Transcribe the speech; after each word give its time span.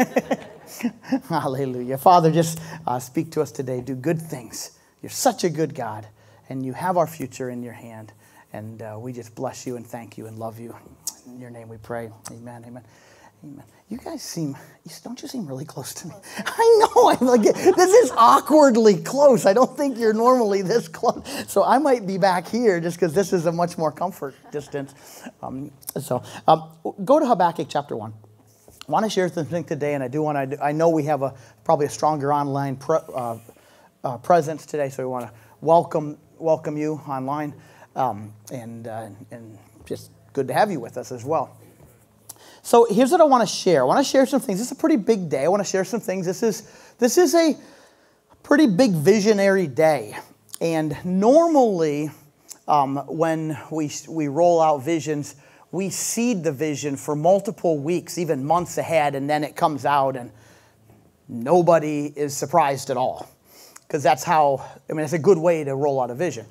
Hallelujah. 1.28 1.98
Father, 1.98 2.30
just 2.30 2.60
uh, 2.86 2.98
speak 2.98 3.30
to 3.32 3.42
us 3.42 3.52
today. 3.52 3.80
Do 3.80 3.94
good 3.94 4.20
things. 4.20 4.78
You're 5.02 5.10
such 5.10 5.44
a 5.44 5.50
good 5.50 5.74
God, 5.74 6.06
and 6.48 6.64
you 6.64 6.72
have 6.72 6.96
our 6.96 7.06
future 7.06 7.50
in 7.50 7.62
your 7.62 7.72
hand. 7.72 8.12
And 8.52 8.82
uh, 8.82 8.96
we 8.98 9.12
just 9.12 9.34
bless 9.34 9.66
you 9.66 9.76
and 9.76 9.86
thank 9.86 10.18
you 10.18 10.26
and 10.26 10.38
love 10.38 10.58
you. 10.58 10.74
In 11.26 11.38
your 11.38 11.50
name 11.50 11.68
we 11.68 11.76
pray. 11.78 12.10
Amen. 12.30 12.64
Amen. 12.66 12.82
Amen. 13.44 13.64
You 13.88 13.98
guys 13.98 14.22
seem, 14.22 14.56
don't 15.02 15.20
you 15.22 15.28
seem 15.28 15.46
really 15.46 15.64
close 15.64 15.94
to 15.94 16.08
me? 16.08 16.14
I 16.38 16.78
know, 16.80 17.10
I'm 17.10 17.26
like, 17.26 17.42
this 17.42 17.92
is 17.92 18.12
awkwardly 18.16 19.02
close. 19.02 19.46
I 19.46 19.52
don't 19.52 19.76
think 19.76 19.98
you're 19.98 20.12
normally 20.12 20.62
this 20.62 20.88
close. 20.88 21.22
So 21.48 21.64
I 21.64 21.78
might 21.78 22.06
be 22.06 22.18
back 22.18 22.46
here 22.46 22.80
just 22.80 22.98
because 22.98 23.14
this 23.14 23.32
is 23.32 23.46
a 23.46 23.52
much 23.52 23.78
more 23.78 23.90
comfort 23.90 24.34
distance. 24.52 24.94
Um, 25.42 25.72
so 26.00 26.22
um, 26.46 26.70
go 27.04 27.18
to 27.18 27.26
Habakkuk 27.26 27.68
chapter 27.68 27.96
1. 27.96 28.12
Want 28.90 29.04
to 29.04 29.10
share 29.10 29.28
something 29.28 29.62
today, 29.62 29.94
and 29.94 30.02
I 30.02 30.08
do 30.08 30.20
want 30.20 30.50
to, 30.50 30.60
I 30.60 30.72
know 30.72 30.88
we 30.88 31.04
have 31.04 31.22
a 31.22 31.32
probably 31.62 31.86
a 31.86 31.88
stronger 31.88 32.32
online 32.32 32.74
pre, 32.74 32.98
uh, 33.14 33.38
uh, 34.02 34.18
presence 34.18 34.66
today, 34.66 34.88
so 34.88 35.04
we 35.04 35.08
want 35.08 35.28
to 35.28 35.32
welcome, 35.60 36.18
welcome 36.40 36.76
you 36.76 37.00
online. 37.06 37.54
Um, 37.94 38.34
and, 38.52 38.88
uh, 38.88 39.10
and 39.30 39.56
just 39.84 40.10
good 40.32 40.48
to 40.48 40.54
have 40.54 40.72
you 40.72 40.80
with 40.80 40.96
us 40.96 41.12
as 41.12 41.24
well. 41.24 41.56
So 42.62 42.84
here's 42.90 43.12
what 43.12 43.20
I 43.20 43.24
want 43.24 43.48
to 43.48 43.54
share. 43.54 43.82
I 43.82 43.84
want 43.84 44.04
to 44.04 44.10
share 44.10 44.26
some 44.26 44.40
things. 44.40 44.58
This 44.58 44.72
is 44.72 44.76
a 44.76 44.80
pretty 44.80 44.96
big 44.96 45.28
day. 45.28 45.44
I 45.44 45.48
want 45.48 45.64
to 45.64 45.70
share 45.70 45.84
some 45.84 46.00
things. 46.00 46.26
This 46.26 46.42
is 46.42 46.68
this 46.98 47.16
is 47.16 47.32
a 47.36 47.56
pretty 48.42 48.66
big 48.66 48.90
visionary 48.90 49.68
day. 49.68 50.16
And 50.60 50.96
normally, 51.04 52.10
um, 52.66 52.96
when 53.06 53.56
we 53.70 53.88
we 54.08 54.26
roll 54.26 54.60
out 54.60 54.78
visions, 54.78 55.36
we 55.72 55.90
seed 55.90 56.42
the 56.44 56.52
vision 56.52 56.96
for 56.96 57.14
multiple 57.14 57.78
weeks, 57.78 58.18
even 58.18 58.44
months 58.44 58.78
ahead, 58.78 59.14
and 59.14 59.28
then 59.28 59.44
it 59.44 59.56
comes 59.56 59.84
out, 59.84 60.16
and 60.16 60.30
nobody 61.28 62.12
is 62.16 62.36
surprised 62.36 62.90
at 62.90 62.96
all, 62.96 63.28
because 63.82 64.02
that's 64.02 64.24
how. 64.24 64.64
I 64.88 64.92
mean, 64.92 65.04
it's 65.04 65.12
a 65.12 65.18
good 65.18 65.38
way 65.38 65.64
to 65.64 65.74
roll 65.74 66.00
out 66.00 66.10
a 66.10 66.14
vision. 66.14 66.46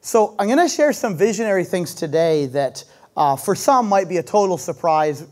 So 0.00 0.34
I'm 0.38 0.46
going 0.46 0.58
to 0.58 0.68
share 0.68 0.92
some 0.92 1.16
visionary 1.16 1.64
things 1.64 1.94
today 1.94 2.46
that. 2.46 2.84
Uh, 3.18 3.34
for 3.34 3.54
some 3.54 3.88
might 3.88 4.10
be 4.10 4.18
a 4.18 4.22
total 4.22 4.58
surprise 4.58 5.24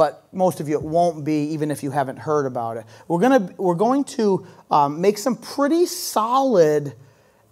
but 0.00 0.26
most 0.32 0.60
of 0.60 0.66
you 0.70 0.78
it 0.78 0.82
won't 0.82 1.26
be 1.26 1.48
even 1.52 1.70
if 1.70 1.82
you 1.82 1.90
haven't 1.90 2.16
heard 2.16 2.46
about 2.46 2.78
it. 2.78 2.86
We're, 3.06 3.20
gonna, 3.20 3.52
we're 3.58 3.74
going 3.74 4.04
to 4.04 4.46
um, 4.70 4.98
make 4.98 5.18
some 5.18 5.36
pretty 5.36 5.84
solid, 5.84 6.94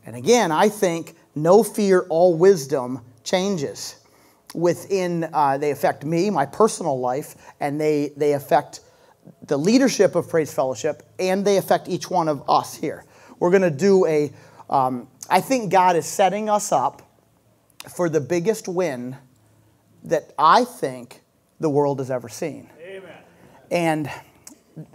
and 0.06 0.16
again, 0.16 0.50
I 0.50 0.70
think 0.70 1.14
no 1.34 1.62
fear, 1.62 2.06
all 2.08 2.34
wisdom 2.38 3.00
changes 3.22 3.97
within, 4.54 5.28
uh, 5.32 5.58
they 5.58 5.70
affect 5.70 6.04
me, 6.04 6.30
my 6.30 6.46
personal 6.46 6.98
life, 6.98 7.34
and 7.60 7.80
they, 7.80 8.12
they 8.16 8.32
affect 8.32 8.80
the 9.46 9.56
leadership 9.56 10.14
of 10.14 10.28
Praise 10.28 10.52
Fellowship, 10.52 11.02
and 11.18 11.44
they 11.44 11.56
affect 11.56 11.88
each 11.88 12.10
one 12.10 12.28
of 12.28 12.42
us 12.48 12.74
here. 12.74 13.04
We're 13.38 13.50
going 13.50 13.62
to 13.62 13.70
do 13.70 14.06
a. 14.06 14.32
Um, 14.68 15.08
I 15.30 15.40
think 15.40 15.70
God 15.70 15.96
is 15.96 16.06
setting 16.06 16.48
us 16.48 16.72
up 16.72 17.02
for 17.94 18.08
the 18.08 18.20
biggest 18.20 18.68
win 18.68 19.16
that 20.04 20.32
I 20.38 20.64
think 20.64 21.22
the 21.60 21.70
world 21.70 21.98
has 22.00 22.10
ever 22.10 22.28
seen. 22.28 22.70
Amen. 22.80 23.12
And 23.70 24.10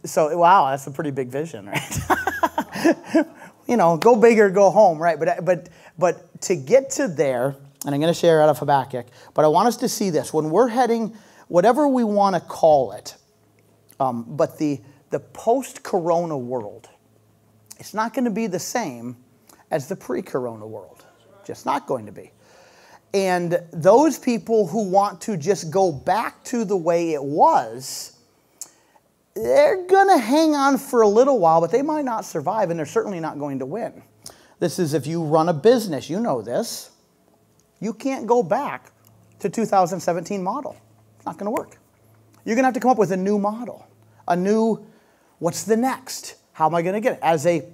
so, 0.06 0.36
wow, 0.38 0.70
that's 0.70 0.88
a 0.88 0.92
pretty 0.92 1.12
big 1.12 1.30
vision, 1.30 1.66
right? 1.68 3.26
you 3.68 3.78
know, 3.78 3.98
go 3.98 4.16
big 4.16 4.40
or 4.40 4.50
go 4.50 4.70
home, 4.70 5.00
right? 5.00 5.20
But, 5.20 5.46
but, 5.46 5.70
but 5.98 6.42
to 6.42 6.56
get 6.56 6.90
to 6.92 7.08
there, 7.08 7.56
and 7.86 7.94
I'm 7.94 8.02
going 8.02 8.14
to 8.14 8.20
share 8.20 8.42
out 8.42 8.50
of 8.50 8.60
Habakkuk, 8.60 9.08
but 9.34 9.46
I 9.46 9.48
want 9.48 9.68
us 9.68 9.78
to 9.78 9.90
see 9.90 10.10
this. 10.10 10.34
When 10.34 10.50
we're 10.50 10.70
heading, 10.70 11.16
whatever 11.48 11.88
we 11.88 12.04
want 12.04 12.36
to 12.36 12.42
call 12.42 12.94
it, 12.94 13.16
um, 14.00 14.26
but 14.28 14.58
the, 14.58 14.82
the 15.10 15.20
post 15.20 15.84
corona 15.84 16.38
world, 16.38 16.90
it's 17.80 17.94
not 17.94 18.14
going 18.14 18.26
to 18.26 18.32
be 18.32 18.48
the 18.48 18.60
same 18.60 19.18
as 19.72 19.88
the 19.88 19.96
pre 19.96 20.22
corona 20.22 20.66
world. 20.66 21.06
Just 21.46 21.66
not 21.66 21.88
going 21.88 22.06
to 22.06 22.12
be. 22.12 22.32
And 23.14 23.62
those 23.72 24.18
people 24.18 24.66
who 24.66 24.90
want 24.90 25.22
to 25.22 25.38
just 25.38 25.70
go 25.70 25.92
back 25.92 26.44
to 26.46 26.66
the 26.66 26.78
way 26.78 27.14
it 27.14 27.24
was, 27.24 28.18
they're 29.36 29.86
going 29.86 30.08
to 30.10 30.18
hang 30.18 30.56
on 30.56 30.78
for 30.78 31.02
a 31.02 31.08
little 31.08 31.40
while, 31.40 31.62
but 31.62 31.72
they 31.72 31.82
might 31.82 32.06
not 32.06 32.26
survive, 32.26 32.70
and 32.70 32.80
they're 32.80 32.86
certainly 32.86 33.20
not 33.20 33.38
going 33.38 33.60
to 33.60 33.66
win. 33.66 34.04
This 34.60 34.80
is 34.80 34.94
if 34.94 35.06
you 35.06 35.24
run 35.24 35.50
a 35.50 35.54
business, 35.54 36.10
you 36.10 36.20
know 36.20 36.42
this. 36.42 36.92
You 37.84 37.94
can't 37.94 38.26
go 38.26 38.42
back 38.42 38.92
to 39.40 39.50
2017 39.50 40.42
model. 40.42 40.76
It's 41.18 41.26
not 41.26 41.38
going 41.38 41.46
to 41.46 41.52
work. 41.52 41.78
You're 42.46 42.56
going 42.56 42.64
to 42.64 42.68
have 42.68 42.74
to 42.74 42.80
come 42.80 42.92
up 42.92 42.98
with 42.98 43.12
a 43.12 43.18
new 43.18 43.38
model, 43.38 43.88
a 44.28 44.36
new, 44.36 44.86
what's 45.40 45.64
the 45.64 45.78
next? 45.78 46.36
How 46.54 46.68
am 46.68 46.76
I 46.76 46.82
going 46.82 46.96
to 46.96 47.02
get 47.02 47.14
it? 47.14 47.20
As 47.22 47.46
a, 47.46 47.66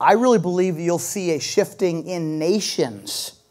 I 0.00 0.12
really 0.12 0.38
believe 0.38 0.78
you'll 0.78 0.98
see 0.98 1.32
a 1.32 1.40
shifting 1.40 2.06
in 2.06 2.38
nations 2.38 3.42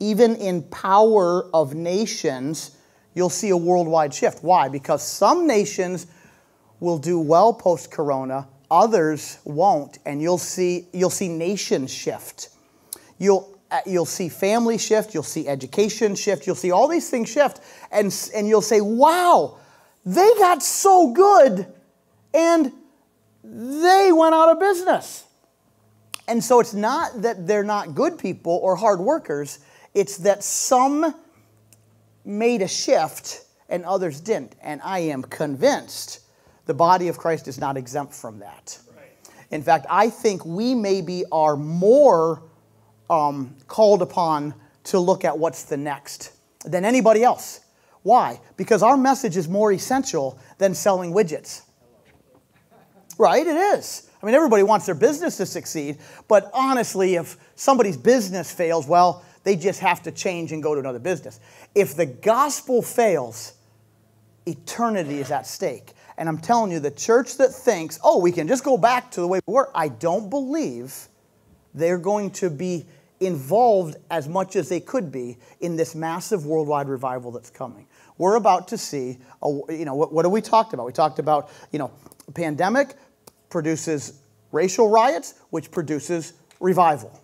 even 0.00 0.34
in 0.36 0.62
power 0.62 1.44
of 1.54 1.74
nations, 1.74 2.76
you'll 3.14 3.30
see 3.30 3.50
a 3.50 3.56
worldwide 3.56 4.12
shift. 4.12 4.42
Why? 4.42 4.68
Because 4.68 5.06
some 5.06 5.46
nations 5.46 6.06
will 6.80 6.98
do 6.98 7.20
well 7.20 7.52
post 7.52 7.90
corona, 7.90 8.48
others 8.70 9.38
won't, 9.44 9.98
and 10.06 10.20
you'll 10.22 10.38
see, 10.38 10.88
you'll 10.92 11.10
see 11.10 11.28
nations 11.28 11.92
shift. 11.92 12.48
You'll, 13.18 13.49
Uh, 13.70 13.80
you'll 13.86 14.04
see 14.04 14.28
family 14.28 14.78
shift, 14.78 15.14
you'll 15.14 15.22
see 15.22 15.46
education 15.46 16.14
shift, 16.14 16.46
you'll 16.46 16.56
see 16.56 16.72
all 16.72 16.88
these 16.88 17.08
things 17.08 17.28
shift, 17.28 17.60
and, 17.92 18.14
and 18.34 18.48
you'll 18.48 18.60
say, 18.60 18.80
wow, 18.80 19.56
they 20.04 20.28
got 20.38 20.62
so 20.62 21.12
good 21.12 21.66
and 22.34 22.72
they 23.44 24.10
went 24.12 24.34
out 24.34 24.50
of 24.50 24.58
business. 24.58 25.24
And 26.26 26.42
so 26.42 26.60
it's 26.60 26.74
not 26.74 27.22
that 27.22 27.46
they're 27.46 27.64
not 27.64 27.94
good 27.94 28.18
people 28.18 28.58
or 28.62 28.76
hard 28.76 29.00
workers, 29.00 29.58
it's 29.94 30.18
that 30.18 30.42
some 30.44 31.14
made 32.24 32.62
a 32.62 32.68
shift 32.68 33.44
and 33.68 33.84
others 33.84 34.20
didn't. 34.20 34.54
And 34.62 34.80
I 34.84 35.00
am 35.00 35.22
convinced 35.22 36.20
the 36.66 36.74
body 36.74 37.08
of 37.08 37.18
Christ 37.18 37.48
is 37.48 37.58
not 37.58 37.76
exempt 37.76 38.14
from 38.14 38.38
that. 38.40 38.78
In 39.50 39.62
fact, 39.62 39.86
I 39.90 40.10
think 40.10 40.44
we 40.44 40.74
maybe 40.74 41.24
are 41.32 41.56
more 41.56 42.42
um, 43.10 43.56
called 43.66 44.00
upon 44.00 44.54
to 44.84 44.98
look 44.98 45.24
at 45.24 45.36
what's 45.36 45.64
the 45.64 45.76
next 45.76 46.32
than 46.64 46.84
anybody 46.84 47.22
else. 47.22 47.60
Why? 48.02 48.40
Because 48.56 48.82
our 48.82 48.96
message 48.96 49.36
is 49.36 49.48
more 49.48 49.72
essential 49.72 50.38
than 50.56 50.74
selling 50.74 51.12
widgets. 51.12 51.62
Right? 53.18 53.46
It 53.46 53.56
is. 53.56 54.08
I 54.22 54.26
mean, 54.26 54.34
everybody 54.34 54.62
wants 54.62 54.86
their 54.86 54.94
business 54.94 55.36
to 55.38 55.46
succeed, 55.46 55.98
but 56.28 56.50
honestly, 56.54 57.16
if 57.16 57.36
somebody's 57.56 57.96
business 57.96 58.52
fails, 58.52 58.86
well, 58.86 59.24
they 59.44 59.56
just 59.56 59.80
have 59.80 60.02
to 60.02 60.12
change 60.12 60.52
and 60.52 60.62
go 60.62 60.74
to 60.74 60.80
another 60.80 60.98
business. 60.98 61.40
If 61.74 61.96
the 61.96 62.06
gospel 62.06 62.82
fails, 62.82 63.54
eternity 64.46 65.18
is 65.18 65.30
at 65.30 65.46
stake. 65.46 65.92
And 66.18 66.28
I'm 66.28 66.38
telling 66.38 66.70
you, 66.70 66.80
the 66.80 66.90
church 66.90 67.38
that 67.38 67.48
thinks, 67.48 67.98
oh, 68.04 68.20
we 68.20 68.30
can 68.30 68.46
just 68.46 68.62
go 68.62 68.76
back 68.76 69.10
to 69.12 69.20
the 69.20 69.26
way 69.26 69.40
we 69.46 69.54
were, 69.54 69.70
I 69.74 69.88
don't 69.88 70.28
believe 70.28 71.08
they're 71.72 71.98
going 71.98 72.30
to 72.32 72.50
be 72.50 72.84
involved 73.20 73.96
as 74.10 74.26
much 74.26 74.56
as 74.56 74.68
they 74.68 74.80
could 74.80 75.12
be 75.12 75.36
in 75.60 75.76
this 75.76 75.94
massive 75.94 76.46
worldwide 76.46 76.88
revival 76.88 77.30
that's 77.30 77.50
coming. 77.50 77.86
We're 78.16 78.36
about 78.36 78.68
to 78.68 78.78
see, 78.78 79.18
a, 79.42 79.48
you 79.68 79.84
know, 79.84 79.94
what, 79.94 80.12
what 80.12 80.24
have 80.24 80.32
we 80.32 80.40
talked 80.40 80.72
about? 80.72 80.86
We 80.86 80.92
talked 80.92 81.18
about, 81.18 81.50
you 81.70 81.78
know, 81.78 81.90
pandemic 82.34 82.94
produces 83.50 84.20
racial 84.52 84.88
riots, 84.88 85.34
which 85.50 85.70
produces 85.70 86.32
revival. 86.60 87.18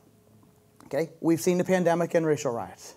Okay? 0.85 1.11
We've 1.21 1.41
seen 1.41 1.59
the 1.59 1.65
pandemic 1.65 2.15
and 2.15 2.27
racial 2.27 2.53
riots. 2.53 2.95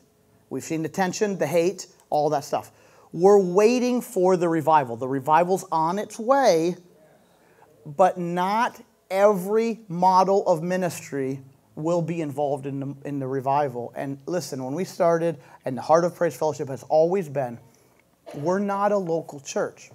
We've 0.49 0.63
seen 0.63 0.83
the 0.83 0.89
tension, 0.89 1.37
the 1.37 1.47
hate, 1.47 1.87
all 2.09 2.29
that 2.31 2.43
stuff. 2.43 2.71
We're 3.11 3.39
waiting 3.41 4.01
for 4.01 4.37
the 4.37 4.49
revival. 4.49 4.95
The 4.97 5.07
revival's 5.07 5.65
on 5.71 5.99
its 5.99 6.19
way, 6.19 6.75
but 7.85 8.17
not 8.17 8.79
every 9.09 9.81
model 9.87 10.45
of 10.47 10.61
ministry 10.61 11.41
will 11.79 12.01
be 12.01 12.21
involved 12.21 12.65
in 12.65 12.79
the, 12.79 12.95
in 13.05 13.19
the 13.19 13.27
revival. 13.27 13.93
And 13.95 14.19
listen, 14.25 14.63
when 14.63 14.73
we 14.73 14.83
started, 14.83 15.37
and 15.65 15.77
the 15.77 15.81
heart 15.81 16.03
of 16.03 16.15
Praise 16.15 16.35
Fellowship 16.35 16.67
has 16.67 16.83
always 16.83 17.29
been, 17.29 17.57
we're 18.33 18.59
not 18.59 18.91
a 18.91 18.97
local 18.97 19.39
church. 19.39 19.89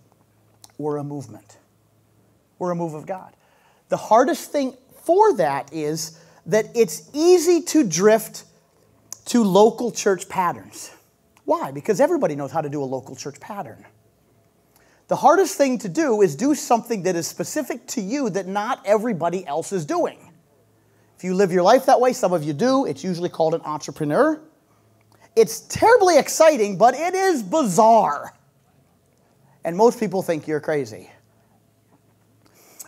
We're 0.79 0.97
a 0.97 1.05
movement. 1.05 1.59
We're 2.59 2.73
a 2.73 2.77
move 2.77 2.95
of 2.95 3.07
God. 3.07 3.35
The 3.89 3.97
hardest 3.97 4.51
thing 4.51 4.77
for 5.05 5.35
that 5.37 5.73
is 5.73 6.19
that 6.47 6.67
it's 6.75 7.11
easy 7.13 7.63
to 7.63 7.85
drift 7.85 8.45
to 9.27 9.45
local 9.45 9.91
church 9.91 10.29
patterns. 10.29 10.91
Why? 11.45 11.71
Because 11.71 12.01
everybody 12.01 12.35
knows 12.35 12.51
how 12.51 12.61
to 12.61 12.69
do 12.69 12.83
a 12.83 12.85
local 12.85 13.17
church 13.17 13.39
pattern. 13.41 13.85
The 15.09 15.17
hardest 15.17 15.57
thing 15.57 15.79
to 15.81 15.89
do 15.89 16.23
is 16.23 16.35
do 16.35 16.55
something 16.55 17.03
that 17.03 17.15
is 17.15 17.27
specific 17.27 17.87
to 17.89 18.01
you 18.01 18.31
that 18.31 18.47
not 18.47 18.81
everybody 18.87 19.47
else 19.47 19.73
is 19.73 19.85
doing. 19.85 20.24
If 21.17 21.25
you 21.25 21.35
live 21.35 21.53
your 21.53 21.63
life 21.63 21.87
that 21.87 22.01
way, 22.01 22.13
some 22.13 22.33
of 22.33 22.45
you 22.45 22.53
do, 22.53 22.87
it's 22.87 23.05
usually 23.05 23.29
called 23.29 23.55
an 23.55 23.63
entrepreneur. 23.63 24.41
It's 25.37 25.61
terribly 25.61 26.19
exciting, 26.19 26.79
but 26.79 26.95
it 26.95 27.15
is 27.15 27.43
bizarre. 27.43 28.35
And 29.65 29.77
most 29.77 29.99
people 29.99 30.23
think 30.23 30.47
you're 30.47 30.61
crazy. 30.61 31.11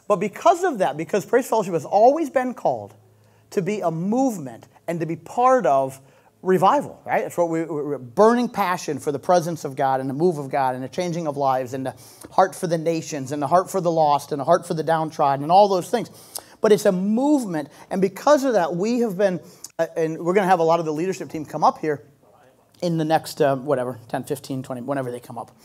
But 0.09 0.17
because 0.17 0.63
of 0.63 0.79
that, 0.79 0.97
because 0.97 1.27
Praise 1.27 1.49
Fellowship 1.49 1.73
has 1.73 1.85
always 1.85 2.31
been 2.31 2.55
called 2.55 2.95
to 3.51 3.63
be 3.63 3.81
a 3.81 3.91
movement 3.91 4.69
and 4.87 5.01
to 5.01 5.07
be 5.07 5.17
part 5.17 5.67
of 5.67 6.01
revival, 6.43 7.01
right? 7.05 7.25
It's 7.25 7.37
what 7.37 7.49
we, 7.49 7.65
we're 7.65 7.99
burning 7.99 8.49
passion 8.49 9.01
for 9.01 9.11
the 9.11 9.19
presence 9.19 9.65
of 9.65 9.75
God 9.75 10.01
and 10.01 10.09
the 10.09 10.15
move 10.15 10.39
of 10.39 10.49
God 10.49 10.75
and 10.75 10.85
the 10.85 10.89
changing 10.89 11.27
of 11.27 11.37
lives 11.37 11.75
and 11.75 11.87
the 11.87 11.95
heart 12.31 12.55
for 12.55 12.69
the 12.69 12.79
nations 12.79 13.33
and 13.33 13.43
the 13.43 13.49
heart 13.49 13.71
for 13.71 13.81
the 13.81 13.91
lost 13.91 14.31
and 14.31 14.41
the 14.41 14.45
heart 14.45 14.67
for 14.67 14.75
the 14.75 14.85
downtrodden 14.85 15.43
and 15.43 15.51
all 15.51 15.69
those 15.69 15.91
things. 15.91 16.09
But 16.67 16.73
it's 16.73 16.85
a 16.85 16.91
movement, 16.91 17.69
and 17.93 18.01
because 18.01 18.43
of 18.43 18.55
that, 18.55 18.75
we 18.75 18.99
have 18.99 19.17
been, 19.17 19.39
uh, 19.79 19.87
and 19.97 20.19
we're 20.19 20.35
going 20.35 20.43
to 20.43 20.51
have 20.51 20.59
a 20.59 20.65
lot 20.65 20.81
of 20.81 20.85
the 20.85 20.93
leadership 20.93 21.29
team 21.29 21.45
come 21.45 21.63
up 21.63 21.79
here 21.79 22.03
in 22.83 22.99
the 22.99 23.05
next, 23.05 23.41
uh, 23.41 23.55
whatever, 23.55 24.01
10, 24.09 24.25
15, 24.25 24.65
20, 24.65 24.81
whenever 24.81 25.13
they 25.13 25.21
come 25.21 25.39
up. 25.39 25.57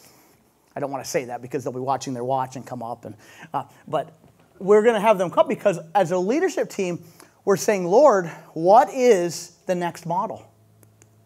I 0.76 0.80
don't 0.80 0.92
want 0.92 1.04
to 1.04 1.10
say 1.10 1.26
that 1.26 1.42
because 1.42 1.64
they'll 1.64 1.74
be 1.74 1.80
watching 1.80 2.14
their 2.14 2.24
watch 2.24 2.56
and 2.56 2.68
come 2.68 2.84
up. 2.84 3.06
And, 3.06 3.16
uh, 3.52 3.64
but 3.88 4.16
we're 4.60 4.84
going 4.84 4.94
to 4.94 5.02
have 5.02 5.18
them 5.18 5.32
come 5.32 5.48
because 5.48 5.80
as 5.96 6.12
a 6.12 6.20
leadership 6.20 6.70
team, 6.70 7.04
we're 7.46 7.58
saying, 7.58 7.88
Lord, 7.88 8.28
what 8.54 8.94
is 8.94 9.58
the 9.66 9.74
next 9.74 10.06
model? 10.06 10.48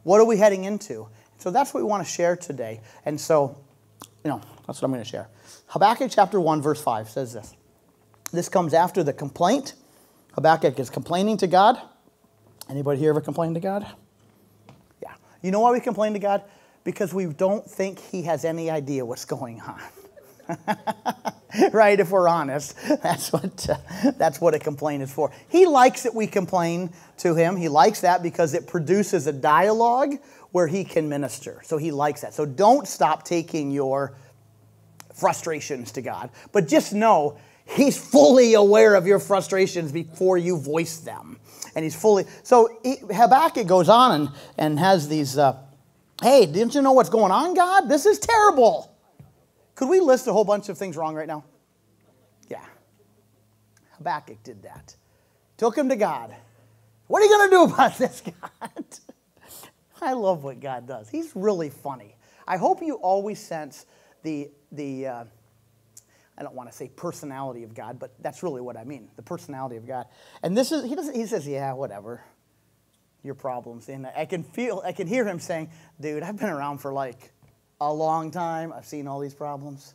What 0.03 0.21
are 0.21 0.25
we 0.25 0.37
heading 0.37 0.63
into? 0.63 1.09
So 1.37 1.51
that's 1.51 1.73
what 1.73 1.83
we 1.83 1.89
want 1.89 2.01
to 2.01 2.09
share 2.09 2.37
today. 2.37 2.79
And 3.03 3.19
so, 3.19 3.57
you 4.23 4.29
know, 4.29 4.39
that's 4.67 4.81
what 4.81 4.85
I'm 4.85 4.91
going 4.91 5.03
to 5.03 5.09
share. 5.09 5.27
Habakkuk 5.67 6.11
chapter 6.11 6.39
1, 6.39 6.61
verse 6.61 6.81
5 6.81 7.09
says 7.09 7.33
this. 7.33 7.53
This 8.35 8.49
comes 8.49 8.73
after 8.73 9.03
the 9.03 9.13
complaint. 9.13 9.73
Habakkuk 10.33 10.79
is 10.79 10.89
complaining 10.89 11.37
to 11.37 11.47
God. 11.47 11.79
Anybody 12.69 12.99
here 12.99 13.11
ever 13.11 13.21
complain 13.21 13.53
to 13.53 13.59
God? 13.59 13.87
Yeah. 15.01 15.13
You 15.41 15.51
know 15.51 15.61
why 15.61 15.71
we 15.71 15.79
complain 15.79 16.13
to 16.13 16.19
God? 16.19 16.43
Because 16.83 17.13
we 17.13 17.25
don't 17.25 17.65
think 17.65 17.99
he 17.99 18.23
has 18.23 18.43
any 18.43 18.69
idea 18.69 19.05
what's 19.05 19.25
going 19.25 19.61
on. 19.61 19.81
right? 21.71 21.99
If 21.99 22.11
we're 22.11 22.27
honest, 22.27 22.75
that's 23.01 23.31
what 23.31 23.69
uh, 23.69 24.11
that's 24.17 24.39
what 24.39 24.53
a 24.53 24.59
complaint 24.59 25.03
is 25.03 25.11
for. 25.11 25.31
He 25.49 25.65
likes 25.65 26.03
that 26.03 26.13
we 26.13 26.27
complain 26.27 26.91
to 27.17 27.33
him. 27.35 27.55
He 27.55 27.69
likes 27.69 28.01
that 28.01 28.21
because 28.21 28.53
it 28.53 28.67
produces 28.67 29.27
a 29.27 29.33
dialogue 29.33 30.15
where 30.51 30.67
he 30.67 30.83
can 30.83 31.09
minister. 31.09 31.61
So 31.63 31.77
he 31.77 31.91
likes 31.91 32.21
that. 32.21 32.33
So 32.33 32.45
don't 32.45 32.87
stop 32.87 33.23
taking 33.23 33.71
your 33.71 34.15
frustrations 35.13 35.91
to 35.93 36.01
God, 36.01 36.29
but 36.51 36.67
just 36.67 36.93
know 36.93 37.37
he's 37.65 37.97
fully 37.97 38.53
aware 38.53 38.95
of 38.95 39.05
your 39.05 39.19
frustrations 39.19 39.91
before 39.91 40.37
you 40.37 40.57
voice 40.57 40.97
them, 40.97 41.39
and 41.75 41.83
he's 41.83 41.95
fully. 41.95 42.25
So 42.43 42.79
Habakkuk 42.83 43.67
goes 43.67 43.89
on 43.89 44.21
and 44.21 44.29
and 44.57 44.79
has 44.79 45.07
these. 45.07 45.37
Uh, 45.37 45.57
hey, 46.21 46.45
didn't 46.45 46.75
you 46.75 46.81
know 46.81 46.93
what's 46.93 47.09
going 47.09 47.31
on, 47.31 47.53
God? 47.53 47.89
This 47.89 48.05
is 48.05 48.19
terrible. 48.19 48.95
Could 49.75 49.89
we 49.89 49.99
list 49.99 50.27
a 50.27 50.33
whole 50.33 50.45
bunch 50.45 50.69
of 50.69 50.77
things 50.77 50.95
wrong 50.95 51.15
right 51.15 51.27
now? 51.27 51.43
Yeah. 52.49 52.63
Habakkuk 53.97 54.41
did 54.43 54.63
that. 54.63 54.95
Took 55.57 55.77
him 55.77 55.89
to 55.89 55.95
God. 55.95 56.33
What 57.07 57.21
are 57.21 57.25
you 57.25 57.37
going 57.37 57.49
to 57.49 57.55
do 57.55 57.73
about 57.73 57.97
this, 57.97 58.21
God? 58.21 58.83
I 60.01 60.13
love 60.13 60.43
what 60.43 60.59
God 60.59 60.87
does. 60.87 61.09
He's 61.09 61.31
really 61.35 61.69
funny. 61.69 62.15
I 62.47 62.57
hope 62.57 62.81
you 62.81 62.95
always 62.95 63.39
sense 63.39 63.85
the, 64.23 64.49
the 64.71 65.07
uh, 65.07 65.23
I 66.37 66.43
don't 66.43 66.55
want 66.55 66.69
to 66.69 66.75
say 66.75 66.89
personality 66.89 67.63
of 67.63 67.73
God, 67.73 67.99
but 67.99 68.13
that's 68.21 68.43
really 68.43 68.61
what 68.61 68.77
I 68.77 68.83
mean 68.83 69.09
the 69.15 69.21
personality 69.21 69.77
of 69.77 69.87
God. 69.87 70.05
And 70.43 70.57
this 70.57 70.71
is, 70.71 70.83
he, 70.83 70.95
doesn't, 70.95 71.15
he 71.15 71.25
says, 71.25 71.47
yeah, 71.47 71.73
whatever, 71.73 72.21
your 73.23 73.35
problems. 73.35 73.89
And 73.89 74.07
I 74.07 74.25
can 74.25 74.43
feel, 74.43 74.81
I 74.85 74.91
can 74.91 75.07
hear 75.07 75.25
him 75.25 75.39
saying, 75.39 75.69
dude, 75.99 76.23
I've 76.23 76.37
been 76.37 76.49
around 76.49 76.79
for 76.79 76.93
like 76.93 77.31
a 77.79 77.91
long 77.91 78.31
time. 78.31 78.73
I've 78.73 78.85
seen 78.85 79.07
all 79.07 79.19
these 79.19 79.33
problems. 79.33 79.93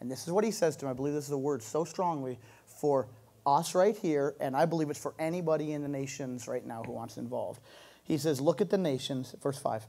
And 0.00 0.10
this 0.10 0.26
is 0.26 0.32
what 0.32 0.44
he 0.44 0.50
says 0.50 0.76
to 0.76 0.86
him. 0.86 0.90
I 0.90 0.94
believe 0.94 1.14
this 1.14 1.26
is 1.26 1.32
a 1.32 1.38
word 1.38 1.62
so 1.62 1.84
strongly 1.84 2.38
for 2.66 3.08
us 3.46 3.74
right 3.74 3.96
here, 3.96 4.34
and 4.40 4.56
I 4.56 4.66
believe 4.66 4.90
it's 4.90 5.00
for 5.00 5.14
anybody 5.18 5.72
in 5.72 5.82
the 5.82 5.88
nations 5.88 6.46
right 6.46 6.64
now 6.64 6.82
who 6.84 6.92
wants 6.92 7.16
involved. 7.16 7.60
He 8.04 8.18
says, 8.18 8.40
Look 8.40 8.60
at 8.60 8.70
the 8.70 8.78
nations, 8.78 9.34
verse 9.42 9.58
5. 9.58 9.86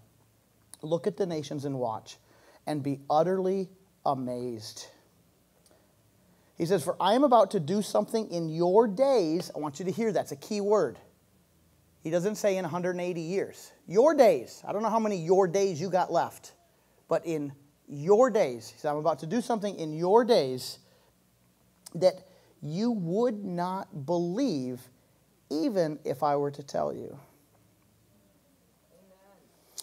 Look 0.81 1.07
at 1.07 1.17
the 1.17 1.25
nations 1.25 1.65
and 1.65 1.77
watch, 1.77 2.17
and 2.65 2.81
be 2.81 3.01
utterly 3.09 3.69
amazed. 4.05 4.87
He 6.59 6.67
says, 6.67 6.83
For 6.83 6.95
I 7.01 7.15
am 7.15 7.23
about 7.23 7.49
to 7.51 7.59
do 7.59 7.81
something 7.81 8.29
in 8.29 8.49
your 8.49 8.87
days. 8.87 9.49
I 9.55 9.59
want 9.59 9.79
you 9.79 9.85
to 9.85 9.91
hear 9.91 10.11
that's 10.11 10.31
a 10.31 10.35
key 10.35 10.61
word. 10.61 10.99
He 12.03 12.11
doesn't 12.11 12.35
say 12.35 12.57
in 12.57 12.63
180 12.63 13.19
years. 13.19 13.71
Your 13.87 14.13
days. 14.13 14.61
I 14.67 14.71
don't 14.71 14.83
know 14.83 14.89
how 14.89 14.99
many 14.99 15.17
your 15.17 15.47
days 15.47 15.81
you 15.81 15.89
got 15.89 16.11
left 16.11 16.53
but 17.09 17.25
in 17.25 17.51
your 17.89 18.29
days, 18.29 18.69
he 18.69 18.79
said, 18.79 18.91
I'm 18.91 18.97
about 18.97 19.19
to 19.19 19.25
do 19.25 19.41
something 19.41 19.77
in 19.77 19.91
your 19.91 20.23
days 20.23 20.77
that 21.95 22.27
you 22.61 22.91
would 22.91 23.43
not 23.43 24.05
believe 24.05 24.79
even 25.49 25.99
if 26.05 26.21
I 26.21 26.35
were 26.37 26.51
to 26.51 26.63
tell 26.63 26.93
you. 26.93 27.19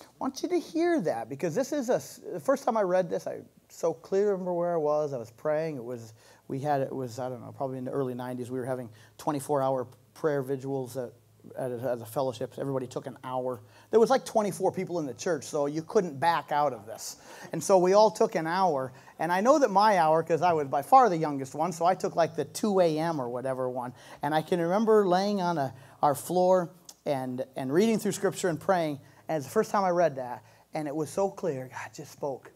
I 0.01 0.19
want 0.21 0.43
you 0.43 0.49
to 0.49 0.61
hear 0.61 1.01
that 1.01 1.29
because 1.29 1.55
this 1.55 1.73
is 1.73 1.91
a, 1.91 2.01
the 2.33 2.41
first 2.41 2.65
time 2.65 2.77
I 2.77 2.83
read 2.83 3.11
this, 3.11 3.27
I 3.27 3.41
so 3.69 3.93
clear 3.93 4.31
remember 4.31 4.55
where 4.55 4.73
I 4.73 4.79
was. 4.79 5.13
I 5.13 5.19
was 5.19 5.33
praying. 5.33 5.77
It 5.77 5.85
was, 5.85 6.15
we 6.49 6.61
had, 6.61 6.81
it 6.81 6.95
was, 6.95 7.19
I 7.19 7.29
don't 7.29 7.41
know, 7.41 7.53
probably 7.53 7.79
in 7.79 7.85
the 7.85 7.91
early 7.91 8.15
90s. 8.15 8.51
We 8.51 8.59
were 8.59 8.67
having 8.67 8.89
24 9.19 9.63
hour 9.63 9.87
prayer 10.15 10.43
vigils 10.43 10.97
at, 10.97 11.13
at 11.59 11.71
a, 11.71 11.93
a 11.93 12.07
fellowship. 12.07 12.55
Everybody 12.59 12.87
took 12.87 13.07
an 13.07 13.19
hour 13.25 13.61
there 13.91 14.01
was 14.01 14.11
like 14.11 14.25
24 14.25 14.73
people 14.73 14.99
in 14.99 15.07
the 15.07 15.15
church, 15.15 15.45
so 15.45 15.67
you 15.67 15.83
couldn't 15.83 16.19
back 16.19 16.51
out 16.51 16.73
of 16.73 16.87
this. 16.87 17.17
And 17.53 17.63
so 17.63 17.79
we 17.79 17.93
all 17.93 18.11
took 18.11 18.35
an 18.35 18.47
hour. 18.47 18.93
And 19.19 19.31
I 19.31 19.41
know 19.41 19.59
that 19.61 19.71
my 19.71 19.99
hour, 19.99 20.23
because 20.23 20.43
I 20.43 20.53
was 20.53 20.67
by 20.67 20.83
far 20.83 21.09
the 21.09 21.17
youngest 21.17 21.55
one, 21.55 21.73
so 21.73 21.87
I 21.87 21.95
took 21.95 22.17
like 22.17 22.35
the 22.35 22.45
2 22.45 22.81
a.m. 22.81 23.21
or 23.21 23.29
whatever 23.29 23.71
one. 23.71 23.93
And 24.23 24.35
I 24.35 24.43
can 24.43 24.61
remember 24.61 25.07
laying 25.07 25.41
on 25.41 25.57
a, 25.57 25.73
our 26.03 26.15
floor 26.15 26.71
and, 27.05 27.45
and 27.55 27.73
reading 27.73 27.99
through 27.99 28.13
scripture 28.13 28.49
and 28.49 28.61
praying. 28.61 28.99
And 29.29 29.37
it's 29.37 29.47
the 29.47 29.53
first 29.53 29.71
time 29.71 29.85
I 29.85 29.91
read 29.91 30.17
that. 30.17 30.43
And 30.75 30.89
it 30.89 30.95
was 30.95 31.11
so 31.11 31.31
clear. 31.31 31.71
God 31.73 31.91
just 31.95 32.13
spoke. 32.13 32.51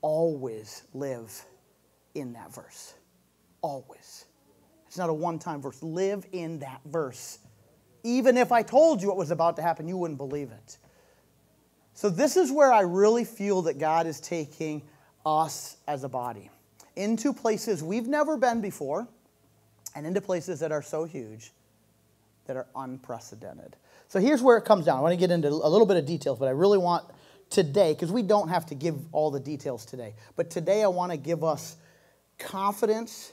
Always 0.00 0.84
live 0.94 1.32
in 2.14 2.34
that 2.34 2.54
verse. 2.54 2.94
Always. 3.60 4.24
It's 4.86 4.96
not 4.96 5.10
a 5.10 5.14
one 5.14 5.38
time 5.38 5.60
verse. 5.60 5.82
Live 5.82 6.26
in 6.32 6.60
that 6.60 6.80
verse 6.86 7.38
even 8.04 8.36
if 8.36 8.52
I 8.52 8.62
told 8.62 9.02
you 9.02 9.08
what 9.08 9.16
was 9.16 9.30
about 9.30 9.56
to 9.56 9.62
happen, 9.62 9.88
you 9.88 9.96
wouldn't 9.96 10.18
believe 10.18 10.50
it. 10.50 10.78
So, 11.94 12.08
this 12.08 12.36
is 12.36 12.52
where 12.52 12.72
I 12.72 12.80
really 12.80 13.24
feel 13.24 13.62
that 13.62 13.78
God 13.78 14.06
is 14.06 14.20
taking 14.20 14.82
us 15.26 15.76
as 15.88 16.04
a 16.04 16.08
body 16.08 16.50
into 16.96 17.32
places 17.32 17.82
we've 17.82 18.06
never 18.06 18.36
been 18.36 18.60
before 18.60 19.06
and 19.94 20.06
into 20.06 20.20
places 20.20 20.60
that 20.60 20.70
are 20.70 20.82
so 20.82 21.04
huge 21.04 21.52
that 22.46 22.56
are 22.56 22.66
unprecedented. 22.76 23.76
So, 24.06 24.20
here's 24.20 24.42
where 24.42 24.56
it 24.56 24.64
comes 24.64 24.86
down. 24.86 24.98
I 24.98 25.00
want 25.00 25.12
to 25.12 25.18
get 25.18 25.30
into 25.30 25.48
a 25.48 25.68
little 25.68 25.86
bit 25.86 25.96
of 25.96 26.06
details, 26.06 26.38
but 26.38 26.46
I 26.46 26.52
really 26.52 26.78
want 26.78 27.04
today, 27.50 27.94
because 27.94 28.12
we 28.12 28.22
don't 28.22 28.48
have 28.48 28.66
to 28.66 28.74
give 28.74 28.96
all 29.12 29.30
the 29.30 29.40
details 29.40 29.84
today, 29.84 30.14
but 30.36 30.50
today 30.50 30.84
I 30.84 30.88
want 30.88 31.10
to 31.12 31.18
give 31.18 31.42
us 31.42 31.76
confidence 32.38 33.32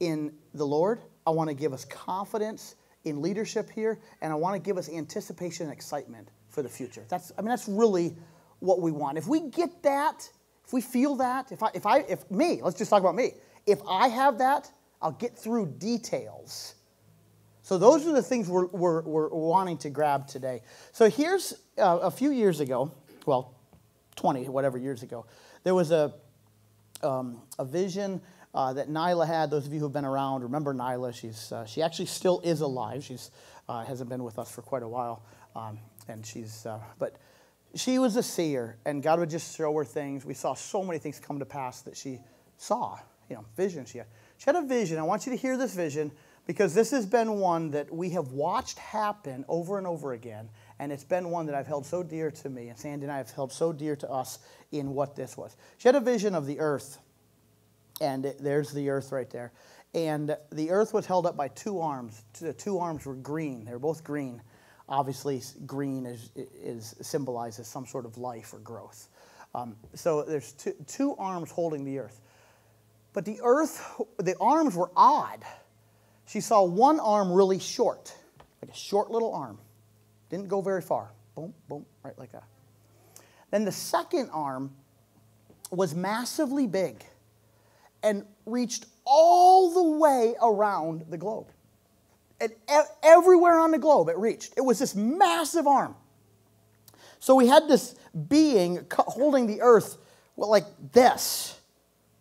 in 0.00 0.32
the 0.54 0.64
Lord. 0.64 1.00
I 1.26 1.30
want 1.30 1.48
to 1.48 1.54
give 1.54 1.72
us 1.72 1.84
confidence 1.84 2.76
in 3.04 3.22
leadership 3.22 3.70
here, 3.70 4.00
and 4.20 4.32
I 4.32 4.36
want 4.36 4.54
to 4.54 4.60
give 4.60 4.78
us 4.78 4.88
anticipation 4.88 5.66
and 5.66 5.72
excitement 5.72 6.28
for 6.48 6.62
the 6.62 6.68
future. 6.68 7.04
That's, 7.08 7.32
I 7.38 7.42
mean, 7.42 7.50
that's 7.50 7.68
really 7.68 8.16
what 8.60 8.80
we 8.80 8.90
want. 8.90 9.18
If 9.18 9.26
we 9.26 9.40
get 9.40 9.82
that, 9.82 10.28
if 10.64 10.72
we 10.72 10.80
feel 10.80 11.16
that, 11.16 11.52
if 11.52 11.62
I, 11.62 11.70
if 11.74 11.86
I, 11.86 11.98
if 12.00 12.30
me, 12.30 12.60
let's 12.62 12.76
just 12.76 12.90
talk 12.90 13.00
about 13.00 13.14
me. 13.14 13.32
If 13.66 13.80
I 13.88 14.08
have 14.08 14.38
that, 14.38 14.70
I'll 15.00 15.12
get 15.12 15.36
through 15.36 15.74
details. 15.78 16.74
So 17.62 17.76
those 17.76 18.06
are 18.06 18.12
the 18.12 18.22
things 18.22 18.48
we're, 18.48 18.66
we're, 18.66 19.02
we're 19.02 19.28
wanting 19.28 19.76
to 19.78 19.90
grab 19.90 20.26
today. 20.26 20.62
So 20.92 21.10
here's 21.10 21.52
uh, 21.76 21.98
a 22.02 22.10
few 22.10 22.30
years 22.30 22.60
ago, 22.60 22.90
well, 23.26 23.54
20, 24.16 24.48
whatever 24.48 24.78
years 24.78 25.02
ago, 25.02 25.26
there 25.64 25.74
was 25.74 25.90
a, 25.90 26.14
um, 27.02 27.42
a 27.58 27.64
vision 27.64 28.20
uh, 28.54 28.72
that 28.72 28.88
Nyla 28.88 29.26
had. 29.26 29.50
Those 29.50 29.66
of 29.66 29.72
you 29.72 29.80
who've 29.80 29.92
been 29.92 30.04
around 30.04 30.42
remember 30.42 30.74
Nyla. 30.74 31.14
She's, 31.14 31.52
uh, 31.52 31.64
she 31.66 31.82
actually 31.82 32.06
still 32.06 32.40
is 32.44 32.60
alive. 32.60 33.04
She's 33.04 33.30
uh, 33.68 33.84
hasn't 33.84 34.08
been 34.08 34.24
with 34.24 34.38
us 34.38 34.50
for 34.50 34.62
quite 34.62 34.82
a 34.82 34.88
while, 34.88 35.22
um, 35.54 35.78
and 36.08 36.24
she's 36.24 36.64
uh, 36.66 36.80
but 36.98 37.16
she 37.74 37.98
was 37.98 38.16
a 38.16 38.22
seer, 38.22 38.78
and 38.86 39.02
God 39.02 39.18
would 39.20 39.30
just 39.30 39.56
show 39.56 39.72
her 39.74 39.84
things. 39.84 40.24
We 40.24 40.34
saw 40.34 40.54
so 40.54 40.82
many 40.82 40.98
things 40.98 41.20
come 41.20 41.38
to 41.38 41.44
pass 41.44 41.82
that 41.82 41.96
she 41.96 42.18
saw. 42.56 42.98
You 43.28 43.36
know, 43.36 43.44
vision 43.56 43.84
she 43.84 43.98
had. 43.98 44.06
She 44.38 44.46
had 44.46 44.56
a 44.56 44.62
vision. 44.62 44.98
I 44.98 45.02
want 45.02 45.26
you 45.26 45.32
to 45.32 45.38
hear 45.38 45.58
this 45.58 45.74
vision 45.74 46.10
because 46.46 46.72
this 46.72 46.90
has 46.92 47.04
been 47.04 47.34
one 47.34 47.70
that 47.72 47.92
we 47.94 48.08
have 48.10 48.28
watched 48.28 48.78
happen 48.78 49.44
over 49.48 49.76
and 49.76 49.86
over 49.86 50.14
again. 50.14 50.48
And 50.78 50.90
it's 50.90 51.04
been 51.04 51.28
one 51.28 51.44
that 51.46 51.54
I've 51.54 51.66
held 51.66 51.84
so 51.84 52.02
dear 52.02 52.30
to 52.30 52.48
me, 52.48 52.68
and 52.68 52.78
Sandy 52.78 53.04
and 53.04 53.12
I 53.12 53.18
have 53.18 53.30
held 53.30 53.52
so 53.52 53.70
dear 53.70 53.96
to 53.96 54.10
us 54.10 54.38
in 54.72 54.94
what 54.94 55.14
this 55.14 55.36
was. 55.36 55.56
She 55.76 55.88
had 55.88 55.94
a 55.94 56.00
vision 56.00 56.34
of 56.34 56.46
the 56.46 56.58
earth 56.58 56.98
and 58.00 58.26
it, 58.26 58.38
there's 58.40 58.72
the 58.72 58.90
earth 58.90 59.12
right 59.12 59.30
there. 59.30 59.52
And 59.94 60.36
the 60.52 60.70
earth 60.70 60.92
was 60.92 61.06
held 61.06 61.26
up 61.26 61.36
by 61.36 61.48
two 61.48 61.80
arms. 61.80 62.22
The 62.40 62.52
two 62.52 62.78
arms 62.78 63.06
were 63.06 63.14
green. 63.14 63.64
They 63.64 63.72
were 63.72 63.78
both 63.78 64.04
green. 64.04 64.42
Obviously, 64.88 65.42
green 65.66 66.06
is, 66.06 66.30
is 66.36 66.94
symbolizes 67.00 67.66
some 67.66 67.86
sort 67.86 68.04
of 68.04 68.18
life 68.18 68.52
or 68.52 68.58
growth. 68.58 69.08
Um, 69.54 69.76
so 69.94 70.22
there's 70.22 70.52
two, 70.52 70.74
two 70.86 71.14
arms 71.16 71.50
holding 71.50 71.84
the 71.84 71.98
earth. 71.98 72.20
But 73.12 73.24
the 73.24 73.40
earth, 73.42 74.00
the 74.18 74.36
arms 74.40 74.74
were 74.76 74.90
odd. 74.94 75.42
She 76.26 76.40
saw 76.40 76.62
one 76.62 77.00
arm 77.00 77.32
really 77.32 77.58
short, 77.58 78.14
like 78.62 78.70
a 78.70 78.76
short 78.76 79.10
little 79.10 79.34
arm. 79.34 79.58
Didn't 80.28 80.48
go 80.48 80.60
very 80.60 80.82
far. 80.82 81.10
Boom, 81.34 81.54
boom, 81.68 81.86
right 82.02 82.18
like 82.18 82.32
that. 82.32 82.44
Then 83.50 83.64
the 83.64 83.72
second 83.72 84.28
arm 84.30 84.74
was 85.70 85.94
massively 85.94 86.66
big 86.66 87.04
and 88.02 88.24
reached 88.46 88.86
all 89.04 89.72
the 89.72 89.98
way 89.98 90.34
around 90.42 91.06
the 91.08 91.16
globe. 91.16 91.48
And 92.40 92.52
everywhere 93.02 93.58
on 93.58 93.72
the 93.72 93.78
globe 93.78 94.08
it 94.08 94.16
reached. 94.16 94.54
It 94.56 94.60
was 94.60 94.78
this 94.78 94.94
massive 94.94 95.66
arm. 95.66 95.96
So 97.18 97.34
we 97.34 97.48
had 97.48 97.66
this 97.68 97.96
being 98.28 98.86
holding 98.92 99.46
the 99.46 99.60
earth 99.60 99.98
like 100.36 100.66
this 100.92 101.58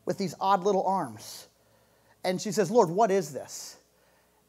with 0.05 0.17
these 0.17 0.34
odd 0.39 0.63
little 0.63 0.86
arms. 0.86 1.48
And 2.24 2.41
she 2.41 2.51
says, 2.51 2.72
Lord, 2.72 2.89
what 2.89 3.12
is 3.12 3.31
this? 3.31 3.77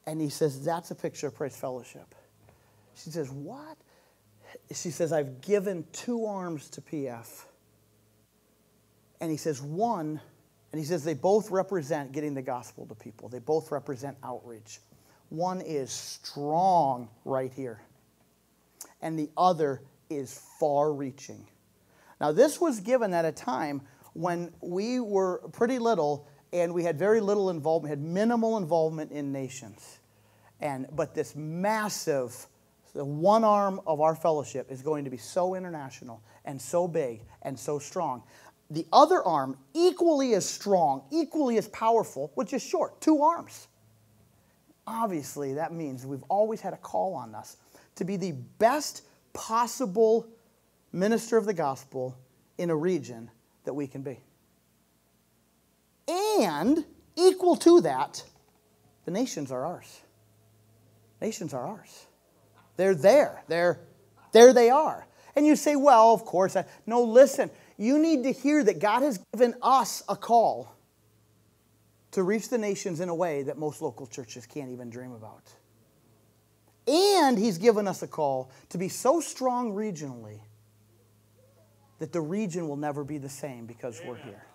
And 0.06 0.20
he 0.20 0.30
says, 0.30 0.64
That's 0.64 0.90
a 0.90 0.94
picture 0.94 1.26
of 1.26 1.34
Praise 1.34 1.54
Fellowship. 1.54 2.14
She 2.94 3.10
says, 3.10 3.30
What? 3.30 3.76
She 4.72 4.90
says, 4.90 5.12
I've 5.12 5.42
given 5.42 5.84
two 5.92 6.24
arms 6.24 6.70
to 6.70 6.80
PF. 6.80 7.44
And 9.20 9.30
he 9.30 9.36
says, 9.36 9.60
One, 9.60 10.20
and 10.72 10.78
he 10.78 10.84
says, 10.84 11.04
they 11.04 11.14
both 11.14 11.50
represent 11.50 12.12
getting 12.12 12.34
the 12.34 12.42
gospel 12.42 12.86
to 12.86 12.94
people, 12.94 13.28
they 13.28 13.38
both 13.38 13.70
represent 13.70 14.16
outreach. 14.22 14.80
One 15.30 15.60
is 15.60 15.90
strong 15.90 17.08
right 17.24 17.52
here, 17.52 17.82
and 19.02 19.18
the 19.18 19.30
other 19.36 19.82
is 20.08 20.42
far 20.58 20.92
reaching. 20.92 21.46
Now, 22.20 22.32
this 22.32 22.60
was 22.60 22.80
given 22.80 23.14
at 23.14 23.24
a 23.24 23.32
time 23.32 23.82
when 24.14 24.52
we 24.60 25.00
were 25.00 25.38
pretty 25.52 25.78
little 25.78 26.26
and 26.52 26.72
we 26.72 26.82
had 26.82 26.98
very 26.98 27.20
little 27.20 27.50
involvement, 27.50 27.90
had 27.90 28.00
minimal 28.00 28.56
involvement 28.56 29.12
in 29.12 29.32
nations. 29.32 29.98
And, 30.60 30.86
but 30.92 31.14
this 31.14 31.36
massive, 31.36 32.46
the 32.94 33.04
one 33.04 33.44
arm 33.44 33.80
of 33.86 34.00
our 34.00 34.16
fellowship 34.16 34.72
is 34.72 34.82
going 34.82 35.04
to 35.04 35.10
be 35.10 35.18
so 35.18 35.54
international 35.54 36.22
and 36.44 36.60
so 36.60 36.88
big 36.88 37.20
and 37.42 37.58
so 37.58 37.78
strong. 37.78 38.22
The 38.70 38.86
other 38.92 39.22
arm, 39.22 39.56
equally 39.74 40.34
as 40.34 40.48
strong, 40.48 41.04
equally 41.10 41.56
as 41.56 41.68
powerful, 41.68 42.32
which 42.34 42.52
is 42.52 42.62
short, 42.62 43.00
two 43.00 43.22
arms. 43.22 43.68
Obviously, 44.86 45.54
that 45.54 45.72
means 45.72 46.04
we've 46.04 46.24
always 46.28 46.60
had 46.60 46.72
a 46.72 46.78
call 46.78 47.14
on 47.14 47.34
us 47.34 47.56
to 47.96 48.04
be 48.04 48.16
the 48.16 48.32
best 48.58 49.02
possible 49.32 50.26
minister 50.92 51.36
of 51.36 51.46
the 51.46 51.54
gospel 51.54 52.16
in 52.58 52.70
a 52.70 52.76
region 52.76 53.30
that 53.64 53.74
we 53.74 53.86
can 53.86 54.02
be. 54.02 54.18
And 56.08 56.84
equal 57.16 57.56
to 57.56 57.80
that, 57.82 58.22
the 59.04 59.10
nations 59.10 59.50
are 59.50 59.64
ours. 59.64 60.00
Nations 61.20 61.52
are 61.52 61.66
ours. 61.66 62.06
They're 62.76 62.94
there. 62.94 63.42
They're 63.48 63.80
there 64.32 64.52
they 64.52 64.70
are. 64.70 65.06
And 65.36 65.46
you 65.46 65.56
say, 65.56 65.76
well, 65.76 66.12
of 66.12 66.24
course. 66.24 66.56
I, 66.56 66.64
no, 66.86 67.02
listen. 67.02 67.50
You 67.78 67.98
need 67.98 68.24
to 68.24 68.32
hear 68.32 68.62
that 68.64 68.80
God 68.80 69.02
has 69.02 69.18
given 69.32 69.54
us 69.62 70.02
a 70.08 70.16
call 70.16 70.74
to 72.10 72.22
reach 72.24 72.48
the 72.48 72.58
nations 72.58 73.00
in 73.00 73.08
a 73.08 73.14
way 73.14 73.44
that 73.44 73.56
most 73.56 73.80
local 73.80 74.06
churches 74.06 74.46
can't 74.46 74.70
even 74.70 74.90
dream 74.90 75.12
about. 75.12 75.44
And 76.88 77.38
He's 77.38 77.56
given 77.56 77.86
us 77.86 78.02
a 78.02 78.08
call 78.08 78.50
to 78.70 78.78
be 78.78 78.88
so 78.88 79.20
strong 79.20 79.72
regionally 79.72 80.40
that 82.00 82.12
the 82.12 82.20
region 82.20 82.68
will 82.68 82.76
never 82.76 83.04
be 83.04 83.18
the 83.18 83.28
same 83.28 83.66
because 83.66 84.00
Amen. 84.00 84.08
we're 84.08 84.16
here. 84.16 84.46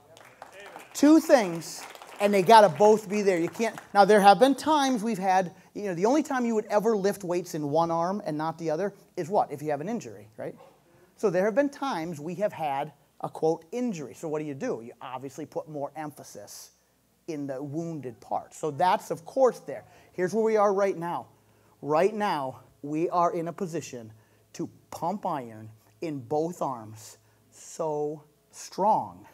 Amen. 0.42 0.86
Two 0.94 1.20
things, 1.20 1.84
and 2.20 2.34
they 2.34 2.42
got 2.42 2.62
to 2.62 2.70
both 2.70 3.10
be 3.10 3.22
there. 3.22 3.39
You 3.39 3.50
can't. 3.50 3.80
Now, 3.94 4.03
there 4.03 4.22
have 4.22 4.39
been 4.39 4.56
times 4.56 5.03
we've 5.03 5.18
had, 5.18 5.53
you 5.74 5.84
know, 5.84 5.94
the 5.94 6.06
only 6.06 6.24
time 6.24 6.46
you 6.46 6.56
would 6.56 6.65
ever 6.65 6.98
lift 6.98 7.24
weights 7.24 7.56
in 7.56 7.70
one 7.70 7.92
arm 7.92 8.22
and 8.25 8.38
not 8.38 8.58
the 8.58 8.70
other 8.70 8.94
is 9.15 9.30
what? 9.30 9.51
If 9.51 9.62
you 9.62 9.72
have 9.72 9.82
an 9.82 9.89
injury, 9.89 10.27
right? 10.36 10.56
So 11.15 11.30
there 11.30 11.46
have 11.46 11.56
been 11.56 11.70
times 11.70 12.20
we 12.20 12.36
have 12.36 12.51
had 12.51 12.92
a 13.24 13.30
quote 13.30 13.65
injury. 13.72 14.13
So 14.13 14.27
what 14.27 14.39
do 14.39 14.46
you 14.46 14.53
do? 14.53 14.82
You 14.84 14.92
obviously 15.01 15.46
put 15.46 15.70
more 15.70 15.92
emphasis 15.96 16.72
in 17.27 17.48
the 17.48 17.63
wounded 17.63 18.20
part. 18.20 18.53
So 18.53 18.70
that's, 18.70 19.10
of 19.10 19.25
course, 19.25 19.60
there. 19.60 19.86
Here's 20.12 20.34
where 20.34 20.44
we 20.44 20.58
are 20.58 20.74
right 20.74 20.98
now. 20.98 21.27
Right 21.82 22.13
now, 22.13 22.60
we 22.82 23.10
are 23.10 23.34
in 23.34 23.48
a 23.48 23.53
position 23.53 24.12
to 24.53 24.70
pump 24.92 25.25
iron 25.25 25.70
in 26.01 26.20
both 26.20 26.62
arms 26.62 27.18
so 27.51 28.24
strong 28.51 29.25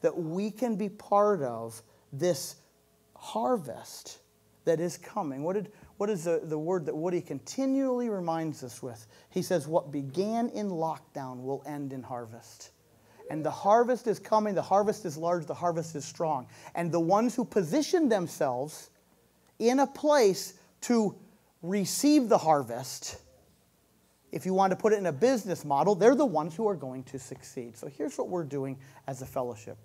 that 0.00 0.16
we 0.16 0.50
can 0.50 0.76
be 0.76 0.88
part 0.88 1.42
of 1.42 1.82
this 2.12 2.56
harvest 3.14 4.18
that 4.64 4.80
is 4.80 4.96
coming. 4.96 5.42
What, 5.42 5.54
did, 5.54 5.72
what 6.00 6.08
is 6.08 6.24
the, 6.24 6.40
the 6.42 6.58
word 6.58 6.86
that 6.86 6.96
Woody 6.96 7.20
continually 7.20 8.08
reminds 8.08 8.64
us 8.64 8.82
with? 8.82 9.06
He 9.28 9.42
says, 9.42 9.68
What 9.68 9.92
began 9.92 10.48
in 10.48 10.70
lockdown 10.70 11.42
will 11.42 11.62
end 11.66 11.92
in 11.92 12.02
harvest. 12.02 12.70
And 13.28 13.44
the 13.44 13.50
harvest 13.50 14.06
is 14.06 14.18
coming, 14.18 14.54
the 14.54 14.62
harvest 14.62 15.04
is 15.04 15.18
large, 15.18 15.44
the 15.44 15.52
harvest 15.52 15.94
is 15.94 16.06
strong. 16.06 16.46
And 16.74 16.90
the 16.90 16.98
ones 16.98 17.34
who 17.34 17.44
position 17.44 18.08
themselves 18.08 18.88
in 19.58 19.80
a 19.80 19.86
place 19.86 20.54
to 20.82 21.14
receive 21.62 22.30
the 22.30 22.38
harvest 22.38 23.18
if 24.32 24.46
you 24.46 24.54
want 24.54 24.70
to 24.70 24.76
put 24.76 24.94
it 24.94 24.96
in 24.96 25.04
a 25.04 25.12
business 25.12 25.66
model, 25.66 25.94
they're 25.94 26.14
the 26.14 26.24
ones 26.24 26.54
who 26.54 26.66
are 26.66 26.76
going 26.76 27.02
to 27.04 27.18
succeed. 27.18 27.76
So 27.76 27.88
here's 27.88 28.16
what 28.16 28.30
we're 28.30 28.44
doing 28.44 28.78
as 29.06 29.20
a 29.20 29.26
fellowship. 29.26 29.76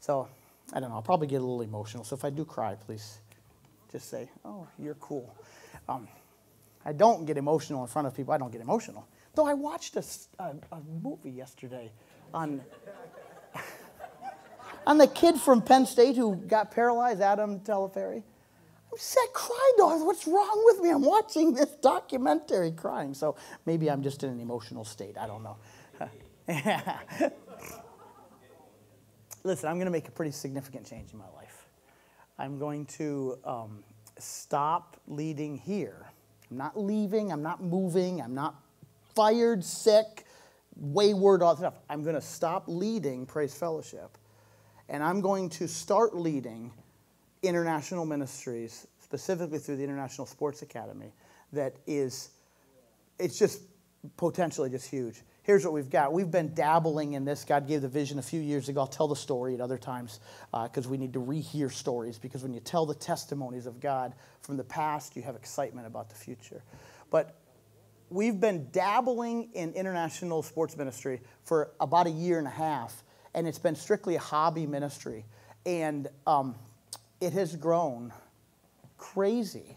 So, 0.00 0.28
I 0.72 0.80
don't 0.80 0.88
know, 0.88 0.94
I'll 0.94 1.02
probably 1.02 1.26
get 1.26 1.42
a 1.42 1.44
little 1.44 1.60
emotional. 1.60 2.04
So 2.04 2.14
if 2.14 2.24
I 2.24 2.30
do 2.30 2.46
cry, 2.46 2.74
please 2.74 3.18
just 3.92 4.08
say, 4.08 4.30
oh, 4.44 4.66
you're 4.78 4.94
cool. 4.94 5.36
Um, 5.88 6.08
I 6.84 6.92
don't 6.92 7.26
get 7.26 7.36
emotional 7.36 7.82
in 7.82 7.88
front 7.88 8.08
of 8.08 8.16
people. 8.16 8.34
I 8.34 8.38
don't 8.38 8.50
get 8.50 8.60
emotional. 8.60 9.06
Though 9.34 9.46
I 9.46 9.54
watched 9.54 9.96
a, 9.96 10.04
a, 10.38 10.54
a 10.72 10.80
movie 11.02 11.30
yesterday 11.30 11.92
on, 12.34 12.62
on 14.86 14.98
the 14.98 15.06
kid 15.06 15.36
from 15.36 15.62
Penn 15.62 15.86
State 15.86 16.16
who 16.16 16.34
got 16.36 16.70
paralyzed, 16.70 17.20
Adam 17.20 17.60
Taliaferro. 17.60 18.22
I 18.94 19.26
crying, 19.32 19.74
dog. 19.78 20.04
What's 20.06 20.26
wrong 20.26 20.62
with 20.66 20.80
me? 20.80 20.90
I'm 20.90 21.02
watching 21.02 21.54
this 21.54 21.70
documentary 21.80 22.72
crying. 22.72 23.14
So 23.14 23.36
maybe 23.64 23.90
I'm 23.90 24.02
just 24.02 24.22
in 24.22 24.30
an 24.30 24.40
emotional 24.40 24.84
state. 24.84 25.16
I 25.18 25.26
don't 25.26 25.42
know. 25.42 25.56
Listen, 29.44 29.68
I'm 29.68 29.76
going 29.76 29.86
to 29.86 29.92
make 29.92 30.08
a 30.08 30.10
pretty 30.10 30.32
significant 30.32 30.86
change 30.86 31.12
in 31.12 31.18
my 31.18 31.28
life. 31.34 31.41
I'm 32.38 32.58
going 32.58 32.86
to 32.86 33.38
um, 33.44 33.84
stop 34.18 34.96
leading 35.06 35.56
here. 35.56 36.06
I'm 36.50 36.56
not 36.56 36.78
leaving. 36.78 37.32
I'm 37.32 37.42
not 37.42 37.62
moving. 37.62 38.20
I'm 38.20 38.34
not 38.34 38.56
fired, 39.14 39.64
sick, 39.64 40.24
wayward, 40.76 41.42
all 41.42 41.54
that 41.54 41.60
stuff. 41.60 41.74
I'm 41.88 42.02
going 42.02 42.14
to 42.14 42.20
stop 42.20 42.64
leading 42.66 43.26
Praise 43.26 43.54
Fellowship. 43.54 44.18
And 44.88 45.02
I'm 45.02 45.20
going 45.20 45.48
to 45.50 45.68
start 45.68 46.14
leading 46.16 46.72
international 47.42 48.04
ministries, 48.04 48.86
specifically 49.00 49.58
through 49.58 49.76
the 49.76 49.84
International 49.84 50.26
Sports 50.26 50.62
Academy, 50.62 51.12
that 51.52 51.74
is, 51.86 52.30
it's 53.18 53.38
just 53.38 53.62
potentially 54.16 54.70
just 54.70 54.88
huge. 54.88 55.22
Here's 55.44 55.64
what 55.64 55.72
we've 55.72 55.90
got. 55.90 56.12
We've 56.12 56.30
been 56.30 56.54
dabbling 56.54 57.14
in 57.14 57.24
this. 57.24 57.44
God 57.44 57.66
gave 57.66 57.82
the 57.82 57.88
vision 57.88 58.20
a 58.20 58.22
few 58.22 58.40
years 58.40 58.68
ago. 58.68 58.80
I'll 58.80 58.86
tell 58.86 59.08
the 59.08 59.16
story 59.16 59.54
at 59.54 59.60
other 59.60 59.76
times 59.76 60.20
because 60.52 60.86
uh, 60.86 60.88
we 60.90 60.96
need 60.96 61.12
to 61.14 61.18
rehear 61.18 61.72
stories. 61.72 62.16
Because 62.16 62.44
when 62.44 62.54
you 62.54 62.60
tell 62.60 62.86
the 62.86 62.94
testimonies 62.94 63.66
of 63.66 63.80
God 63.80 64.14
from 64.40 64.56
the 64.56 64.62
past, 64.64 65.16
you 65.16 65.22
have 65.22 65.34
excitement 65.34 65.88
about 65.88 66.08
the 66.08 66.14
future. 66.14 66.62
But 67.10 67.36
we've 68.08 68.38
been 68.38 68.68
dabbling 68.70 69.50
in 69.54 69.72
international 69.72 70.44
sports 70.44 70.76
ministry 70.76 71.20
for 71.42 71.72
about 71.80 72.06
a 72.06 72.10
year 72.10 72.38
and 72.38 72.46
a 72.46 72.50
half, 72.50 73.02
and 73.34 73.48
it's 73.48 73.58
been 73.58 73.74
strictly 73.74 74.14
a 74.14 74.20
hobby 74.20 74.66
ministry. 74.66 75.24
And 75.66 76.06
um, 76.24 76.54
it 77.20 77.32
has 77.32 77.56
grown 77.56 78.12
crazy, 78.96 79.76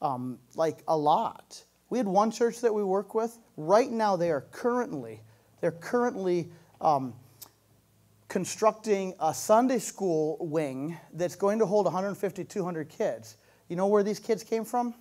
um, 0.00 0.38
like 0.54 0.84
a 0.86 0.96
lot. 0.96 1.64
We 1.92 1.98
had 1.98 2.08
one 2.08 2.30
church 2.30 2.62
that 2.62 2.72
we 2.72 2.82
work 2.82 3.14
with. 3.14 3.38
Right 3.58 3.90
now, 3.90 4.16
they 4.16 4.30
are 4.30 4.46
currently 4.50 5.20
they're 5.60 5.72
currently 5.72 6.50
um, 6.80 7.12
constructing 8.28 9.12
a 9.20 9.34
Sunday 9.34 9.78
school 9.78 10.38
wing 10.40 10.96
that's 11.12 11.36
going 11.36 11.58
to 11.58 11.66
hold 11.66 11.84
150, 11.84 12.44
200 12.44 12.88
kids. 12.88 13.36
You 13.68 13.76
know 13.76 13.88
where 13.88 14.02
these 14.02 14.18
kids 14.18 14.42
came 14.42 14.64
from? 14.64 14.94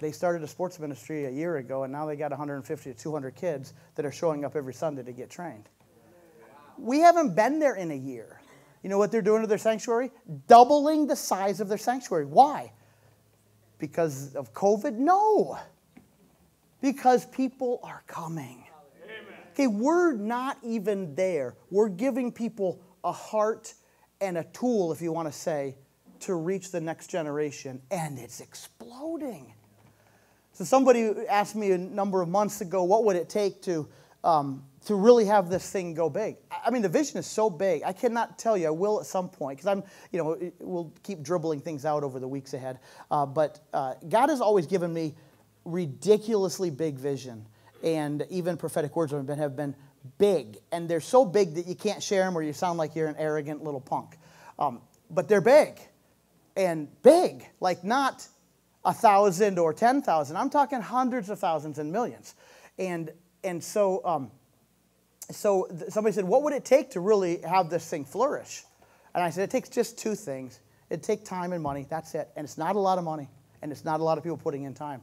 They 0.00 0.10
started 0.10 0.42
a 0.42 0.48
sports 0.48 0.80
ministry 0.80 1.26
a 1.26 1.30
year 1.30 1.58
ago, 1.58 1.84
and 1.84 1.92
now 1.92 2.06
they 2.06 2.16
got 2.16 2.32
150 2.32 2.92
to 2.92 2.98
200 2.98 3.36
kids 3.36 3.72
that 3.94 4.04
are 4.04 4.10
showing 4.10 4.44
up 4.44 4.56
every 4.56 4.74
Sunday 4.74 5.04
to 5.04 5.12
get 5.12 5.30
trained. 5.30 5.68
We 6.76 6.98
haven't 6.98 7.36
been 7.36 7.60
there 7.60 7.76
in 7.76 7.92
a 7.92 7.96
year. 7.96 8.40
You 8.82 8.90
know 8.90 8.98
what 8.98 9.12
they're 9.12 9.22
doing 9.22 9.42
to 9.42 9.46
their 9.46 9.58
sanctuary? 9.58 10.10
Doubling 10.48 11.06
the 11.06 11.14
size 11.14 11.60
of 11.60 11.68
their 11.68 11.78
sanctuary. 11.78 12.24
Why? 12.24 12.72
Because 13.80 14.36
of 14.36 14.52
COVID? 14.54 14.94
No. 14.94 15.58
Because 16.80 17.26
people 17.26 17.80
are 17.82 18.04
coming. 18.06 18.64
Okay, 19.52 19.66
we're 19.66 20.12
not 20.12 20.58
even 20.62 21.14
there. 21.16 21.56
We're 21.70 21.88
giving 21.88 22.30
people 22.30 22.80
a 23.02 23.12
heart 23.12 23.74
and 24.20 24.38
a 24.38 24.44
tool, 24.44 24.92
if 24.92 25.02
you 25.02 25.12
want 25.12 25.26
to 25.26 25.36
say, 25.36 25.76
to 26.20 26.34
reach 26.34 26.70
the 26.70 26.80
next 26.80 27.08
generation, 27.08 27.82
and 27.90 28.18
it's 28.18 28.40
exploding. 28.40 29.54
So 30.52 30.64
somebody 30.64 31.12
asked 31.28 31.56
me 31.56 31.72
a 31.72 31.78
number 31.78 32.22
of 32.22 32.28
months 32.28 32.60
ago, 32.60 32.84
what 32.84 33.04
would 33.04 33.16
it 33.16 33.28
take 33.28 33.62
to 33.62 33.88
um, 34.22 34.62
to 34.86 34.94
really 34.94 35.26
have 35.26 35.50
this 35.50 35.70
thing 35.70 35.94
go 35.94 36.08
big? 36.08 36.36
I 36.64 36.70
mean, 36.70 36.82
the 36.82 36.88
vision 36.88 37.18
is 37.18 37.26
so 37.26 37.50
big. 37.50 37.82
I 37.84 37.92
cannot 37.92 38.38
tell 38.38 38.56
you. 38.56 38.68
I 38.68 38.70
will 38.70 39.00
at 39.00 39.06
some 39.06 39.28
point 39.28 39.58
because 39.58 39.68
I'm, 39.68 39.82
you 40.10 40.18
know, 40.18 40.50
we'll 40.58 40.92
keep 41.02 41.22
dribbling 41.22 41.60
things 41.60 41.84
out 41.84 42.02
over 42.02 42.18
the 42.18 42.28
weeks 42.28 42.54
ahead. 42.54 42.78
Uh, 43.10 43.26
but 43.26 43.60
uh, 43.72 43.94
God 44.08 44.30
has 44.30 44.40
always 44.40 44.66
given 44.66 44.92
me 44.92 45.14
ridiculously 45.64 46.70
big 46.70 46.96
vision, 46.96 47.46
and 47.84 48.26
even 48.30 48.56
prophetic 48.56 48.96
words 48.96 49.12
have 49.12 49.26
been, 49.26 49.38
have 49.38 49.56
been 49.56 49.74
big, 50.18 50.58
and 50.72 50.88
they're 50.88 51.00
so 51.00 51.24
big 51.24 51.54
that 51.54 51.66
you 51.66 51.74
can't 51.74 52.02
share 52.02 52.24
them 52.24 52.36
or 52.36 52.42
you 52.42 52.52
sound 52.52 52.78
like 52.78 52.94
you're 52.94 53.08
an 53.08 53.16
arrogant 53.18 53.62
little 53.62 53.80
punk. 53.80 54.16
Um, 54.58 54.80
but 55.10 55.28
they're 55.28 55.40
big, 55.40 55.78
and 56.56 56.88
big, 57.02 57.46
like 57.60 57.84
not 57.84 58.26
a 58.84 58.94
thousand 58.94 59.58
or 59.58 59.74
ten 59.74 60.00
thousand. 60.00 60.36
I'm 60.36 60.50
talking 60.50 60.80
hundreds 60.80 61.28
of 61.28 61.38
thousands 61.38 61.78
and 61.78 61.92
millions, 61.92 62.34
and 62.78 63.10
and 63.44 63.62
so 63.62 64.00
um, 64.04 64.30
so 65.30 65.68
somebody 65.88 66.14
said, 66.14 66.24
what 66.24 66.42
would 66.42 66.52
it 66.52 66.64
take 66.64 66.90
to 66.90 67.00
really 67.00 67.40
have 67.42 67.70
this 67.70 67.88
thing 67.88 68.04
flourish? 68.04 68.64
And 69.14 69.22
I 69.22 69.30
said, 69.30 69.44
it 69.44 69.50
takes 69.50 69.68
just 69.68 69.98
two 69.98 70.14
things. 70.14 70.60
It 70.88 71.02
takes 71.02 71.28
time 71.28 71.52
and 71.52 71.62
money. 71.62 71.86
That's 71.88 72.14
it. 72.14 72.30
And 72.36 72.44
it's 72.44 72.58
not 72.58 72.76
a 72.76 72.78
lot 72.78 72.98
of 72.98 73.04
money, 73.04 73.28
and 73.62 73.72
it's 73.72 73.84
not 73.84 74.00
a 74.00 74.02
lot 74.02 74.18
of 74.18 74.24
people 74.24 74.36
putting 74.36 74.64
in 74.64 74.74
time. 74.74 75.02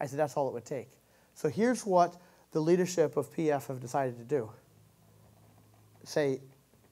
I 0.00 0.06
said, 0.06 0.18
that's 0.18 0.36
all 0.36 0.48
it 0.48 0.54
would 0.54 0.64
take. 0.64 0.88
So 1.34 1.48
here's 1.48 1.86
what 1.86 2.16
the 2.52 2.60
leadership 2.60 3.16
of 3.16 3.32
PF 3.34 3.68
have 3.68 3.80
decided 3.80 4.18
to 4.18 4.24
do 4.24 4.50
say, 6.04 6.40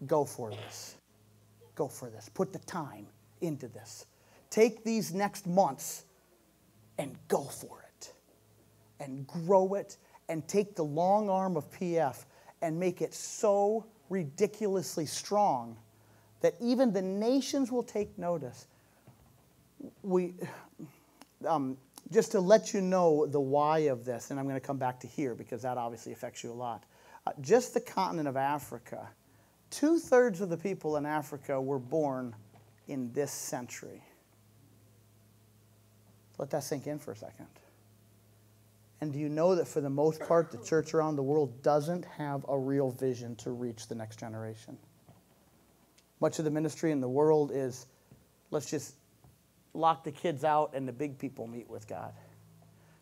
go 0.06 0.25
for 0.25 0.50
this. 0.50 0.94
Go 1.75 1.88
for 1.88 2.08
this. 2.10 2.28
Put 2.28 2.52
the 2.52 2.60
time 2.60 3.06
into 3.40 3.66
this. 3.68 4.06
Take 4.50 4.84
these 4.84 5.12
next 5.12 5.46
months 5.46 6.04
and 6.99 7.16
go 7.26 7.42
for 7.42 7.84
it. 7.88 8.12
And 9.00 9.26
grow 9.26 9.75
it 9.75 9.96
and 10.28 10.46
take 10.46 10.76
the 10.76 10.84
long 10.84 11.28
arm 11.28 11.56
of 11.56 11.68
PF 11.72 12.25
and 12.62 12.79
make 12.79 13.02
it 13.02 13.14
so 13.14 13.87
ridiculously 14.09 15.07
strong 15.07 15.76
that 16.40 16.55
even 16.61 16.93
the 16.93 17.02
nations 17.02 17.71
will 17.71 17.83
take 17.83 18.17
notice. 18.19 18.67
We, 20.02 20.35
um, 21.47 21.76
just 22.11 22.33
to 22.33 22.40
let 22.40 22.75
you 22.75 22.81
know 22.81 23.26
the 23.26 23.40
why 23.40 23.81
of 23.81 24.05
this, 24.05 24.31
and 24.31 24.38
I'm 24.38 24.47
going 24.47 24.61
to 24.61 24.67
come 24.67 24.79
back 24.79 25.00
to 25.00 25.07
here 25.07 25.35
because 25.35 25.62
that 25.62 25.79
obviously 25.79 26.12
affects 26.12 26.43
you 26.43 26.50
a 26.50 26.55
lot. 26.55 26.85
Uh, 27.26 27.33
just 27.40 27.75
the 27.75 27.81
continent 27.81 28.29
of 28.29 28.37
Africa, 28.37 29.09
two 29.71 29.99
thirds 29.99 30.40
of 30.40 30.49
the 30.49 30.57
people 30.57 30.97
in 30.97 31.07
Africa 31.07 31.61
were 31.61 31.79
born 31.79 32.35
in 32.88 33.12
this 33.12 33.31
century. 33.31 34.02
Let 36.38 36.50
that 36.50 36.64
sink 36.64 36.87
in 36.87 36.99
for 36.99 37.12
a 37.12 37.17
second. 37.17 37.47
And 39.00 39.12
do 39.12 39.19
you 39.19 39.28
know 39.28 39.54
that 39.54 39.66
for 39.66 39.80
the 39.80 39.90
most 39.90 40.21
part, 40.21 40.50
the 40.50 40.59
church 40.59 40.92
around 40.92 41.16
the 41.16 41.23
world 41.23 41.62
doesn't 41.62 42.04
have 42.04 42.45
a 42.49 42.59
real 42.59 42.90
vision 42.90 43.35
to 43.37 43.50
reach 43.50 43.88
the 43.88 43.95
next 43.95 44.19
generation? 44.19 44.76
Much 46.21 46.38
of 46.38 46.45
the 46.45 46.50
ministry 46.50 46.92
in 46.92 47.00
the 47.00 47.09
world 47.09 47.50
is 47.54 47.87
let's 48.50 48.69
just 48.69 48.95
lock 49.73 50.04
the 50.04 50.12
kids 50.12 50.45
out 50.45 50.73
and 50.75 50.87
the 50.87 50.92
big 50.92 51.19
people 51.19 51.47
meet 51.47 51.69
with 51.69 51.88
God. 51.88 52.12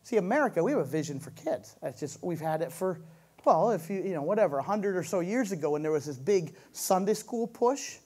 See, 0.04 0.16
America, 0.16 0.62
we 0.62 0.70
have 0.70 0.80
a 0.80 0.84
vision 0.84 1.18
for 1.18 1.30
kids. 1.32 1.76
That's 1.82 1.98
just, 1.98 2.22
we've 2.22 2.40
had 2.40 2.62
it 2.62 2.72
for, 2.72 3.00
well, 3.44 3.72
if 3.72 3.90
you, 3.90 4.02
you 4.02 4.14
know, 4.14 4.22
whatever, 4.22 4.56
100 4.56 4.96
or 4.96 5.02
so 5.02 5.20
years 5.20 5.50
ago 5.52 5.70
when 5.70 5.82
there 5.82 5.92
was 5.92 6.06
this 6.06 6.16
big 6.16 6.54
Sunday 6.72 7.14
school 7.14 7.46
push. 7.46 7.96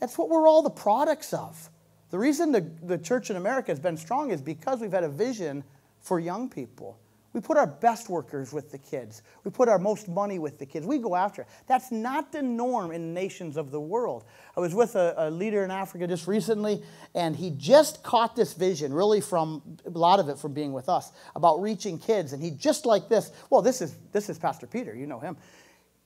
That's 0.00 0.18
what 0.18 0.28
we're 0.28 0.46
all 0.46 0.62
the 0.62 0.70
products 0.70 1.32
of. 1.32 1.70
The 2.10 2.18
reason 2.18 2.52
the, 2.52 2.60
the 2.82 2.98
church 2.98 3.30
in 3.30 3.36
America 3.36 3.70
has 3.70 3.80
been 3.80 3.96
strong 3.96 4.30
is 4.30 4.42
because 4.42 4.80
we've 4.80 4.92
had 4.92 5.04
a 5.04 5.08
vision 5.08 5.64
for 6.00 6.20
young 6.20 6.50
people. 6.50 6.98
We 7.32 7.40
put 7.40 7.56
our 7.56 7.66
best 7.66 8.10
workers 8.10 8.52
with 8.52 8.70
the 8.70 8.78
kids. 8.78 9.22
We 9.42 9.50
put 9.50 9.68
our 9.68 9.78
most 9.78 10.06
money 10.06 10.38
with 10.38 10.58
the 10.58 10.66
kids. 10.66 10.84
We 10.84 10.98
go 10.98 11.16
after 11.16 11.42
it. 11.42 11.48
That's 11.66 11.90
not 11.90 12.30
the 12.30 12.42
norm 12.42 12.92
in 12.92 13.14
nations 13.14 13.56
of 13.56 13.70
the 13.70 13.80
world. 13.80 14.24
I 14.54 14.60
was 14.60 14.74
with 14.74 14.96
a, 14.96 15.14
a, 15.16 15.30
leader 15.30 15.64
in 15.64 15.70
Africa 15.70 16.06
just 16.06 16.26
recently, 16.26 16.82
and 17.14 17.34
he 17.34 17.50
just 17.50 18.02
caught 18.02 18.36
this 18.36 18.52
vision, 18.52 18.92
really 18.92 19.22
from 19.22 19.62
a 19.86 19.90
lot 19.90 20.20
of 20.20 20.28
it 20.28 20.38
from 20.38 20.52
being 20.52 20.74
with 20.74 20.90
us, 20.90 21.12
about 21.34 21.62
reaching 21.62 21.98
kids. 21.98 22.34
And 22.34 22.42
he 22.42 22.50
just 22.50 22.84
like 22.84 23.08
this. 23.08 23.30
Well, 23.48 23.62
this 23.62 23.80
is 23.80 23.96
this 24.12 24.28
is 24.28 24.38
Pastor 24.38 24.66
Peter. 24.66 24.94
You 24.94 25.06
know 25.06 25.20
him. 25.20 25.36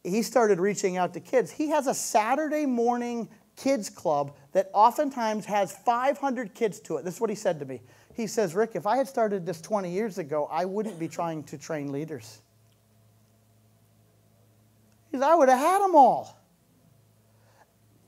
He 0.05 0.23
started 0.23 0.61
reaching 0.61 0.97
out 0.97 1.13
to 1.15 1.21
kids. 1.21 1.51
He 1.51 1.71
has 1.71 1.89
a 1.89 1.95
Saturday 1.95 2.67
morning 2.67 3.29
kids 3.57 3.91
club 3.91 4.37
that 4.53 4.71
oftentimes 4.73 5.47
has 5.47 5.73
500 5.73 6.55
kids 6.55 6.79
to 6.81 6.99
it. 6.99 7.05
This 7.05 7.15
is 7.15 7.21
what 7.21 7.31
he 7.31 7.37
said 7.37 7.59
to 7.59 7.65
me. 7.65 7.81
He 8.17 8.27
says, 8.27 8.55
Rick, 8.55 8.71
if 8.75 8.87
I 8.87 8.97
had 8.97 9.07
started 9.07 9.45
this 9.45 9.61
20 9.61 9.91
years 9.91 10.17
ago, 10.17 10.49
I 10.51 10.65
wouldn't 10.65 10.99
be 10.99 11.07
trying 11.07 11.45
to 11.45 11.59
train 11.59 11.93
leaders. 11.93 12.41
He 15.11 15.19
says, 15.19 15.23
I 15.23 15.35
would 15.35 15.51
have 15.51 15.59
had 15.59 15.83
them 15.83 15.95
all. 15.95 16.41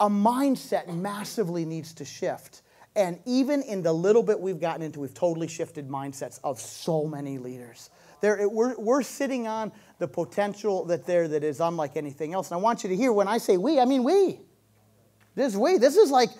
A 0.00 0.08
mindset 0.08 0.88
massively 0.88 1.66
needs 1.66 1.92
to 1.92 2.06
shift. 2.06 2.62
And 2.96 3.18
even 3.26 3.60
in 3.60 3.82
the 3.82 3.92
little 3.92 4.22
bit 4.22 4.40
we've 4.40 4.58
gotten 4.58 4.80
into, 4.80 5.00
we've 5.00 5.12
totally 5.12 5.46
shifted 5.46 5.90
mindsets 5.90 6.40
of 6.42 6.58
so 6.58 7.06
many 7.06 7.36
leaders. 7.36 7.90
There, 8.22 8.48
we're, 8.48 8.76
we're 8.78 9.02
sitting 9.02 9.46
on 9.46 9.72
the 9.98 10.08
potential 10.08 10.86
that 10.86 11.04
there 11.04 11.28
that 11.28 11.44
is 11.44 11.60
unlike 11.60 11.98
anything 11.98 12.32
else. 12.32 12.50
And 12.50 12.58
I 12.58 12.62
want 12.62 12.82
you 12.82 12.88
to 12.88 12.96
hear 12.96 13.12
when 13.12 13.28
I 13.28 13.36
say 13.36 13.58
we, 13.58 13.78
I 13.78 13.84
mean 13.84 14.04
we. 14.04 14.40
This 15.34 15.54
we. 15.54 15.76
This 15.76 15.96
is 15.96 16.10
like 16.10 16.30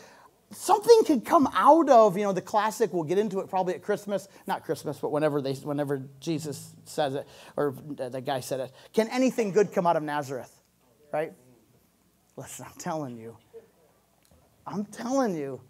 something 0.51 1.05
could 1.05 1.25
come 1.25 1.49
out 1.53 1.89
of 1.89 2.17
you 2.17 2.25
know 2.25 2.33
the 2.33 2.41
classic 2.43 2.93
we'll 2.93 3.05
get 3.05 3.19
into 3.19 3.41
it 3.41 3.49
probably 3.49 3.75
at 3.75 3.83
christmas 3.83 4.29
not 4.47 4.65
christmas 4.65 4.99
but 4.99 5.13
whenever 5.13 5.43
they 5.43 5.53
whenever 5.55 6.03
jesus 6.21 6.73
says 6.85 7.15
it 7.15 7.27
or 7.57 7.75
the 7.91 8.21
guy 8.21 8.41
said 8.41 8.61
it. 8.61 8.73
Can 8.93 9.09
anything 9.09 9.53
good 9.53 9.73
come 9.73 9.87
out 9.87 9.97
of 9.97 10.03
nazareth? 10.03 10.53
Right? 11.13 11.33
Listen 12.37 12.67
i'm 12.69 12.79
telling 12.79 13.17
you. 13.17 13.37
I'm 14.67 14.85
telling 14.85 15.35
you 15.35 15.61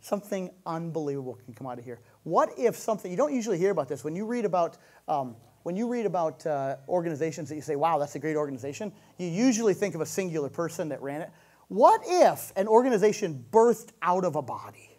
something 0.00 0.50
unbelievable 0.64 1.38
can 1.44 1.52
come 1.52 1.66
out 1.66 1.78
of 1.78 1.84
here. 1.84 2.00
What 2.22 2.50
if 2.56 2.76
something 2.76 3.10
you 3.10 3.16
don't 3.16 3.34
usually 3.34 3.58
hear 3.58 3.70
about 3.70 3.88
this. 3.88 4.04
When 4.04 4.16
you 4.16 4.24
read 4.24 4.44
about 4.44 4.78
um, 5.08 5.36
when 5.62 5.76
you 5.76 5.88
read 5.88 6.06
about 6.06 6.46
uh, 6.46 6.76
organizations 6.88 7.48
that 7.48 7.56
you 7.56 7.60
say 7.60 7.74
wow 7.74 7.98
that's 7.98 8.14
a 8.14 8.18
great 8.20 8.36
organization 8.36 8.92
you 9.18 9.26
usually 9.26 9.74
think 9.74 9.96
of 9.96 10.00
a 10.00 10.06
singular 10.06 10.48
person 10.48 10.90
that 10.90 11.02
ran 11.02 11.22
it 11.22 11.30
what 11.68 12.00
if 12.04 12.52
an 12.56 12.68
organization 12.68 13.44
birthed 13.50 13.90
out 14.02 14.24
of 14.24 14.36
a 14.36 14.42
body? 14.42 14.98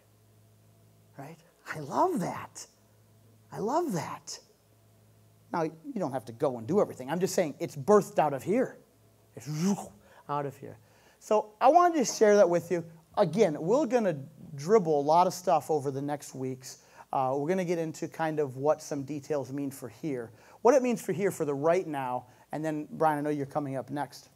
Right? 1.18 1.38
I 1.74 1.80
love 1.80 2.20
that. 2.20 2.66
I 3.50 3.58
love 3.58 3.92
that. 3.92 4.38
Now, 5.52 5.62
you 5.62 5.72
don't 5.96 6.12
have 6.12 6.26
to 6.26 6.32
go 6.32 6.58
and 6.58 6.66
do 6.66 6.80
everything. 6.80 7.10
I'm 7.10 7.20
just 7.20 7.34
saying 7.34 7.54
it's 7.58 7.74
birthed 7.74 8.18
out 8.18 8.34
of 8.34 8.42
here. 8.42 8.76
It's 9.34 9.48
out 10.28 10.44
of 10.44 10.56
here. 10.56 10.78
So 11.20 11.50
I 11.60 11.68
wanted 11.68 11.98
to 11.98 12.04
share 12.04 12.36
that 12.36 12.48
with 12.48 12.70
you. 12.70 12.84
Again, 13.16 13.56
we're 13.58 13.86
going 13.86 14.04
to 14.04 14.16
dribble 14.54 15.00
a 15.00 15.02
lot 15.02 15.26
of 15.26 15.34
stuff 15.34 15.70
over 15.70 15.90
the 15.90 16.02
next 16.02 16.34
weeks. 16.34 16.78
Uh, 17.12 17.32
we're 17.32 17.46
going 17.46 17.58
to 17.58 17.64
get 17.64 17.78
into 17.78 18.06
kind 18.06 18.38
of 18.38 18.56
what 18.56 18.82
some 18.82 19.02
details 19.02 19.52
mean 19.52 19.70
for 19.70 19.88
here, 19.88 20.30
what 20.60 20.74
it 20.74 20.82
means 20.82 21.00
for 21.00 21.12
here 21.12 21.30
for 21.30 21.46
the 21.46 21.54
right 21.54 21.86
now, 21.86 22.26
and 22.52 22.64
then, 22.64 22.86
Brian, 22.92 23.18
I 23.18 23.22
know 23.22 23.30
you're 23.30 23.46
coming 23.46 23.76
up 23.76 23.90
next. 23.90 24.28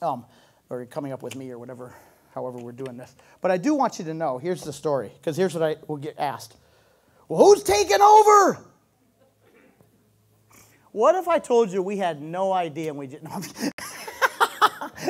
Um, 0.00 0.24
or 0.70 0.84
coming 0.86 1.12
up 1.12 1.22
with 1.22 1.36
me 1.36 1.50
or 1.50 1.58
whatever, 1.58 1.94
however 2.34 2.58
we're 2.58 2.72
doing 2.72 2.96
this. 2.96 3.14
But 3.40 3.50
I 3.50 3.56
do 3.56 3.74
want 3.74 3.98
you 3.98 4.04
to 4.06 4.14
know 4.14 4.38
here's 4.38 4.62
the 4.62 4.72
story, 4.72 5.12
because 5.18 5.36
here's 5.36 5.54
what 5.54 5.62
I 5.62 5.76
will 5.86 5.96
get 5.96 6.18
asked 6.18 6.56
Well, 7.28 7.44
who's 7.44 7.62
taking 7.62 8.00
over? 8.00 8.58
What 10.92 11.14
if 11.14 11.28
I 11.28 11.38
told 11.38 11.70
you 11.70 11.82
we 11.82 11.98
had 11.98 12.20
no 12.20 12.52
idea 12.52 12.90
and 12.90 12.98
we 12.98 13.06
didn't? 13.06 13.24
Know 13.24 13.42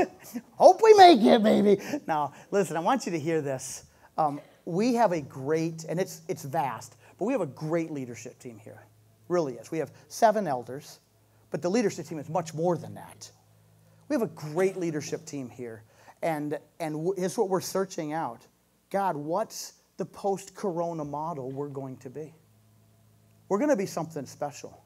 Hope 0.56 0.80
we 0.82 0.92
make 0.94 1.20
it, 1.22 1.42
baby. 1.42 1.80
Now, 2.06 2.32
listen, 2.50 2.76
I 2.76 2.80
want 2.80 3.06
you 3.06 3.12
to 3.12 3.18
hear 3.18 3.40
this. 3.40 3.84
Um, 4.16 4.40
we 4.64 4.94
have 4.94 5.12
a 5.12 5.20
great, 5.20 5.84
and 5.84 5.98
it's, 6.00 6.20
it's 6.28 6.42
vast, 6.42 6.96
but 7.18 7.24
we 7.24 7.32
have 7.32 7.40
a 7.40 7.46
great 7.46 7.90
leadership 7.90 8.38
team 8.38 8.58
here. 8.58 8.82
Really 9.28 9.54
is. 9.54 9.70
We 9.70 9.78
have 9.78 9.92
seven 10.08 10.46
elders, 10.46 10.98
but 11.50 11.62
the 11.62 11.70
leadership 11.70 12.06
team 12.06 12.18
is 12.18 12.28
much 12.28 12.52
more 12.54 12.76
than 12.76 12.94
that. 12.94 13.30
We 14.08 14.14
have 14.14 14.22
a 14.22 14.26
great 14.26 14.76
leadership 14.76 15.26
team 15.26 15.48
here. 15.48 15.84
And, 16.22 16.58
and 16.80 17.12
here's 17.16 17.38
what 17.38 17.48
we're 17.48 17.60
searching 17.60 18.12
out 18.12 18.46
God, 18.90 19.16
what's 19.16 19.74
the 19.98 20.04
post 20.04 20.54
corona 20.54 21.04
model 21.04 21.50
we're 21.50 21.68
going 21.68 21.96
to 21.98 22.10
be? 22.10 22.34
We're 23.48 23.58
going 23.58 23.70
to 23.70 23.76
be 23.76 23.86
something 23.86 24.26
special. 24.26 24.82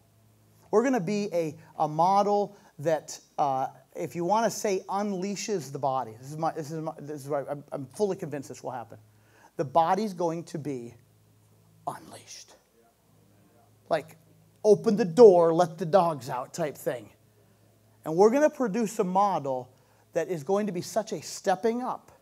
We're 0.70 0.82
going 0.82 0.94
to 0.94 1.00
be 1.00 1.28
a, 1.32 1.56
a 1.78 1.86
model 1.86 2.56
that, 2.78 3.18
uh, 3.38 3.68
if 3.94 4.16
you 4.16 4.24
want 4.24 4.44
to 4.44 4.50
say, 4.50 4.82
unleashes 4.88 5.70
the 5.70 5.78
body. 5.78 6.14
This 6.18 6.30
is, 6.30 6.36
my, 6.38 6.52
this 6.52 6.70
is, 6.70 6.80
my, 6.80 6.92
this 6.98 7.22
is 7.22 7.28
why 7.28 7.44
I'm, 7.48 7.62
I'm 7.72 7.86
fully 7.86 8.16
convinced 8.16 8.48
this 8.48 8.62
will 8.62 8.70
happen. 8.70 8.98
The 9.56 9.64
body's 9.64 10.14
going 10.14 10.44
to 10.44 10.58
be 10.58 10.94
unleashed. 11.86 12.54
Like, 13.88 14.16
open 14.64 14.96
the 14.96 15.04
door, 15.04 15.52
let 15.52 15.76
the 15.76 15.86
dogs 15.86 16.30
out 16.30 16.54
type 16.54 16.76
thing. 16.76 17.10
And 18.04 18.16
we're 18.16 18.30
going 18.30 18.42
to 18.42 18.50
produce 18.50 18.98
a 18.98 19.04
model 19.04 19.70
that 20.12 20.28
is 20.28 20.44
going 20.44 20.66
to 20.66 20.72
be 20.72 20.82
such 20.82 21.12
a 21.12 21.22
stepping 21.22 21.82
up, 21.82 22.12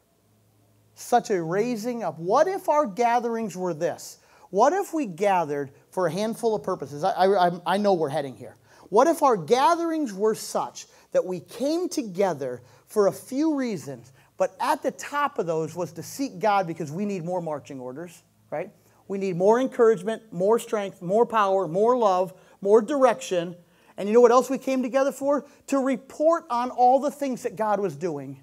such 0.94 1.30
a 1.30 1.42
raising 1.42 2.02
up. 2.02 2.18
What 2.18 2.46
if 2.46 2.68
our 2.68 2.86
gatherings 2.86 3.56
were 3.56 3.74
this? 3.74 4.18
What 4.50 4.72
if 4.72 4.92
we 4.92 5.06
gathered 5.06 5.70
for 5.90 6.06
a 6.06 6.12
handful 6.12 6.54
of 6.54 6.62
purposes? 6.62 7.04
I, 7.04 7.10
I, 7.10 7.50
I 7.66 7.76
know 7.76 7.94
we're 7.94 8.08
heading 8.08 8.36
here. 8.36 8.56
What 8.88 9.06
if 9.06 9.22
our 9.22 9.36
gatherings 9.36 10.12
were 10.12 10.34
such 10.34 10.86
that 11.12 11.24
we 11.24 11.40
came 11.40 11.88
together 11.88 12.60
for 12.86 13.06
a 13.06 13.12
few 13.12 13.54
reasons, 13.54 14.12
but 14.36 14.56
at 14.60 14.82
the 14.82 14.90
top 14.90 15.38
of 15.38 15.46
those 15.46 15.76
was 15.76 15.92
to 15.92 16.02
seek 16.02 16.40
God 16.40 16.66
because 16.66 16.90
we 16.90 17.04
need 17.04 17.24
more 17.24 17.40
marching 17.40 17.78
orders, 17.78 18.22
right? 18.50 18.70
We 19.06 19.18
need 19.18 19.36
more 19.36 19.60
encouragement, 19.60 20.32
more 20.32 20.58
strength, 20.58 21.00
more 21.00 21.26
power, 21.26 21.68
more 21.68 21.96
love, 21.96 22.32
more 22.60 22.82
direction. 22.82 23.56
And 24.00 24.08
you 24.08 24.14
know 24.14 24.22
what 24.22 24.30
else 24.30 24.48
we 24.48 24.56
came 24.56 24.82
together 24.82 25.12
for? 25.12 25.44
To 25.66 25.78
report 25.78 26.46
on 26.48 26.70
all 26.70 27.00
the 27.00 27.10
things 27.10 27.42
that 27.42 27.54
God 27.54 27.80
was 27.80 27.94
doing 27.94 28.40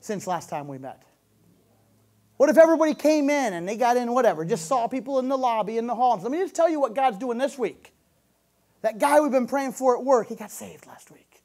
since 0.00 0.26
last 0.26 0.50
time 0.50 0.68
we 0.68 0.76
met. 0.76 1.02
What 2.36 2.50
if 2.50 2.58
everybody 2.58 2.92
came 2.92 3.30
in 3.30 3.54
and 3.54 3.66
they 3.66 3.78
got 3.78 3.96
in, 3.96 4.12
whatever, 4.12 4.44
just 4.44 4.66
saw 4.66 4.86
people 4.86 5.18
in 5.18 5.30
the 5.30 5.38
lobby, 5.38 5.78
in 5.78 5.86
the 5.86 5.94
halls? 5.94 6.22
Let 6.22 6.30
me 6.30 6.36
just 6.40 6.54
tell 6.54 6.68
you 6.68 6.78
what 6.78 6.94
God's 6.94 7.16
doing 7.16 7.38
this 7.38 7.56
week. 7.56 7.94
That 8.82 8.98
guy 8.98 9.18
we've 9.18 9.32
been 9.32 9.46
praying 9.46 9.72
for 9.72 9.96
at 9.96 10.04
work, 10.04 10.28
he 10.28 10.34
got 10.34 10.50
saved 10.50 10.86
last 10.86 11.10
week. 11.10 11.42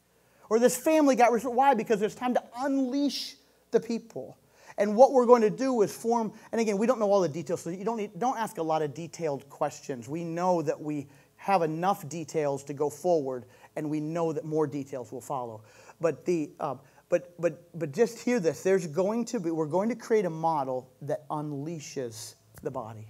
Or 0.49 0.59
this 0.59 0.75
family 0.75 1.15
got 1.15 1.31
restored. 1.31 1.55
Why? 1.55 1.75
Because 1.75 2.01
it's 2.01 2.15
time 2.15 2.33
to 2.33 2.43
unleash 2.57 3.35
the 3.71 3.79
people. 3.79 4.37
And 4.77 4.97
what 4.97 5.13
we're 5.13 5.25
going 5.25 5.43
to 5.43 5.49
do 5.49 5.83
is 5.83 5.95
form, 5.95 6.33
and 6.51 6.59
again, 6.59 6.77
we 6.77 6.85
don't 6.85 6.99
know 6.99 7.09
all 7.09 7.21
the 7.21 7.29
details, 7.29 7.61
so 7.61 7.69
you 7.69 7.85
don't, 7.85 7.97
need, 7.97 8.11
don't 8.19 8.37
ask 8.37 8.57
a 8.57 8.63
lot 8.63 8.81
of 8.81 8.93
detailed 8.93 9.47
questions. 9.47 10.09
We 10.09 10.25
know 10.25 10.61
that 10.63 10.81
we 10.81 11.07
have 11.43 11.61
enough 11.61 12.07
details 12.07 12.63
to 12.63 12.73
go 12.73 12.89
forward, 12.89 13.43
and 13.75 13.89
we 13.89 13.99
know 13.99 14.31
that 14.31 14.45
more 14.45 14.65
details 14.65 15.11
will 15.11 15.19
follow. 15.19 15.61
But, 15.99 16.23
the, 16.23 16.49
um, 16.61 16.79
but, 17.09 17.33
but, 17.37 17.67
but 17.77 17.91
just 17.91 18.17
hear 18.17 18.39
this 18.39 18.63
there's 18.63 18.87
going 18.87 19.25
to 19.25 19.41
be, 19.41 19.51
we're 19.51 19.65
going 19.65 19.89
to 19.89 19.95
create 19.95 20.23
a 20.23 20.29
model 20.29 20.89
that 21.01 21.27
unleashes 21.27 22.35
the 22.61 22.71
body, 22.71 23.09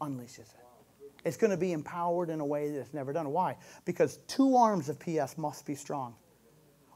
unleashes 0.00 0.38
it. 0.38 0.60
It's 1.24 1.36
going 1.36 1.50
to 1.50 1.56
be 1.56 1.72
empowered 1.72 2.30
in 2.30 2.38
a 2.38 2.46
way 2.46 2.70
that's 2.70 2.94
never 2.94 3.12
done. 3.12 3.30
Why? 3.30 3.56
Because 3.84 4.18
two 4.28 4.54
arms 4.54 4.88
of 4.88 5.00
PF 5.00 5.36
must 5.36 5.66
be 5.66 5.74
strong. 5.74 6.14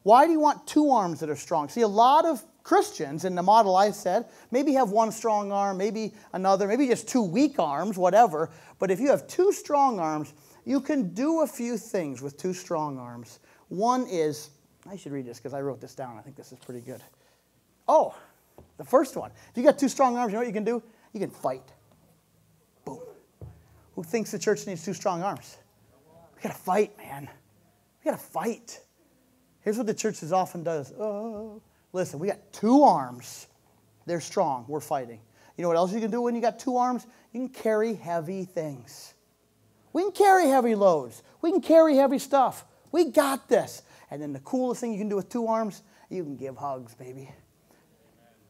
Why 0.05 0.27
do 0.27 0.31
you 0.31 0.39
want 0.39 0.69
two 0.69 0.91
arms 0.93 1.19
that 1.19 1.29
are 1.29 1.35
strong? 1.35 1.69
See, 1.69 1.81
a 1.81 1.89
lot 1.89 2.25
of 2.25 2.45
Christians 2.63 3.25
in 3.25 3.35
the 3.35 3.43
model 3.43 3.75
I 3.75 3.91
said 3.91 4.27
maybe 4.53 4.75
have 4.75 4.91
one 4.91 5.11
strong 5.11 5.51
arm, 5.51 5.79
maybe 5.79 6.15
another, 6.33 6.69
maybe 6.69 6.87
just 6.87 7.09
two 7.09 7.23
weak 7.23 7.59
arms, 7.59 7.99
whatever. 7.99 8.51
But 8.79 8.93
if 8.93 9.01
you 9.01 9.11
have 9.11 9.27
two 9.27 9.51
strong 9.51 9.99
arms, 9.99 10.33
you 10.67 10.81
can 10.81 11.15
do 11.15 11.41
a 11.41 11.47
few 11.47 11.79
things 11.79 12.21
with 12.21 12.37
two 12.37 12.53
strong 12.53 12.99
arms. 12.99 13.39
One 13.69 14.05
is, 14.11 14.51
I 14.91 14.97
should 14.97 15.13
read 15.13 15.25
this 15.25 15.39
because 15.39 15.55
I 15.55 15.63
wrote 15.63 15.81
this 15.81 15.95
down. 15.95 16.19
I 16.19 16.23
think 16.23 16.37
this 16.37 16.53
is 16.53 16.59
pretty 16.59 16.81
good. 16.81 17.01
Oh, 17.89 18.15
the 18.77 18.85
first 18.85 19.17
one. 19.17 19.31
If 19.51 19.57
you 19.57 19.63
got 19.63 19.79
two 19.79 19.89
strong 19.89 20.19
arms, 20.19 20.33
you 20.33 20.35
know 20.35 20.41
what 20.41 20.49
you 20.49 20.53
can 20.53 20.65
do? 20.65 20.83
You 21.13 21.21
can 21.21 21.31
fight. 21.31 21.63
Boom. 22.85 22.99
Who 23.95 24.03
thinks 24.03 24.33
the 24.33 24.41
church 24.41 24.67
needs 24.67 24.85
two 24.85 24.93
strong 24.93 25.23
arms? 25.23 25.57
We 26.35 26.43
got 26.43 26.49
to 26.51 26.59
fight, 26.59 26.99
man. 26.99 27.29
We 28.05 28.11
got 28.11 28.19
to 28.19 28.25
fight. 28.25 28.81
Here's 29.61 29.79
what 29.79 29.87
the 29.87 29.95
church 29.95 30.23
as 30.25 30.33
often 30.33 30.65
does. 30.65 30.93
Oh, 30.99 31.63
listen, 31.93 32.19
we 32.19 32.27
got 32.27 32.53
two 32.53 32.83
arms. 32.83 33.47
They're 34.05 34.21
strong. 34.21 34.65
We're 34.67 34.81
fighting. 34.81 35.21
You 35.57 35.63
know 35.63 35.69
what 35.69 35.77
else 35.77 35.93
you 35.93 36.01
can 36.01 36.11
do 36.11 36.23
when 36.23 36.35
you 36.35 36.41
got 36.41 36.59
two 36.59 36.77
arms? 36.77 37.07
You 37.33 37.41
can 37.41 37.49
carry 37.49 37.95
heavy 37.95 38.45
things. 38.45 39.15
We 39.97 40.03
can 40.03 40.13
carry 40.13 40.49
heavy 40.49 40.75
loads. 40.75 41.23
We 41.41 41.51
can 41.51 41.63
carry 41.63 41.97
heavy 41.97 42.19
stuff. 42.19 42.67
We 42.93 43.07
got 43.07 43.49
this. 43.49 43.81
And 44.11 44.21
then 44.21 44.35
the 44.35 44.41
coolest 44.41 44.83
thing 44.83 44.93
you 44.93 44.99
can 44.99 45.09
do 45.09 45.17
with 45.17 45.31
two 45.31 45.47
arms, 45.47 45.83
you 46.11 46.23
can 46.23 46.37
give 46.37 46.55
hugs, 46.55 46.95
baby. 46.95 47.31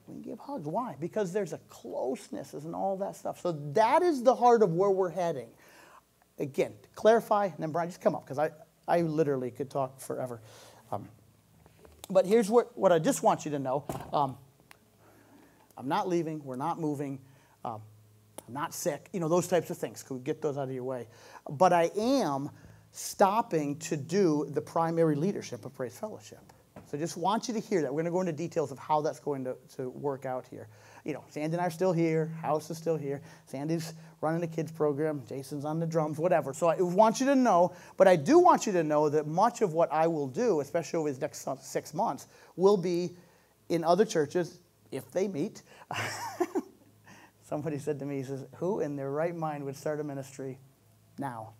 We 0.08 0.14
can 0.14 0.22
give 0.22 0.40
hugs. 0.40 0.66
Why? 0.66 0.96
Because 0.98 1.32
there's 1.32 1.52
a 1.52 1.58
closeness 1.68 2.52
and 2.52 2.74
all 2.74 2.96
that 2.96 3.14
stuff. 3.14 3.40
So 3.40 3.52
that 3.74 4.02
is 4.02 4.24
the 4.24 4.34
heart 4.34 4.64
of 4.64 4.72
where 4.72 4.90
we're 4.90 5.08
heading. 5.08 5.46
Again, 6.40 6.72
to 6.82 6.88
clarify, 6.96 7.44
and 7.44 7.58
then 7.60 7.70
Brian, 7.70 7.90
just 7.90 8.00
come 8.00 8.16
up 8.16 8.24
because 8.24 8.40
I, 8.40 8.50
I 8.88 9.02
literally 9.02 9.52
could 9.52 9.70
talk 9.70 10.00
forever. 10.00 10.40
Um, 10.90 11.08
but 12.10 12.26
here's 12.26 12.50
what, 12.50 12.76
what 12.76 12.90
I 12.90 12.98
just 12.98 13.22
want 13.22 13.44
you 13.44 13.52
to 13.52 13.60
know 13.60 13.84
um, 14.12 14.36
I'm 15.78 15.86
not 15.86 16.08
leaving, 16.08 16.42
we're 16.42 16.56
not 16.56 16.80
moving, 16.80 17.20
um, 17.64 17.82
I'm 18.46 18.54
not 18.54 18.74
sick, 18.74 19.08
you 19.12 19.20
know, 19.20 19.28
those 19.28 19.48
types 19.48 19.70
of 19.70 19.78
things. 19.78 20.02
Could 20.02 20.14
we 20.14 20.20
get 20.20 20.40
those 20.40 20.56
out 20.56 20.68
of 20.68 20.74
your 20.74 20.84
way? 20.84 21.08
But 21.50 21.72
I 21.72 21.90
am 21.96 22.50
stopping 22.92 23.76
to 23.78 23.96
do 23.96 24.46
the 24.50 24.60
primary 24.60 25.16
leadership 25.16 25.64
of 25.64 25.74
Praise 25.74 25.98
Fellowship. 25.98 26.40
So 26.90 26.96
just 26.96 27.16
want 27.16 27.48
you 27.48 27.54
to 27.54 27.60
hear 27.60 27.82
that. 27.82 27.92
We're 27.92 28.02
going 28.02 28.04
to 28.04 28.10
go 28.12 28.20
into 28.20 28.32
details 28.32 28.70
of 28.70 28.78
how 28.78 29.00
that's 29.00 29.18
going 29.18 29.44
to, 29.44 29.56
to 29.76 29.90
work 29.90 30.24
out 30.24 30.46
here. 30.46 30.68
You 31.04 31.14
know, 31.14 31.24
Sandy 31.28 31.54
and 31.54 31.60
I 31.60 31.66
are 31.66 31.70
still 31.70 31.92
here. 31.92 32.26
House 32.40 32.70
is 32.70 32.78
still 32.78 32.96
here. 32.96 33.22
Sandy's 33.46 33.92
running 34.20 34.40
the 34.40 34.46
kids 34.46 34.70
program. 34.70 35.22
Jason's 35.28 35.64
on 35.64 35.80
the 35.80 35.86
drums, 35.86 36.18
whatever. 36.18 36.52
So 36.54 36.68
I 36.68 36.80
want 36.80 37.18
you 37.18 37.26
to 37.26 37.34
know, 37.34 37.74
but 37.96 38.06
I 38.06 38.14
do 38.14 38.38
want 38.38 38.66
you 38.66 38.72
to 38.72 38.84
know 38.84 39.08
that 39.08 39.26
much 39.26 39.62
of 39.62 39.72
what 39.72 39.92
I 39.92 40.06
will 40.06 40.28
do, 40.28 40.60
especially 40.60 40.98
over 40.98 41.10
these 41.10 41.20
next 41.20 41.48
six 41.62 41.92
months, 41.92 42.28
will 42.54 42.76
be 42.76 43.10
in 43.68 43.82
other 43.82 44.04
churches 44.04 44.60
if 44.92 45.10
they 45.10 45.26
meet. 45.26 45.62
Somebody 47.48 47.78
said 47.78 48.00
to 48.00 48.04
me, 48.04 48.16
he 48.16 48.22
says, 48.24 48.44
Who 48.56 48.80
in 48.80 48.96
their 48.96 49.12
right 49.12 49.34
mind 49.34 49.64
would 49.66 49.76
start 49.76 50.00
a 50.00 50.04
ministry 50.04 50.58
now? 51.16 51.52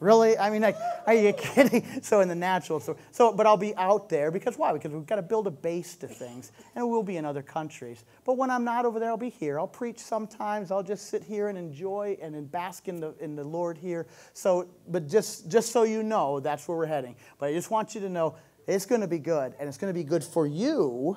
Really? 0.00 0.36
I 0.36 0.50
mean, 0.50 0.60
like, 0.60 0.76
are 1.06 1.14
you 1.14 1.32
kidding? 1.36 2.02
So 2.02 2.20
in 2.20 2.28
the 2.28 2.34
natural, 2.34 2.78
so, 2.78 2.98
so, 3.10 3.32
but 3.32 3.46
I'll 3.46 3.56
be 3.56 3.74
out 3.76 4.10
there 4.10 4.30
because 4.30 4.58
why? 4.58 4.74
Because 4.74 4.92
we've 4.92 5.06
got 5.06 5.16
to 5.16 5.22
build 5.22 5.46
a 5.46 5.50
base 5.50 5.96
to 5.96 6.06
things, 6.06 6.52
and 6.74 6.88
we'll 6.88 7.02
be 7.02 7.16
in 7.16 7.24
other 7.24 7.40
countries. 7.40 8.04
But 8.26 8.36
when 8.36 8.50
I'm 8.50 8.64
not 8.64 8.84
over 8.84 9.00
there, 9.00 9.08
I'll 9.08 9.16
be 9.16 9.30
here. 9.30 9.58
I'll 9.58 9.66
preach 9.66 9.98
sometimes. 9.98 10.70
I'll 10.70 10.82
just 10.82 11.08
sit 11.08 11.24
here 11.24 11.48
and 11.48 11.56
enjoy 11.56 12.18
and 12.20 12.52
bask 12.52 12.86
in 12.86 13.00
the 13.00 13.14
in 13.18 13.34
the 13.34 13.44
Lord 13.44 13.78
here. 13.78 14.06
So, 14.34 14.68
but 14.88 15.08
just 15.08 15.50
just 15.50 15.72
so 15.72 15.84
you 15.84 16.02
know, 16.02 16.38
that's 16.38 16.68
where 16.68 16.76
we're 16.76 16.86
heading. 16.86 17.16
But 17.38 17.46
I 17.46 17.54
just 17.54 17.70
want 17.70 17.94
you 17.94 18.02
to 18.02 18.10
know 18.10 18.36
it's 18.66 18.84
going 18.84 19.00
to 19.00 19.08
be 19.08 19.18
good, 19.18 19.54
and 19.58 19.68
it's 19.68 19.78
going 19.78 19.92
to 19.92 19.98
be 19.98 20.04
good 20.04 20.22
for 20.22 20.46
you 20.46 21.16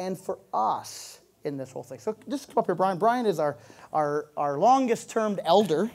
and 0.00 0.18
for 0.18 0.38
us 0.52 1.20
in 1.44 1.56
this 1.56 1.70
whole 1.72 1.82
thing. 1.82 1.98
So 1.98 2.16
just 2.28 2.48
come 2.48 2.58
up 2.58 2.66
here, 2.66 2.74
Brian. 2.74 2.98
Brian 2.98 3.26
is 3.26 3.38
our 3.38 3.58
our 3.92 4.30
our 4.36 4.58
longest 4.58 5.10
termed 5.10 5.40
elder. 5.44 5.90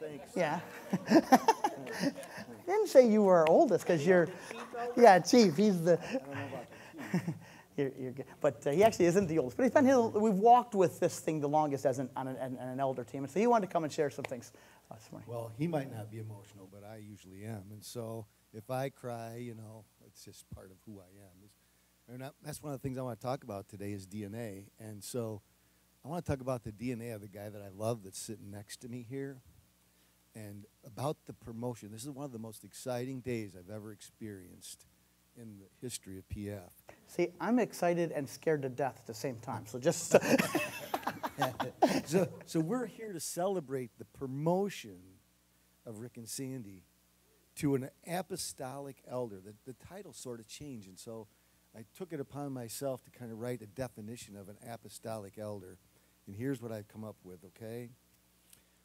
Thanks. 0.00 0.36
Yeah. 0.36 0.60
didn't 2.88 2.88
say 2.88 3.08
you 3.10 3.22
were 3.22 3.48
oldest 3.48 3.86
because 3.86 4.06
you're, 4.06 4.28
yeah, 4.96 5.18
chief. 5.18 5.56
He's 5.56 5.82
the. 5.82 5.98
you're, 7.76 7.92
you're. 7.98 8.14
But 8.40 8.66
uh, 8.66 8.70
he 8.70 8.84
actually 8.84 9.06
isn't 9.06 9.26
the 9.26 9.38
oldest. 9.38 9.56
But 9.56 9.64
he's 9.64 9.72
been 9.72 9.86
here. 9.86 10.00
We've 10.00 10.34
walked 10.34 10.74
with 10.74 11.00
this 11.00 11.18
thing 11.20 11.40
the 11.40 11.48
longest 11.48 11.86
as 11.86 11.98
an, 11.98 12.08
on 12.16 12.28
an, 12.28 12.36
an, 12.36 12.56
an 12.56 12.80
elder 12.80 13.04
team, 13.04 13.24
and 13.24 13.32
so 13.32 13.40
he 13.40 13.46
wanted 13.46 13.66
to 13.66 13.72
come 13.72 13.84
and 13.84 13.92
share 13.92 14.10
some 14.10 14.24
things 14.24 14.52
uh, 14.90 14.94
this 14.94 15.10
morning. 15.10 15.28
Well, 15.28 15.52
he 15.58 15.66
might 15.66 15.92
not 15.92 16.10
be 16.10 16.18
emotional, 16.18 16.68
but 16.72 16.84
I 16.84 16.96
usually 16.96 17.44
am, 17.44 17.64
and 17.70 17.82
so 17.82 18.26
if 18.52 18.70
I 18.70 18.88
cry, 18.88 19.36
you 19.40 19.54
know, 19.54 19.84
it's 20.06 20.24
just 20.24 20.48
part 20.54 20.70
of 20.70 20.78
who 20.86 21.00
I 21.00 21.10
am. 21.20 21.47
And 22.08 22.30
that's 22.42 22.62
one 22.62 22.72
of 22.72 22.80
the 22.80 22.82
things 22.86 22.98
I 22.98 23.02
want 23.02 23.20
to 23.20 23.26
talk 23.26 23.44
about 23.44 23.68
today 23.68 23.92
is 23.92 24.06
DNA, 24.06 24.66
and 24.78 25.02
so. 25.02 25.42
I 26.04 26.08
want 26.08 26.24
to 26.24 26.30
talk 26.30 26.40
about 26.40 26.62
the 26.62 26.70
DNA 26.70 27.12
of 27.12 27.20
the 27.20 27.28
guy 27.28 27.48
that 27.48 27.60
I 27.60 27.68
love 27.76 28.04
that's 28.04 28.20
sitting 28.20 28.52
next 28.52 28.80
to 28.82 28.88
me 28.88 29.04
here 29.06 29.42
and 30.34 30.64
about 30.84 31.16
the 31.26 31.32
promotion. 31.32 31.90
This 31.90 32.04
is 32.04 32.10
one 32.10 32.24
of 32.24 32.32
the 32.32 32.38
most 32.38 32.64
exciting 32.64 33.20
days 33.20 33.54
I've 33.58 33.70
ever 33.74 33.92
experienced 33.92 34.86
in 35.36 35.58
the 35.58 35.66
history 35.80 36.18
of 36.18 36.28
PF. 36.28 36.70
See, 37.06 37.28
I'm 37.40 37.58
excited 37.58 38.12
and 38.12 38.28
scared 38.28 38.62
to 38.62 38.68
death 38.68 38.96
at 38.98 39.06
the 39.06 39.14
same 39.14 39.36
time. 39.36 39.66
So 39.66 39.78
just 39.78 40.12
so, 42.06 42.28
so 42.46 42.60
we're 42.60 42.86
here 42.86 43.12
to 43.12 43.20
celebrate 43.20 43.90
the 43.98 44.04
promotion 44.04 44.98
of 45.86 46.00
Rick 46.00 46.16
and 46.16 46.28
Sandy 46.28 46.84
to 47.56 47.74
an 47.74 47.90
apostolic 48.06 49.02
elder. 49.08 49.40
The, 49.44 49.54
the 49.64 49.74
title 49.86 50.12
sort 50.12 50.40
of 50.40 50.46
changed, 50.46 50.88
and 50.88 50.98
so 50.98 51.26
I 51.78 51.84
took 51.96 52.12
it 52.12 52.20
upon 52.20 52.52
myself 52.52 53.04
to 53.04 53.10
kind 53.10 53.30
of 53.30 53.38
write 53.38 53.62
a 53.62 53.66
definition 53.66 54.36
of 54.36 54.48
an 54.48 54.56
apostolic 54.68 55.38
elder. 55.38 55.78
And 56.26 56.34
here's 56.34 56.60
what 56.60 56.72
I've 56.72 56.88
come 56.88 57.04
up 57.04 57.16
with, 57.24 57.44
okay? 57.44 57.90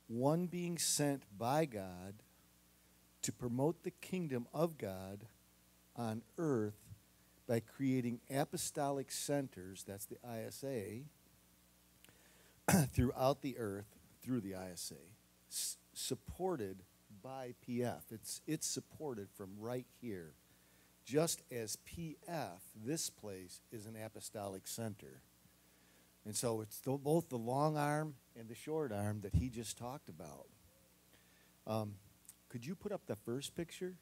one 0.07 0.47
being 0.47 0.77
sent 0.77 1.23
by 1.37 1.65
God 1.65 2.15
to 3.21 3.31
promote 3.31 3.83
the 3.83 3.91
kingdom 3.91 4.47
of 4.53 4.77
God 4.77 5.25
on 5.95 6.21
earth 6.37 6.77
by 7.47 7.59
creating 7.59 8.19
apostolic 8.29 9.11
centers, 9.11 9.83
that's 9.83 10.05
the 10.05 10.17
ISA, 10.25 11.03
throughout 12.93 13.41
the 13.41 13.57
earth 13.57 13.97
through 14.21 14.41
the 14.41 14.53
ISA, 14.53 14.95
supported 15.93 16.83
by 17.21 17.53
PF. 17.67 18.01
It's, 18.11 18.41
it's 18.47 18.67
supported 18.67 19.29
from 19.33 19.51
right 19.59 19.85
here. 20.01 20.33
Just 21.05 21.41
as 21.51 21.77
PF, 21.87 22.59
this 22.85 23.09
place, 23.09 23.59
is 23.71 23.85
an 23.85 23.95
apostolic 23.95 24.67
center. 24.67 25.21
And 26.25 26.35
so 26.35 26.61
it's 26.61 26.79
the, 26.79 26.91
both 26.91 27.29
the 27.29 27.37
long 27.37 27.77
arm 27.77 28.15
and 28.39 28.47
the 28.47 28.55
short 28.55 28.91
arm 28.91 29.21
that 29.21 29.35
he 29.35 29.49
just 29.49 29.77
talked 29.77 30.07
about. 30.07 30.47
Um, 31.67 31.95
could 32.49 32.65
you 32.65 32.75
put 32.75 32.91
up 32.91 33.01
the 33.07 33.15
first 33.15 33.55
picture? 33.55 33.95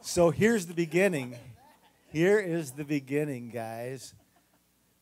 So 0.00 0.30
here's 0.30 0.66
the 0.66 0.74
beginning. 0.74 1.36
Here 2.10 2.38
is 2.38 2.70
the 2.70 2.84
beginning, 2.84 3.50
guys. 3.50 4.14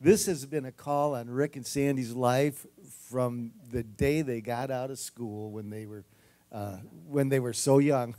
This 0.01 0.25
has 0.25 0.45
been 0.45 0.65
a 0.65 0.71
call 0.71 1.15
on 1.15 1.29
Rick 1.29 1.55
and 1.55 1.65
Sandy's 1.65 2.11
life 2.11 2.65
from 3.09 3.53
the 3.71 3.83
day 3.83 4.21
they 4.21 4.41
got 4.41 4.69
out 4.69 4.91
of 4.91 4.99
school 4.99 5.51
when 5.51 5.69
they 5.69 5.85
were 5.85 6.03
uh, 6.51 6.77
when 7.07 7.29
they 7.29 7.39
were 7.39 7.53
so 7.53 7.79
young, 7.79 8.15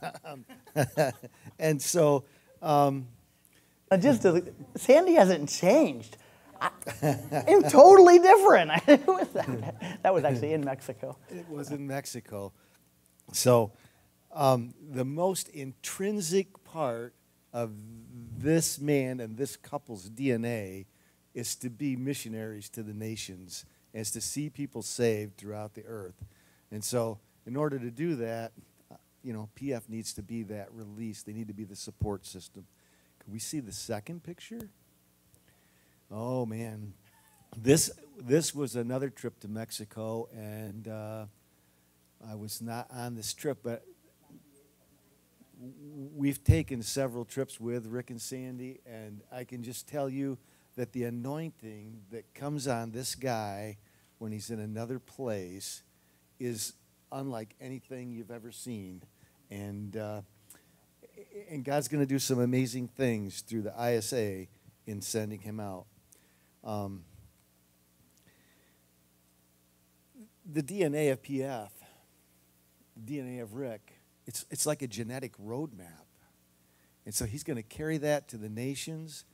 and 1.58 1.80
so. 1.80 2.24
Um, 2.60 3.06
just 4.00 4.22
to, 4.22 4.44
Sandy 4.76 5.14
hasn't 5.14 5.48
changed. 5.48 6.18
I, 6.60 6.70
am 7.46 7.62
totally 7.62 8.18
different. 8.18 8.70
that 10.02 10.12
was 10.12 10.24
actually 10.24 10.52
in 10.52 10.64
Mexico. 10.64 11.16
It 11.30 11.48
was 11.48 11.70
in 11.70 11.86
Mexico. 11.86 12.52
So, 13.32 13.72
um, 14.32 14.74
the 14.90 15.04
most 15.04 15.48
intrinsic 15.48 16.64
part 16.64 17.14
of 17.52 17.72
this 18.36 18.78
man 18.80 19.20
and 19.20 19.36
this 19.36 19.56
couple's 19.56 20.10
DNA 20.10 20.86
is 21.34 21.54
to 21.56 21.70
be 21.70 21.96
missionaries 21.96 22.68
to 22.70 22.82
the 22.82 22.92
nations, 22.92 23.64
is 23.92 24.10
to 24.10 24.20
see 24.20 24.50
people 24.50 24.82
saved 24.82 25.36
throughout 25.36 25.74
the 25.74 25.84
earth. 25.84 26.24
And 26.70 26.84
so, 26.84 27.18
in 27.48 27.56
order 27.56 27.78
to 27.78 27.90
do 27.90 28.14
that, 28.16 28.52
uh, 28.92 28.96
you 29.24 29.32
know, 29.32 29.48
PF 29.58 29.88
needs 29.88 30.12
to 30.12 30.22
be 30.22 30.42
that 30.42 30.68
release. 30.74 31.22
They 31.22 31.32
need 31.32 31.48
to 31.48 31.54
be 31.54 31.64
the 31.64 31.74
support 31.74 32.26
system. 32.26 32.66
Can 33.24 33.32
we 33.32 33.38
see 33.38 33.60
the 33.60 33.72
second 33.72 34.22
picture? 34.22 34.68
Oh 36.10 36.44
man, 36.44 36.92
this 37.56 37.90
this 38.20 38.54
was 38.54 38.76
another 38.76 39.08
trip 39.08 39.40
to 39.40 39.48
Mexico, 39.48 40.28
and 40.34 40.88
uh, 40.88 41.24
I 42.28 42.34
was 42.34 42.60
not 42.60 42.86
on 42.92 43.14
this 43.14 43.32
trip, 43.32 43.60
but 43.62 43.82
we've 46.14 46.44
taken 46.44 46.82
several 46.82 47.24
trips 47.24 47.58
with 47.58 47.86
Rick 47.86 48.10
and 48.10 48.20
Sandy, 48.20 48.80
and 48.86 49.22
I 49.32 49.44
can 49.44 49.62
just 49.62 49.88
tell 49.88 50.10
you 50.10 50.36
that 50.76 50.92
the 50.92 51.04
anointing 51.04 52.02
that 52.10 52.34
comes 52.34 52.68
on 52.68 52.90
this 52.90 53.14
guy 53.14 53.78
when 54.18 54.32
he's 54.32 54.50
in 54.50 54.60
another 54.60 54.98
place 54.98 55.82
is 56.38 56.74
unlike 57.12 57.54
anything 57.60 58.10
you've 58.10 58.30
ever 58.30 58.52
seen. 58.52 59.02
And, 59.50 59.96
uh, 59.96 60.20
and 61.50 61.64
God's 61.64 61.88
going 61.88 62.02
to 62.02 62.06
do 62.06 62.18
some 62.18 62.38
amazing 62.38 62.88
things 62.88 63.40
through 63.40 63.62
the 63.62 63.74
ISA 63.80 64.46
in 64.86 65.00
sending 65.00 65.40
him 65.40 65.60
out. 65.60 65.86
Um, 66.64 67.04
the 70.50 70.62
DNA 70.62 71.12
of 71.12 71.22
PF, 71.22 71.70
DNA 73.04 73.42
of 73.42 73.54
Rick, 73.54 73.92
it's, 74.26 74.44
it's 74.50 74.66
like 74.66 74.82
a 74.82 74.86
genetic 74.86 75.36
roadmap. 75.38 76.06
And 77.04 77.14
so 77.14 77.24
he's 77.24 77.42
going 77.42 77.56
to 77.56 77.62
carry 77.62 77.96
that 77.98 78.28
to 78.28 78.36
the 78.36 78.48
nations. 78.48 79.24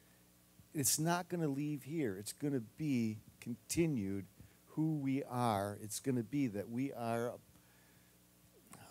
It's 0.75 0.99
not 0.99 1.29
going 1.29 1.41
to 1.41 1.49
leave 1.49 1.83
here. 1.85 2.17
It's 2.19 2.33
going 2.33 2.53
to 2.53 2.61
be 2.61 3.19
continued 3.41 4.27
who 4.75 4.97
we 4.97 5.23
are. 5.25 5.79
It's 5.83 6.01
going 6.01 6.17
to 6.17 6.23
be 6.23 6.49
that 6.49 6.69
we 6.69 6.93
are, 6.93 7.35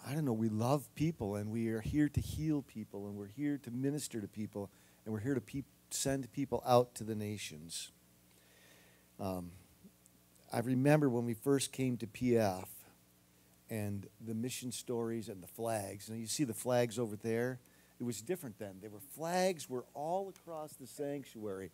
I 0.05 0.13
don't 0.13 0.25
know, 0.25 0.33
we 0.33 0.49
love 0.49 0.93
people 0.95 1.35
and 1.35 1.49
we 1.49 1.69
are 1.69 1.81
here 1.81 2.09
to 2.09 2.19
heal 2.19 2.61
people 2.61 3.07
and 3.07 3.15
we're 3.15 3.27
here 3.27 3.57
to 3.63 3.71
minister 3.71 4.19
to 4.19 4.27
people 4.27 4.69
and 5.05 5.13
we're 5.13 5.21
here 5.21 5.35
to 5.35 5.41
pe- 5.41 5.63
send 5.89 6.31
people 6.33 6.61
out 6.65 6.93
to 6.95 7.03
the 7.03 7.15
nations. 7.15 7.91
Um, 9.19 9.51
I 10.51 10.59
remember 10.59 11.09
when 11.09 11.25
we 11.25 11.33
first 11.33 11.71
came 11.71 11.97
to 11.97 12.07
PF, 12.07 12.65
and 13.73 14.07
the 14.23 14.35
mission 14.35 14.71
stories 14.71 15.29
and 15.29 15.41
the 15.41 15.47
flags. 15.47 16.07
And 16.07 16.19
you 16.19 16.27
see 16.27 16.43
the 16.43 16.53
flags 16.53 16.99
over 16.99 17.15
there. 17.15 17.59
It 17.99 18.03
was 18.03 18.21
different 18.21 18.59
then. 18.59 18.75
There 18.81 18.91
were 18.91 18.99
flags 19.15 19.67
were 19.67 19.85
all 19.95 20.29
across 20.29 20.73
the 20.73 20.85
sanctuary. 20.85 21.71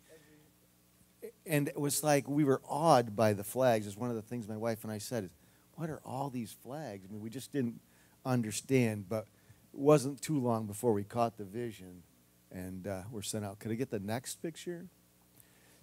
And 1.44 1.68
it 1.68 1.78
was 1.78 2.02
like 2.02 2.26
we 2.26 2.42
were 2.42 2.62
awed 2.66 3.14
by 3.14 3.34
the 3.34 3.44
flags. 3.44 3.86
It's 3.86 3.98
one 3.98 4.08
of 4.08 4.16
the 4.16 4.22
things 4.22 4.48
my 4.48 4.56
wife 4.56 4.82
and 4.82 4.90
I 4.90 4.96
said 4.96 5.24
is, 5.24 5.30
what 5.74 5.90
are 5.90 6.00
all 6.02 6.30
these 6.30 6.56
flags? 6.62 7.04
I 7.06 7.12
mean, 7.12 7.20
we 7.20 7.28
just 7.28 7.52
didn't 7.52 7.80
understand, 8.24 9.08
but 9.08 9.26
it 9.72 9.78
wasn't 9.78 10.20
too 10.20 10.38
long 10.38 10.66
before 10.66 10.92
we 10.92 11.04
caught 11.04 11.36
the 11.36 11.44
vision 11.44 12.02
and 12.50 12.86
uh, 12.86 13.02
were 13.10 13.22
sent 13.22 13.44
out. 13.44 13.58
Could 13.58 13.70
I 13.70 13.74
get 13.74 13.90
the 13.90 14.00
next 14.00 14.36
picture? 14.36 14.86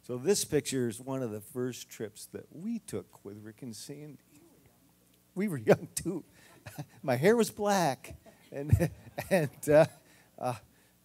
So 0.04 0.18
this 0.18 0.46
picture 0.46 0.88
is 0.88 1.00
one 1.00 1.22
of 1.22 1.32
the 1.32 1.42
first 1.42 1.90
trips 1.90 2.26
that 2.28 2.46
we 2.52 2.80
took 2.80 3.24
with 3.26 3.38
Rick 3.44 3.62
and 3.62 3.76
Sandy 3.76 4.18
we 5.38 5.48
were 5.48 5.58
young 5.58 5.88
too. 5.96 6.26
My 7.02 7.16
hair 7.16 7.38
was 7.38 7.50
black, 7.50 8.16
and 8.52 8.90
and 9.30 9.70
uh, 9.70 9.86
uh, 10.38 10.56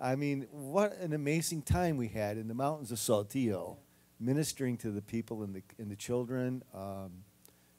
I 0.01 0.17
mean, 0.17 0.49
what 0.51 0.99
an 0.99 1.13
amazing 1.13 1.63
time 1.63 1.97
we 1.97 2.09
had 2.09 2.37
in 2.37 2.49
the 2.49 2.55
mountains 2.55 2.91
of 2.91 2.99
Saltillo, 2.99 3.77
ministering 4.19 4.77
to 4.79 4.91
the 4.91 5.03
people 5.03 5.45
and 5.45 5.55
the 5.55 5.63
and 5.79 5.91
the 5.91 5.97
children. 5.97 6.65
Um, 6.75 7.25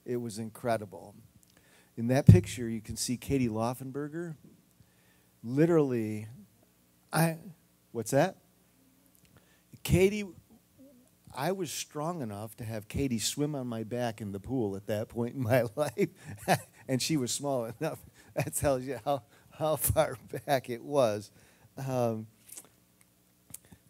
it 0.06 0.18
was 0.18 0.38
incredible. 0.38 1.16
In 1.96 2.08
that 2.08 2.26
picture, 2.26 2.68
you 2.68 2.82
can 2.82 2.96
see 2.96 3.18
Katie 3.18 3.50
Laufenberger. 3.50 4.36
Literally, 5.44 6.28
I 7.12 7.38
what's 7.92 8.12
that? 8.12 8.38
Katie 9.84 10.26
I 11.36 11.52
was 11.52 11.72
strong 11.72 12.22
enough 12.22 12.56
to 12.58 12.64
have 12.64 12.88
Katie 12.88 13.20
swim 13.20 13.56
on 13.56 13.68
my 13.68 13.84
back 13.84 14.22
in 14.22 14.32
the 14.32 14.40
pool 14.40 14.76
at 14.76 14.88
that 14.88 15.10
point 15.10 15.36
in 15.36 15.42
my 15.42 15.64
life, 15.76 16.10
and 16.88 17.02
she 17.02 17.18
was 17.18 17.32
small 17.32 17.66
enough. 17.80 18.00
That 18.36 18.56
tells 18.56 18.82
you 18.84 19.00
how, 19.06 19.22
how 19.52 19.76
far 19.76 20.18
back 20.48 20.68
it 20.68 20.84
was. 20.84 21.30
Um, 21.78 22.26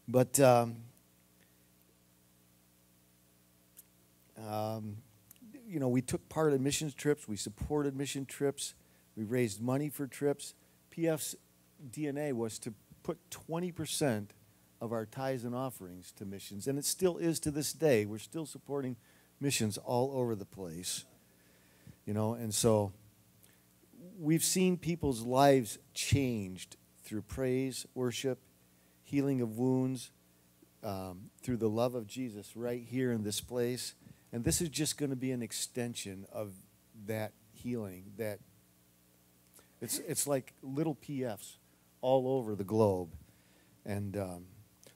but 0.06 0.38
um, 0.42 0.76
um, 4.38 4.98
you 5.74 5.80
know, 5.80 5.88
we 5.88 6.04
took 6.04 6.30
part 6.30 6.54
in 6.54 6.62
missions 6.62 6.94
trips. 6.94 7.28
We 7.28 7.36
supported 7.36 7.96
mission 7.96 8.28
trips. 8.28 8.76
We 9.18 9.24
raised 9.24 9.60
money 9.60 9.90
for 9.90 10.06
trips. 10.06 10.54
PF's 10.96 11.36
DNA 11.90 12.32
was 12.32 12.60
to 12.60 12.76
put 13.02 13.18
20 13.32 13.72
percent 13.72 14.34
of 14.80 14.92
our 14.92 15.08
tithes 15.08 15.46
and 15.46 15.56
offerings 15.56 16.12
to 16.12 16.26
missions, 16.26 16.68
and 16.68 16.78
it 16.78 16.86
still 16.86 17.18
is 17.18 17.40
to 17.40 17.50
this 17.50 17.74
day. 17.74 18.06
We're 18.06 18.20
still 18.20 18.46
supporting 18.46 18.98
missions 19.40 19.80
all 19.80 20.12
over 20.14 20.36
the 20.36 20.46
place. 20.46 21.06
You 22.06 22.14
know, 22.14 22.34
and 22.34 22.54
so 22.54 22.92
we've 24.20 24.44
seen 24.44 24.78
people's 24.78 25.22
lives 25.22 25.80
changed 25.96 26.78
through 27.04 27.24
praise, 27.24 27.88
worship, 27.96 28.38
healing 29.02 29.42
of 29.42 29.58
wounds, 29.58 30.12
um, 30.84 31.32
through 31.42 31.58
the 31.58 31.70
love 31.70 31.96
of 31.96 32.06
Jesus 32.06 32.56
right 32.56 32.84
here 32.88 33.12
in 33.12 33.24
this 33.24 33.42
place. 33.42 33.96
And 34.34 34.44
this 34.44 34.60
is 34.60 34.68
just 34.68 34.98
going 34.98 35.12
to 35.12 35.16
be 35.16 35.32
an 35.32 35.42
extension 35.42 36.26
of 36.34 36.52
that 37.06 37.32
healing. 37.54 38.12
That 38.18 38.40
it's 39.80 40.00
it's 40.00 40.28
like 40.28 40.54
little 40.62 40.96
PFs 40.96 41.58
all 42.02 42.28
over 42.28 42.56
the 42.56 42.66
globe, 42.66 43.14
and 43.86 44.18
um, 44.18 44.46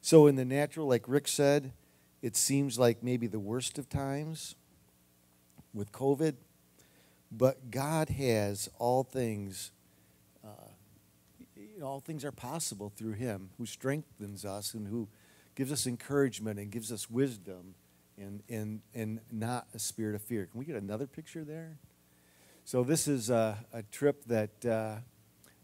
so, 0.07 0.25
in 0.27 0.37
the 0.37 0.45
natural, 0.45 0.87
like 0.87 1.03
Rick 1.09 1.27
said, 1.27 1.73
it 2.21 2.37
seems 2.37 2.79
like 2.79 3.03
maybe 3.03 3.27
the 3.27 3.41
worst 3.41 3.77
of 3.77 3.89
times 3.89 4.55
with 5.73 5.91
COVID, 5.91 6.35
but 7.29 7.71
God 7.71 8.07
has 8.11 8.69
all 8.79 9.03
things. 9.03 9.71
Uh, 10.41 11.83
all 11.83 11.99
things 11.99 12.23
are 12.23 12.31
possible 12.31 12.89
through 12.95 13.15
Him 13.15 13.49
who 13.57 13.65
strengthens 13.65 14.45
us 14.45 14.73
and 14.73 14.87
who 14.87 15.09
gives 15.55 15.73
us 15.73 15.85
encouragement 15.85 16.57
and 16.57 16.71
gives 16.71 16.89
us 16.89 17.09
wisdom 17.09 17.75
and, 18.17 18.41
and, 18.49 18.81
and 18.93 19.19
not 19.31 19.67
a 19.73 19.79
spirit 19.79 20.15
of 20.15 20.21
fear. 20.21 20.45
Can 20.45 20.59
we 20.59 20.65
get 20.65 20.75
another 20.75 21.07
picture 21.07 21.43
there? 21.43 21.77
So, 22.65 22.83
this 22.83 23.07
is 23.07 23.29
a, 23.29 23.57
a 23.71 23.83
trip 23.83 24.25
that 24.25 24.65
uh, 24.65 24.95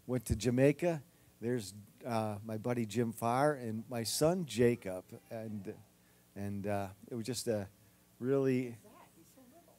went 0.07 0.25
to 0.25 0.35
Jamaica. 0.35 1.01
There's 1.41 1.73
uh, 2.07 2.37
my 2.45 2.57
buddy 2.57 2.85
Jim 2.85 3.11
Farr 3.11 3.53
and 3.53 3.83
my 3.89 4.03
son 4.03 4.45
Jacob, 4.45 5.03
and 5.29 5.73
and 6.35 6.65
uh, 6.65 6.87
it 7.11 7.15
was 7.15 7.25
just 7.25 7.49
a 7.49 7.67
really 8.19 8.77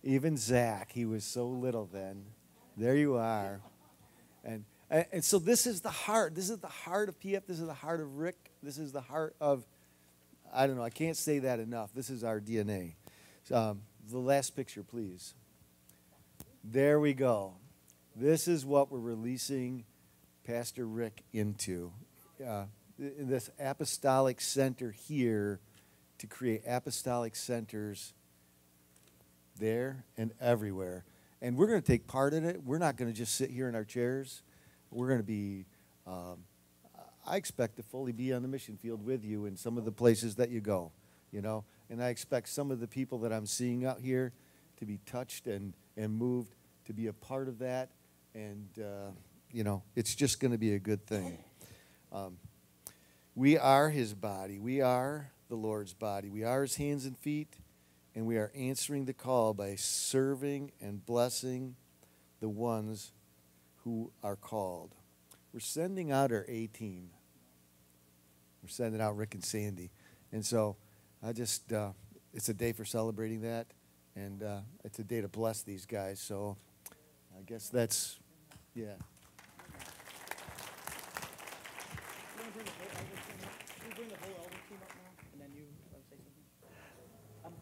even 0.03 0.37
Zach. 0.37 0.93
He 0.93 1.07
was 1.07 1.25
so 1.25 1.47
little 1.47 1.89
then. 1.91 2.27
There 2.77 2.97
you 2.97 3.15
are, 3.15 3.63
and 4.45 4.65
and 4.91 5.25
so 5.25 5.39
this 5.39 5.67
is 5.67 5.81
the 5.81 5.91
heart. 5.91 6.35
This 6.35 6.51
is 6.51 6.59
the 6.59 6.69
heart 6.69 7.09
of 7.09 7.19
PF. 7.19 7.47
This 7.47 7.59
is 7.59 7.67
the 7.67 7.73
heart 7.73 8.01
of 8.01 8.19
Rick. 8.19 8.51
This 8.63 8.77
is 8.77 8.93
the 8.93 9.01
heart 9.01 9.35
of 9.41 9.65
I 10.55 10.67
don't 10.67 10.77
know. 10.77 10.85
I 10.85 10.91
can't 10.91 11.17
say 11.17 11.41
that 11.41 11.59
enough. 11.59 11.93
This 11.93 12.09
is 12.09 12.23
our 12.23 12.41
DNA. 12.41 12.95
Um, 13.51 13.83
the 14.09 14.19
last 14.19 14.55
picture, 14.55 14.85
please. 14.85 15.35
There 16.63 17.01
we 17.01 17.13
go. 17.13 17.55
This 18.15 18.47
is 18.47 18.65
what 18.65 18.91
we're 18.91 19.01
releasing 19.01 19.85
Pastor 20.47 20.87
Rick 20.87 21.25
into 21.33 21.93
uh, 22.47 22.67
this 22.99 23.51
apostolic 23.59 24.41
center 24.41 24.93
here 24.93 25.61
to 26.19 26.27
create 26.29 26.63
apostolic 26.67 27.35
centers 27.35 28.13
there 29.59 30.05
and 30.17 30.33
everywhere. 30.41 31.05
And 31.43 31.57
we're 31.57 31.67
going 31.67 31.83
to 31.83 31.87
take 31.87 32.07
part 32.07 32.33
in 32.33 32.45
it. 32.45 32.63
We're 32.65 32.79
not 32.79 32.97
going 32.97 33.11
to 33.11 33.17
just 33.17 33.35
sit 33.35 33.51
here 33.51 33.69
in 33.69 33.75
our 33.75 33.85
chairs. 33.85 34.43
We're 34.91 35.09
going 35.09 35.21
to 35.21 35.25
be 35.25 35.67
um, 36.07 36.45
I 37.27 37.37
expect 37.37 37.77
to 37.77 37.83
fully 37.83 38.13
be 38.13 38.33
on 38.33 38.43
the 38.43 38.49
mission 38.49 38.77
field 38.77 39.05
with 39.05 39.25
you 39.25 39.47
in 39.47 39.57
some 39.57 39.79
of 39.79 39.85
the 39.85 39.93
places 39.93 40.35
that 40.37 40.51
you 40.51 40.61
go, 40.61 40.93
you 41.33 41.41
know. 41.41 41.65
And 41.91 42.03
I 42.03 42.09
expect 42.09 42.49
some 42.49 42.71
of 42.71 42.81
the 42.81 42.87
people 42.87 43.19
that 43.21 43.33
I'm 43.33 43.47
seeing 43.47 43.85
out 43.85 44.01
here 44.01 44.33
to 44.79 44.85
be 44.85 44.99
touched 45.07 45.47
and, 45.47 45.73
and 45.97 46.15
moved 46.15 46.55
to 46.87 46.93
be 46.93 47.07
a 47.07 47.13
part 47.13 47.49
of 47.49 47.59
that. 47.61 47.91
And, 48.35 48.69
uh, 48.79 49.11
you 49.51 49.65
know, 49.65 49.83
it's 49.97 50.15
just 50.15 50.41
going 50.41 50.53
to 50.53 50.59
be 50.59 50.75
a 50.75 50.79
good 50.79 51.07
thing. 51.07 51.39
Um, 52.13 52.37
we 53.35 53.59
are 53.59 53.91
his 53.91 54.15
body. 54.15 54.59
We 54.59 54.81
are 54.81 55.31
the 55.49 55.57
Lord's 55.57 55.95
body. 55.95 56.29
We 56.31 56.45
are 56.45 56.63
his 56.63 56.77
hands 56.77 57.05
and 57.05 57.17
feet. 57.19 57.57
And 58.15 58.27
we 58.27 58.37
are 58.37 58.53
answering 58.55 59.07
the 59.07 59.13
call 59.13 59.55
by 59.55 59.75
serving 59.75 60.73
and 60.81 61.05
blessing 61.05 61.75
the 62.41 62.49
ones 62.49 63.13
who 63.83 64.13
are 64.23 64.37
called. 64.37 64.95
We're 65.55 65.61
sending 65.61 66.11
out 66.11 66.33
our 66.33 66.45
A 66.49 66.67
team. 66.67 67.11
We're 68.61 68.69
sending 68.69 69.01
out 69.01 69.17
Rick 69.17 69.35
and 69.35 69.45
Sandy. 69.45 69.93
And 70.33 70.45
so 70.45 70.77
I 71.23 71.33
just, 71.33 71.73
uh, 71.73 71.93
it's 72.33 72.49
a 72.49 72.55
day 72.55 72.73
for 72.73 72.85
celebrating 72.85 73.43
that. 73.43 73.69
And 74.17 74.43
uh, 74.43 74.63
it's 74.83 74.99
a 74.99 75.05
day 75.05 75.21
to 75.21 75.29
bless 75.29 75.63
these 75.63 75.87
guys. 75.87 76.19
So 76.19 76.57
I 77.39 77.43
guess 77.43 77.69
that's, 77.69 78.19
yeah. 78.75 78.95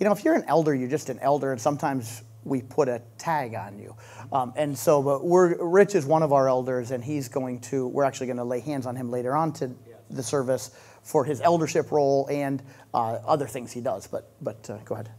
you 0.00 0.04
know, 0.06 0.12
if 0.12 0.24
you're 0.24 0.34
an 0.34 0.44
elder, 0.48 0.74
you're 0.74 0.88
just 0.88 1.10
an 1.10 1.18
elder, 1.20 1.52
and 1.52 1.60
sometimes 1.60 2.22
we 2.44 2.62
put 2.62 2.88
a 2.88 3.02
tag 3.18 3.54
on 3.54 3.78
you. 3.78 3.94
Um, 4.32 4.52
and 4.56 4.76
so, 4.76 5.02
but 5.02 5.24
we're 5.24 5.56
Rich 5.64 5.94
is 5.94 6.04
one 6.06 6.22
of 6.22 6.32
our 6.32 6.48
elders, 6.48 6.90
and 6.90 7.04
he's 7.04 7.28
going 7.28 7.60
to. 7.62 7.86
We're 7.86 8.04
actually 8.04 8.26
going 8.28 8.38
to 8.38 8.44
lay 8.44 8.60
hands 8.60 8.86
on 8.86 8.96
him 8.96 9.10
later 9.10 9.36
on 9.36 9.52
to 9.54 9.70
the 10.10 10.22
service 10.22 10.70
for 11.02 11.24
his 11.24 11.40
eldership 11.40 11.90
role 11.92 12.26
and 12.30 12.62
uh, 12.94 13.18
other 13.26 13.46
things 13.46 13.72
he 13.72 13.80
does. 13.80 14.06
But 14.06 14.30
but 14.40 14.68
uh, 14.70 14.78
go 14.84 14.94
ahead. 14.94 15.10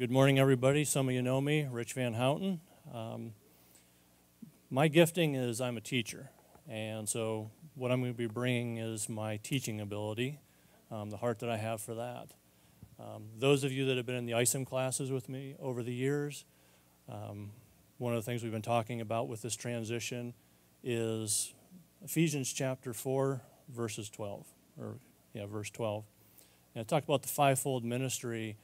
Good 0.00 0.10
morning, 0.10 0.38
everybody. 0.38 0.86
Some 0.86 1.10
of 1.10 1.14
you 1.14 1.20
know 1.20 1.42
me, 1.42 1.68
Rich 1.70 1.92
Van 1.92 2.14
Houten. 2.14 2.62
Um, 2.90 3.34
my 4.70 4.88
gifting 4.88 5.34
is 5.34 5.60
I'm 5.60 5.76
a 5.76 5.82
teacher, 5.82 6.30
and 6.66 7.06
so 7.06 7.50
what 7.74 7.92
I'm 7.92 8.00
going 8.00 8.14
to 8.14 8.16
be 8.16 8.24
bringing 8.24 8.78
is 8.78 9.10
my 9.10 9.36
teaching 9.42 9.78
ability, 9.78 10.40
um, 10.90 11.10
the 11.10 11.18
heart 11.18 11.40
that 11.40 11.50
I 11.50 11.58
have 11.58 11.82
for 11.82 11.96
that. 11.96 12.28
Um, 12.98 13.24
those 13.38 13.62
of 13.62 13.72
you 13.72 13.84
that 13.84 13.98
have 13.98 14.06
been 14.06 14.14
in 14.14 14.24
the 14.24 14.32
ISOM 14.32 14.64
classes 14.64 15.10
with 15.10 15.28
me 15.28 15.54
over 15.60 15.82
the 15.82 15.92
years, 15.92 16.46
um, 17.06 17.50
one 17.98 18.14
of 18.14 18.24
the 18.24 18.24
things 18.24 18.42
we've 18.42 18.50
been 18.50 18.62
talking 18.62 19.02
about 19.02 19.28
with 19.28 19.42
this 19.42 19.54
transition 19.54 20.32
is 20.82 21.52
Ephesians 22.02 22.50
chapter 22.54 22.94
4, 22.94 23.42
verses 23.68 24.08
12, 24.08 24.46
or 24.80 24.94
yeah, 25.34 25.44
verse 25.44 25.68
12. 25.68 26.04
And 26.74 26.80
it 26.80 26.88
talked 26.88 27.04
about 27.04 27.20
the 27.20 27.28
fivefold 27.28 27.84
ministry 27.84 28.56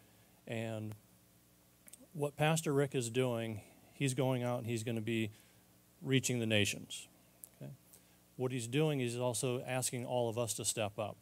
and 0.46 0.94
what 2.16 2.34
Pastor 2.34 2.72
Rick 2.72 2.94
is 2.94 3.10
doing, 3.10 3.60
he's 3.92 4.14
going 4.14 4.42
out 4.42 4.58
and 4.58 4.66
he's 4.66 4.82
going 4.82 4.94
to 4.96 5.02
be 5.02 5.30
reaching 6.00 6.40
the 6.40 6.46
nations. 6.46 7.08
Okay? 7.60 7.70
What 8.36 8.52
he's 8.52 8.66
doing 8.66 9.00
is 9.00 9.18
also 9.18 9.62
asking 9.66 10.06
all 10.06 10.30
of 10.30 10.38
us 10.38 10.54
to 10.54 10.64
step 10.64 10.98
up. 10.98 11.18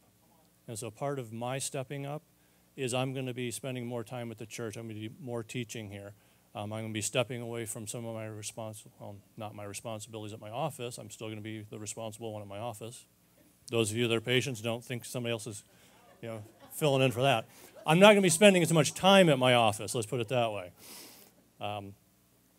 And 0.68 0.78
so 0.78 0.92
part 0.92 1.18
of 1.18 1.32
my 1.32 1.58
stepping 1.58 2.06
up 2.06 2.22
is 2.76 2.94
I'm 2.94 3.12
going 3.12 3.26
to 3.26 3.34
be 3.34 3.50
spending 3.50 3.86
more 3.86 4.04
time 4.04 4.30
at 4.30 4.38
the 4.38 4.46
church. 4.46 4.76
I'm 4.76 4.84
going 4.84 5.00
to 5.00 5.08
do 5.08 5.14
more 5.20 5.42
teaching 5.42 5.90
here. 5.90 6.12
Um, 6.54 6.72
I'm 6.72 6.82
going 6.82 6.92
to 6.92 6.94
be 6.94 7.02
stepping 7.02 7.42
away 7.42 7.66
from 7.66 7.88
some 7.88 8.06
of 8.06 8.14
my 8.14 8.26
respons- 8.26 8.86
well, 9.00 9.16
not 9.36 9.56
my 9.56 9.64
responsibilities 9.64 10.32
at 10.32 10.40
my 10.40 10.50
office. 10.50 10.98
I'm 10.98 11.10
still 11.10 11.26
going 11.26 11.38
to 11.38 11.42
be 11.42 11.66
the 11.68 11.78
responsible 11.78 12.32
one 12.32 12.42
at 12.42 12.48
my 12.48 12.58
office. 12.58 13.04
Those 13.68 13.90
of 13.90 13.96
you 13.96 14.06
that 14.06 14.14
are 14.14 14.20
patients 14.20 14.60
don't 14.60 14.84
think 14.84 15.04
somebody 15.04 15.32
else 15.32 15.48
is, 15.48 15.64
you 16.24 16.30
know, 16.30 16.42
filling 16.72 17.02
in 17.02 17.12
for 17.12 17.20
that. 17.20 17.44
I'm 17.86 17.98
not 17.98 18.06
going 18.06 18.16
to 18.16 18.22
be 18.22 18.30
spending 18.30 18.62
as 18.62 18.72
much 18.72 18.94
time 18.94 19.28
at 19.28 19.38
my 19.38 19.52
office. 19.52 19.94
Let's 19.94 20.06
put 20.06 20.20
it 20.20 20.28
that 20.28 20.52
way. 20.52 20.70
Um, 21.60 21.92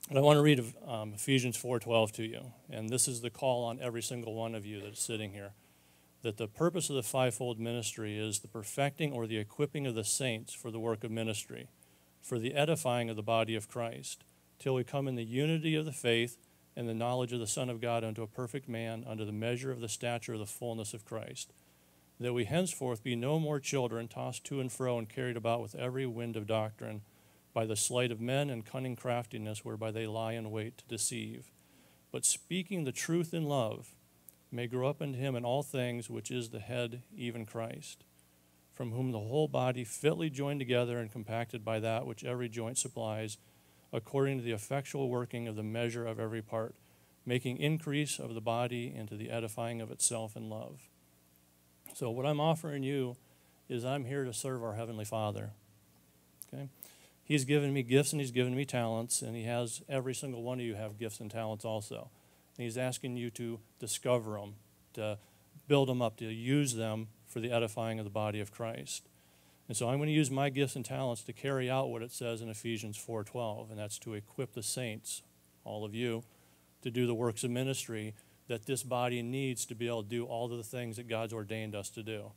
but 0.08 0.20
I 0.20 0.22
want 0.22 0.38
to 0.38 0.44
read 0.44 0.64
um, 0.88 1.14
Ephesians 1.16 1.58
4:12 1.58 2.12
to 2.14 2.24
you, 2.24 2.52
and 2.70 2.90
this 2.90 3.08
is 3.08 3.22
the 3.22 3.32
call 3.32 3.64
on 3.64 3.80
every 3.82 4.04
single 4.04 4.36
one 4.36 4.54
of 4.54 4.68
you 4.68 4.82
that's 4.82 5.02
sitting 5.02 5.32
here. 5.32 5.54
That 6.22 6.38
the 6.38 6.48
purpose 6.48 6.92
of 6.92 6.96
the 6.96 7.02
fivefold 7.02 7.60
ministry 7.60 8.20
is 8.20 8.40
the 8.40 8.48
perfecting 8.48 9.12
or 9.12 9.26
the 9.26 9.38
equipping 9.38 9.88
of 9.88 9.96
the 9.96 10.04
saints 10.04 10.54
for 10.54 10.70
the 10.70 10.80
work 10.80 11.04
of 11.04 11.10
ministry, 11.10 11.68
for 12.22 12.38
the 12.38 12.54
edifying 12.54 13.10
of 13.10 13.16
the 13.16 13.24
body 13.24 13.56
of 13.56 13.68
Christ, 13.68 14.24
till 14.60 14.76
we 14.76 14.84
come 14.84 15.08
in 15.08 15.16
the 15.16 15.26
unity 15.26 15.76
of 15.76 15.86
the 15.86 15.92
faith 15.92 16.38
and 16.76 16.88
the 16.88 16.94
knowledge 16.94 17.34
of 17.34 17.40
the 17.40 17.48
Son 17.48 17.70
of 17.72 17.82
God 17.82 18.04
unto 18.04 18.22
a 18.22 18.28
perfect 18.28 18.70
man, 18.70 19.04
unto 19.08 19.26
the 19.26 19.32
measure 19.32 19.72
of 19.72 19.82
the 19.82 19.90
stature 19.90 20.34
of 20.34 20.40
the 20.40 20.46
fullness 20.46 20.94
of 20.94 21.04
Christ 21.04 21.52
that 22.20 22.34
we 22.34 22.46
henceforth 22.46 23.04
be 23.04 23.16
no 23.16 23.40
more 23.40 23.60
children, 23.60 24.08
tossed 24.08 24.46
to 24.46 24.60
and 24.60 24.72
fro 24.72 24.98
and 24.98 25.10
carried 25.10 25.38
about 25.38 25.62
with 25.62 25.76
every 25.76 26.06
wind 26.06 26.36
of 26.36 26.48
doctrine, 26.48 27.02
by 27.54 27.66
the 27.66 27.76
sleight 27.76 28.12
of 28.12 28.22
men 28.22 28.50
and 28.50 28.66
cunning 28.66 28.96
craftiness 28.96 29.64
whereby 29.64 29.92
they 29.92 30.06
lie 30.06 30.34
in 30.34 30.52
wait 30.52 30.78
to 30.78 30.86
deceive. 30.88 31.52
But 32.12 32.26
speaking 32.26 32.84
the 32.84 32.92
truth 32.92 33.34
in 33.34 33.46
love, 33.46 33.96
may 34.52 34.68
grow 34.68 34.88
up 34.90 35.02
into 35.02 35.18
him 35.18 35.36
in 35.36 35.46
all 35.46 35.64
things, 35.64 36.10
which 36.10 36.32
is 36.32 36.50
the 36.50 36.60
head, 36.60 37.04
even 37.16 37.46
Christ, 37.46 38.04
from 38.74 38.92
whom 38.92 39.12
the 39.12 39.20
whole 39.20 39.48
body, 39.48 39.84
fitly 39.84 40.30
joined 40.30 40.60
together 40.60 41.00
and 41.00 41.12
compacted 41.12 41.64
by 41.64 41.80
that 41.80 42.06
which 42.06 42.24
every 42.24 42.50
joint 42.50 42.78
supplies, 42.78 43.38
according 43.92 44.38
to 44.38 44.44
the 44.44 44.52
effectual 44.52 45.10
working 45.10 45.48
of 45.48 45.56
the 45.56 45.64
measure 45.64 46.06
of 46.06 46.20
every 46.20 46.42
part, 46.42 46.76
making 47.26 47.58
increase 47.58 48.20
of 48.20 48.34
the 48.34 48.42
body 48.42 48.94
into 48.94 49.16
the 49.16 49.30
edifying 49.30 49.82
of 49.82 49.92
itself 49.92 50.36
in 50.36 50.50
love. 50.50 50.90
So, 51.96 52.10
what 52.10 52.26
I'm 52.26 52.42
offering 52.42 52.84
you 52.84 53.16
is 53.70 53.86
I'm 53.86 54.04
here 54.04 54.26
to 54.26 54.34
serve 54.34 54.62
our 54.62 54.74
Heavenly 54.74 55.06
Father. 55.06 55.52
Okay? 56.54 56.68
He's 57.24 57.46
given 57.46 57.74
me 57.74 57.84
gifts 57.84 58.12
and 58.12 58.20
He's 58.20 58.32
given 58.32 58.54
me 58.54 58.66
talents, 58.66 59.22
and 59.22 59.34
He 59.34 59.44
has 59.44 59.82
every 59.88 60.14
single 60.14 60.44
one 60.44 60.60
of 60.60 60.66
you 60.66 60.76
have 60.76 61.00
gifts 61.00 61.22
and 61.22 61.32
talents 61.32 61.64
also. 61.64 62.10
And 62.58 62.66
He's 62.66 62.78
asking 62.78 63.16
you 63.16 63.30
to 63.32 63.62
discover 63.80 64.34
them, 64.34 64.56
to 64.96 65.20
build 65.70 65.88
them 65.88 66.02
up, 66.02 66.18
to 66.18 66.26
use 66.26 66.76
them 66.76 67.08
for 67.28 67.40
the 67.40 67.50
edifying 67.50 67.98
of 67.98 68.04
the 68.04 68.12
body 68.12 68.42
of 68.42 68.52
Christ. 68.52 69.08
And 69.70 69.78
so 69.78 69.88
I'm 69.88 69.98
going 69.98 70.10
to 70.10 70.14
use 70.14 70.30
my 70.30 70.50
gifts 70.50 70.76
and 70.76 70.84
talents 70.84 71.22
to 71.22 71.32
carry 71.32 71.70
out 71.72 71.90
what 71.90 72.02
it 72.02 72.12
says 72.12 72.42
in 72.42 72.50
Ephesians 72.50 72.98
4:12, 72.98 73.70
and 73.70 73.80
that's 73.80 74.00
to 74.00 74.16
equip 74.16 74.52
the 74.52 74.64
saints, 74.64 75.22
all 75.64 75.86
of 75.86 75.96
you, 75.96 76.26
to 76.82 76.92
do 76.92 77.08
the 77.08 77.16
works 77.16 77.46
of 77.46 77.52
ministry 77.52 78.16
that 78.48 78.66
this 78.66 78.84
body 78.84 79.22
needs 79.22 79.66
to 79.66 79.76
be 79.76 79.88
able 79.88 80.04
to 80.04 80.10
do 80.10 80.26
all 80.26 80.52
of 80.52 80.58
the 80.58 80.64
things 80.64 80.98
that 80.98 81.08
God's 81.08 81.34
ordained 81.34 81.76
us 81.76 81.90
to 81.90 82.04
do. 82.04 82.32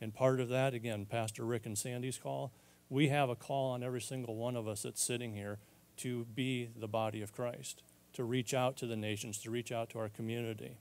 And 0.00 0.12
part 0.12 0.40
of 0.40 0.48
that, 0.48 0.74
again, 0.74 1.06
Pastor 1.06 1.44
Rick 1.44 1.66
and 1.66 1.78
Sandy's 1.78 2.18
call, 2.18 2.52
we 2.88 3.08
have 3.08 3.30
a 3.30 3.36
call 3.36 3.72
on 3.72 3.82
every 3.82 4.00
single 4.00 4.36
one 4.36 4.56
of 4.56 4.66
us 4.66 4.82
that's 4.82 5.02
sitting 5.02 5.34
here 5.34 5.58
to 5.98 6.24
be 6.34 6.70
the 6.76 6.88
body 6.88 7.22
of 7.22 7.32
Christ, 7.32 7.82
to 8.14 8.24
reach 8.24 8.52
out 8.52 8.76
to 8.78 8.86
the 8.86 8.96
nations, 8.96 9.38
to 9.38 9.50
reach 9.50 9.70
out 9.70 9.90
to 9.90 9.98
our 9.98 10.08
community. 10.08 10.76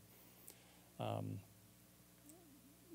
Um, 1.00 1.40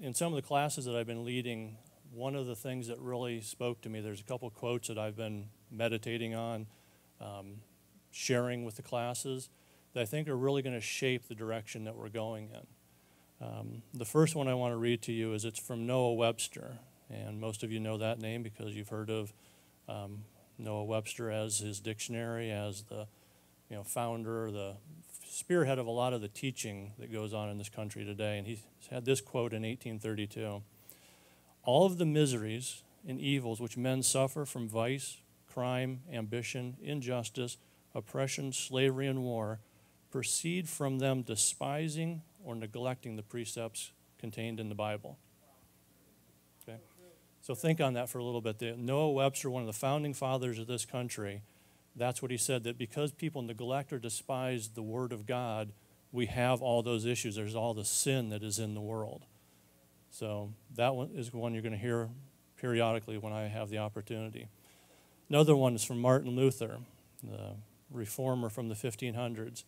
in 0.00 0.14
some 0.14 0.32
of 0.32 0.36
the 0.36 0.46
classes 0.46 0.84
that 0.84 0.96
I've 0.96 1.06
been 1.06 1.24
leading, 1.24 1.76
one 2.12 2.34
of 2.34 2.46
the 2.46 2.56
things 2.56 2.88
that 2.88 2.98
really 2.98 3.40
spoke 3.40 3.80
to 3.82 3.88
me, 3.88 4.00
there's 4.00 4.20
a 4.20 4.24
couple 4.24 4.50
quotes 4.50 4.88
that 4.88 4.98
I've 4.98 5.16
been 5.16 5.46
meditating 5.70 6.34
on, 6.34 6.66
um, 7.20 7.56
sharing 8.10 8.64
with 8.64 8.76
the 8.76 8.82
classes 8.82 9.48
that 9.94 10.00
I 10.00 10.04
think 10.04 10.28
are 10.28 10.36
really 10.36 10.62
going 10.62 10.74
to 10.74 10.80
shape 10.80 11.28
the 11.28 11.34
direction 11.34 11.84
that 11.84 11.96
we're 11.96 12.08
going 12.08 12.50
in. 12.50 13.46
Um, 13.46 13.82
the 13.94 14.04
first 14.04 14.34
one 14.34 14.48
I 14.48 14.54
want 14.54 14.72
to 14.72 14.76
read 14.76 15.02
to 15.02 15.12
you 15.12 15.32
is 15.32 15.44
it's 15.44 15.60
from 15.60 15.86
Noah 15.86 16.14
Webster, 16.14 16.78
and 17.08 17.40
most 17.40 17.62
of 17.62 17.70
you 17.70 17.78
know 17.78 17.96
that 17.98 18.18
name 18.18 18.42
because 18.42 18.74
you've 18.74 18.88
heard 18.88 19.10
of 19.10 19.32
um, 19.88 20.24
Noah 20.58 20.84
Webster 20.84 21.30
as 21.30 21.58
his 21.58 21.80
dictionary, 21.80 22.50
as 22.50 22.82
the 22.84 23.06
you 23.70 23.76
know 23.76 23.84
founder, 23.84 24.50
the 24.50 24.76
spearhead 25.24 25.78
of 25.78 25.86
a 25.86 25.90
lot 25.90 26.12
of 26.12 26.20
the 26.20 26.28
teaching 26.28 26.92
that 26.98 27.12
goes 27.12 27.32
on 27.32 27.48
in 27.48 27.58
this 27.58 27.68
country 27.68 28.04
today. 28.04 28.38
And 28.38 28.46
he 28.46 28.58
had 28.90 29.04
this 29.04 29.20
quote 29.20 29.52
in 29.52 29.62
1832: 29.62 30.62
"All 31.62 31.86
of 31.86 31.98
the 31.98 32.06
miseries 32.06 32.82
and 33.06 33.20
evils 33.20 33.60
which 33.60 33.76
men 33.76 34.02
suffer 34.02 34.44
from 34.44 34.68
vice, 34.68 35.18
crime, 35.46 36.00
ambition, 36.12 36.76
injustice, 36.82 37.56
oppression, 37.94 38.52
slavery, 38.52 39.06
and 39.06 39.22
war." 39.22 39.60
Proceed 40.10 40.68
from 40.68 40.98
them 40.98 41.22
despising 41.22 42.22
or 42.44 42.54
neglecting 42.54 43.16
the 43.16 43.22
precepts 43.22 43.92
contained 44.18 44.60
in 44.60 44.68
the 44.68 44.74
Bible. 44.74 45.18
Okay? 46.62 46.78
So 47.40 47.54
think 47.54 47.80
on 47.80 47.94
that 47.94 48.08
for 48.08 48.18
a 48.18 48.24
little 48.24 48.40
bit. 48.40 48.78
Noah 48.78 49.12
Webster, 49.12 49.50
one 49.50 49.62
of 49.62 49.66
the 49.66 49.72
founding 49.72 50.14
fathers 50.14 50.58
of 50.58 50.66
this 50.66 50.84
country, 50.84 51.42
that's 51.96 52.22
what 52.22 52.30
he 52.30 52.36
said 52.36 52.64
that 52.64 52.78
because 52.78 53.12
people 53.12 53.42
neglect 53.42 53.92
or 53.92 53.98
despise 53.98 54.68
the 54.68 54.82
Word 54.82 55.12
of 55.12 55.26
God, 55.26 55.72
we 56.12 56.26
have 56.26 56.62
all 56.62 56.82
those 56.82 57.04
issues. 57.04 57.36
There's 57.36 57.54
all 57.54 57.74
the 57.74 57.84
sin 57.84 58.30
that 58.30 58.42
is 58.42 58.58
in 58.58 58.74
the 58.74 58.80
world. 58.80 59.24
So 60.10 60.52
that 60.76 60.94
one 60.94 61.10
is 61.14 61.32
one 61.32 61.52
you're 61.52 61.62
going 61.62 61.72
to 61.72 61.78
hear 61.78 62.08
periodically 62.56 63.18
when 63.18 63.32
I 63.32 63.48
have 63.48 63.68
the 63.68 63.78
opportunity. 63.78 64.48
Another 65.28 65.54
one 65.54 65.74
is 65.74 65.84
from 65.84 66.00
Martin 66.00 66.34
Luther, 66.34 66.78
the 67.22 67.56
reformer 67.90 68.48
from 68.48 68.68
the 68.68 68.74
1500s. 68.74 69.64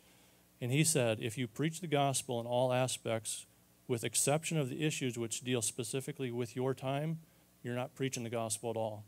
And 0.61 0.71
he 0.71 0.85
said, 0.85 1.19
if 1.21 1.39
you 1.39 1.49
preach 1.49 1.81
the 1.81 1.87
gospel 1.87 2.41
in 2.41 2.47
all 2.47 2.73
aspects, 2.73 3.47
with 3.89 4.05
exception 4.05 4.59
of 4.59 4.69
the 4.69 4.85
issues 4.85 5.19
which 5.19 5.41
deal 5.41 5.63
specifically 5.63 6.31
with 6.31 6.55
your 6.55 6.75
time, 6.75 7.19
you're 7.63 7.75
not 7.75 7.95
preaching 7.95 8.25
the 8.25 8.31
gospel 8.31 8.71
at 8.71 8.77
all. 8.77 9.05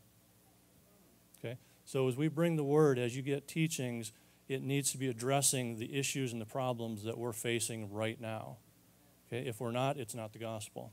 Okay? 1.38 1.58
So 1.84 2.08
as 2.08 2.16
we 2.16 2.28
bring 2.28 2.56
the 2.56 2.64
word, 2.64 2.98
as 2.98 3.16
you 3.16 3.22
get 3.22 3.46
teachings, 3.46 4.12
it 4.48 4.62
needs 4.62 4.90
to 4.92 4.98
be 4.98 5.08
addressing 5.08 5.78
the 5.78 5.94
issues 5.96 6.32
and 6.32 6.40
the 6.40 6.46
problems 6.46 7.04
that 7.04 7.18
we're 7.18 7.32
facing 7.32 7.92
right 7.92 8.20
now. 8.20 8.56
Okay? 9.28 9.46
If 9.46 9.60
we're 9.60 9.70
not, 9.70 9.98
it's 9.98 10.14
not 10.14 10.32
the 10.32 10.38
gospel. 10.38 10.92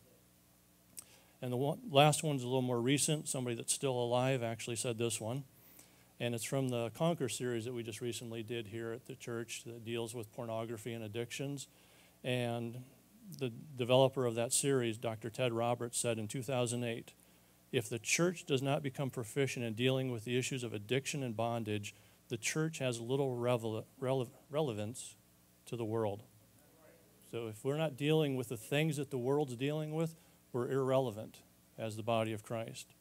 And 1.42 1.52
the 1.52 1.58
one, 1.58 1.80
last 1.90 2.22
one's 2.22 2.44
a 2.44 2.48
little 2.48 2.62
more 2.62 2.82
recent. 2.82 3.28
Somebody 3.30 3.56
that's 3.56 3.74
still 3.74 3.94
alive 3.94 4.44
actually 4.44 4.76
said 4.76 4.98
this 4.98 5.22
one. 5.22 5.46
And 6.20 6.36
it's 6.36 6.44
from 6.44 6.70
the 6.70 6.90
Conquer 6.92 7.30
series 7.30 7.66
that 7.66 7.74
we 7.74 7.82
just 7.82 8.02
recently 8.02 8.44
did 8.44 8.68
here 8.68 8.92
at 8.92 9.06
the 9.06 9.16
church 9.16 9.64
that 9.66 9.86
deals 9.86 10.14
with 10.14 10.32
pornography 10.34 10.94
and 10.94 11.04
addictions. 11.04 11.68
And 12.24 12.84
the 13.38 13.52
developer 13.78 14.26
of 14.26 14.36
that 14.36 14.52
series, 14.52 14.98
Dr. 14.98 15.30
Ted 15.30 15.54
Roberts, 15.54 15.98
said 15.98 16.20
in 16.20 16.28
2008 16.28 17.14
if 17.72 17.88
the 17.88 18.00
church 18.00 18.46
does 18.46 18.62
not 18.62 18.82
become 18.82 19.10
proficient 19.10 19.64
in 19.64 19.74
dealing 19.74 20.12
with 20.12 20.26
the 20.26 20.38
issues 20.38 20.64
of 20.64 20.74
addiction 20.74 21.22
and 21.22 21.38
bondage, 21.38 21.94
the 22.28 22.38
church 22.38 22.80
has 22.80 23.00
little 23.00 23.36
rele- 23.36 23.86
rele- 24.02 24.30
relevance 24.50 25.16
to 25.68 25.76
the 25.76 25.86
world. 25.86 26.24
So 27.32 27.48
if 27.48 27.64
we're 27.64 27.78
not 27.78 27.96
dealing 27.96 28.36
with 28.36 28.50
the 28.50 28.58
things 28.58 28.98
that 28.98 29.12
the 29.12 29.20
world's 29.20 29.56
dealing 29.56 29.94
with, 29.94 30.16
we're 30.52 30.72
irrelevant 30.72 31.42
as 31.78 31.96
the 31.96 32.02
body 32.02 32.34
of 32.34 32.44
Christ. 32.44 32.96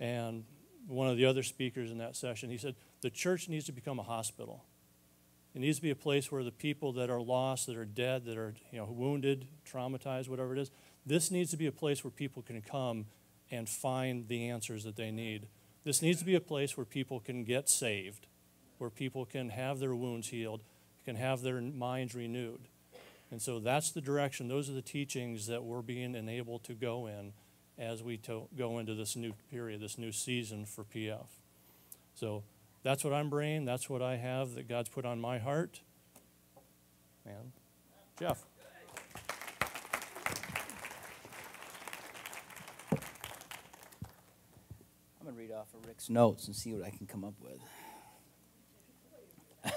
And 0.00 0.44
one 0.86 1.08
of 1.08 1.16
the 1.16 1.24
other 1.24 1.42
speakers 1.42 1.90
in 1.90 1.98
that 1.98 2.16
session, 2.16 2.50
he 2.50 2.58
said, 2.58 2.74
the 3.00 3.10
church 3.10 3.48
needs 3.48 3.66
to 3.66 3.72
become 3.72 3.98
a 3.98 4.02
hospital. 4.02 4.64
It 5.54 5.60
needs 5.60 5.76
to 5.76 5.82
be 5.82 5.90
a 5.90 5.96
place 5.96 6.32
where 6.32 6.42
the 6.42 6.50
people 6.50 6.92
that 6.94 7.10
are 7.10 7.20
lost, 7.20 7.66
that 7.66 7.76
are 7.76 7.84
dead, 7.84 8.24
that 8.24 8.38
are 8.38 8.54
you 8.70 8.78
know, 8.78 8.86
wounded, 8.86 9.46
traumatized, 9.70 10.28
whatever 10.28 10.54
it 10.54 10.58
is, 10.58 10.70
this 11.04 11.30
needs 11.30 11.50
to 11.50 11.56
be 11.56 11.66
a 11.66 11.72
place 11.72 12.02
where 12.02 12.10
people 12.10 12.42
can 12.42 12.62
come 12.62 13.06
and 13.50 13.68
find 13.68 14.28
the 14.28 14.48
answers 14.48 14.84
that 14.84 14.96
they 14.96 15.10
need. 15.10 15.46
This 15.84 16.00
needs 16.00 16.20
to 16.20 16.24
be 16.24 16.34
a 16.34 16.40
place 16.40 16.76
where 16.76 16.86
people 16.86 17.20
can 17.20 17.44
get 17.44 17.68
saved, 17.68 18.26
where 18.78 18.90
people 18.90 19.26
can 19.26 19.50
have 19.50 19.78
their 19.78 19.94
wounds 19.94 20.28
healed, 20.28 20.62
can 21.04 21.16
have 21.16 21.42
their 21.42 21.60
minds 21.60 22.14
renewed. 22.14 22.68
And 23.30 23.42
so 23.42 23.58
that's 23.58 23.90
the 23.90 24.00
direction, 24.00 24.48
those 24.48 24.70
are 24.70 24.74
the 24.74 24.82
teachings 24.82 25.46
that 25.48 25.64
we're 25.64 25.82
being 25.82 26.14
enabled 26.14 26.64
to 26.64 26.74
go 26.74 27.06
in 27.06 27.32
as 27.78 28.02
we 28.02 28.20
go 28.56 28.78
into 28.78 28.94
this 28.94 29.16
new 29.16 29.32
period, 29.50 29.80
this 29.80 29.98
new 29.98 30.12
season 30.12 30.64
for 30.64 30.84
PF. 30.84 31.26
So 32.14 32.44
that's 32.82 33.04
what 33.04 33.12
I'm 33.12 33.30
bringing, 33.30 33.64
that's 33.64 33.88
what 33.88 34.02
I 34.02 34.16
have 34.16 34.54
that 34.54 34.68
God's 34.68 34.88
put 34.88 35.04
on 35.04 35.20
my 35.20 35.38
heart. 35.38 35.80
And 37.24 37.52
Jeff. 38.18 38.44
I'm 45.20 45.26
going 45.26 45.34
to 45.34 45.40
read 45.40 45.52
off 45.52 45.72
of 45.74 45.86
Rick's 45.86 46.10
notes 46.10 46.46
and 46.48 46.56
see 46.56 46.74
what 46.74 46.84
I 46.84 46.90
can 46.90 47.06
come 47.06 47.24
up 47.24 47.34
with. 47.40 47.60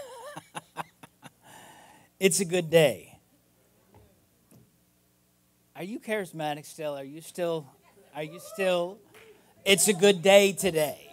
it's 2.20 2.40
a 2.40 2.46
good 2.46 2.70
day. 2.70 3.20
Are 5.76 5.84
you 5.84 6.00
charismatic 6.00 6.66
still? 6.66 6.96
Are 6.98 7.04
you 7.04 7.22
still 7.22 7.68
are 8.16 8.24
you 8.24 8.40
still 8.40 8.98
It's 9.66 9.88
a 9.88 9.94
good 9.94 10.22
day 10.22 10.54
today. 10.54 11.10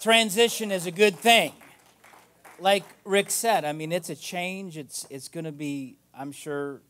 Transition 0.00 0.70
is 0.70 0.86
a 0.86 0.92
good 0.92 1.16
thing. 1.16 1.52
Like 2.60 2.84
Rick 3.04 3.30
said, 3.30 3.64
I 3.64 3.72
mean 3.72 3.90
it's 3.90 4.08
a 4.08 4.14
change. 4.14 4.76
It's 4.76 5.06
it's 5.10 5.28
going 5.28 5.44
to 5.44 5.52
be 5.52 5.98
I'm 6.14 6.30
sure 6.30 6.82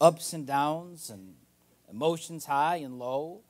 ups 0.00 0.32
and 0.34 0.46
downs 0.46 1.10
and 1.10 1.34
emotions 1.90 2.44
high 2.44 2.76
and 2.76 2.98
low. 2.98 3.40